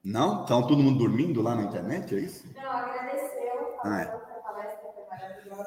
Não? 0.03 0.43
Estão 0.43 0.65
todo 0.65 0.81
mundo 0.81 0.99
dormindo 0.99 1.41
lá 1.41 1.55
na 1.55 1.63
internet, 1.63 2.15
é 2.15 2.19
isso? 2.19 2.47
Não, 2.55 2.71
agradeceu. 2.71 3.77
Ah, 3.83 4.01
é. 4.01 4.05
A 4.05 4.17
palestra 4.39 4.91
foi 4.93 5.05
maravilhosa. 5.09 5.58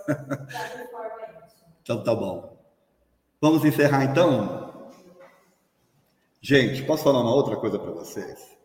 Então 1.82 2.03
tá 2.03 2.14
bom. 2.14 2.59
Vamos 3.40 3.64
encerrar 3.64 4.05
então? 4.05 4.90
Gente, 6.40 6.82
posso 6.84 7.05
falar 7.05 7.20
uma 7.20 7.34
outra 7.34 7.57
coisa 7.57 7.78
para 7.78 7.90
vocês? 7.90 8.57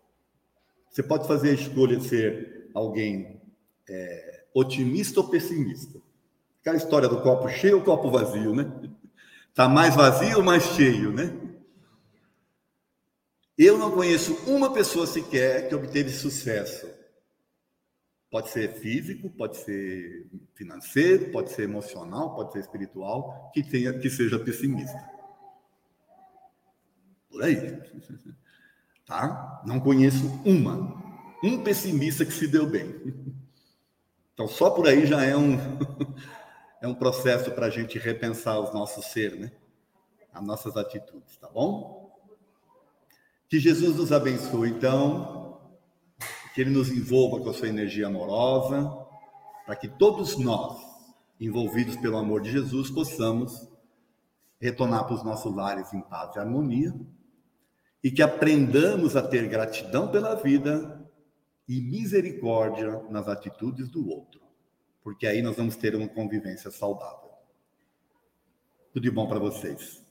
Você 0.89 1.03
pode 1.03 1.27
fazer 1.27 1.51
a 1.51 1.53
escolha 1.53 1.97
de 1.97 2.07
ser 2.07 2.69
alguém 2.73 3.41
é, 3.87 4.45
otimista 4.53 5.19
ou 5.19 5.29
pessimista. 5.29 5.99
Aquela 6.61 6.77
história 6.77 7.07
do 7.07 7.21
copo 7.21 7.47
cheio 7.49 7.77
ou 7.77 7.83
copo 7.83 8.09
vazio, 8.09 8.55
né? 8.55 8.71
Tá 9.53 9.69
mais 9.69 9.95
vazio 9.95 10.37
ou 10.37 10.43
mais 10.43 10.63
cheio, 10.63 11.11
né? 11.11 11.35
Eu 13.57 13.77
não 13.77 13.91
conheço 13.91 14.33
uma 14.45 14.73
pessoa 14.73 15.07
sequer 15.07 15.67
que 15.67 15.75
obteve 15.75 16.11
sucesso. 16.11 16.87
Pode 18.29 18.49
ser 18.49 18.73
físico, 18.73 19.29
pode 19.29 19.57
ser 19.57 20.27
financeiro, 20.53 21.31
pode 21.31 21.49
ser 21.51 21.63
emocional, 21.63 22.35
pode 22.35 22.51
ser 22.51 22.59
espiritual, 22.59 23.51
que 23.53 23.63
tenha 23.63 23.97
que 23.97 24.09
seja 24.09 24.37
pessimista. 24.37 24.99
Por 27.29 27.43
aí. 27.43 27.57
Tá? 29.05 29.63
Não 29.65 29.79
conheço 29.79 30.27
uma, 30.43 31.01
um 31.41 31.63
pessimista 31.63 32.25
que 32.25 32.33
se 32.33 32.45
deu 32.45 32.69
bem. 32.69 32.93
Então, 34.33 34.47
só 34.47 34.69
por 34.69 34.87
aí 34.87 35.07
já 35.07 35.23
é 35.23 35.35
um, 35.35 35.57
é 36.79 36.87
um 36.87 36.93
processo 36.93 37.49
para 37.49 37.65
a 37.65 37.69
gente 37.71 37.97
repensar 37.97 38.59
os 38.59 38.71
nossos 38.71 39.05
ser, 39.05 39.35
né? 39.35 39.51
As 40.31 40.43
nossas 40.45 40.77
atitudes, 40.77 41.35
tá 41.37 41.49
bom? 41.49 42.15
Que 43.49 43.59
Jesus 43.59 43.95
nos 43.95 44.11
abençoe, 44.11 44.69
então, 44.69 45.46
que 46.57 46.61
Ele 46.61 46.71
nos 46.71 46.89
envolva 46.89 47.39
com 47.39 47.51
a 47.51 47.53
sua 47.53 47.67
energia 47.67 48.07
amorosa, 48.07 48.91
para 49.63 49.75
que 49.75 49.87
todos 49.87 50.39
nós, 50.39 50.81
envolvidos 51.39 51.95
pelo 51.97 52.17
amor 52.17 52.41
de 52.41 52.49
Jesus, 52.49 52.89
possamos 52.89 53.69
retornar 54.59 55.05
para 55.05 55.13
os 55.13 55.23
nossos 55.23 55.55
lares 55.55 55.93
em 55.93 56.01
paz 56.01 56.35
e 56.35 56.39
harmonia 56.39 56.99
e 58.03 58.09
que 58.09 58.23
aprendamos 58.23 59.15
a 59.15 59.21
ter 59.21 59.47
gratidão 59.47 60.07
pela 60.07 60.33
vida 60.33 61.07
e 61.69 61.79
misericórdia 61.79 63.03
nas 63.11 63.27
atitudes 63.27 63.87
do 63.87 64.09
outro, 64.09 64.41
porque 65.03 65.27
aí 65.27 65.43
nós 65.43 65.55
vamos 65.55 65.75
ter 65.75 65.93
uma 65.93 66.07
convivência 66.07 66.71
saudável. 66.71 67.29
Tudo 68.91 69.03
de 69.03 69.11
bom 69.11 69.27
para 69.27 69.37
vocês. 69.37 70.03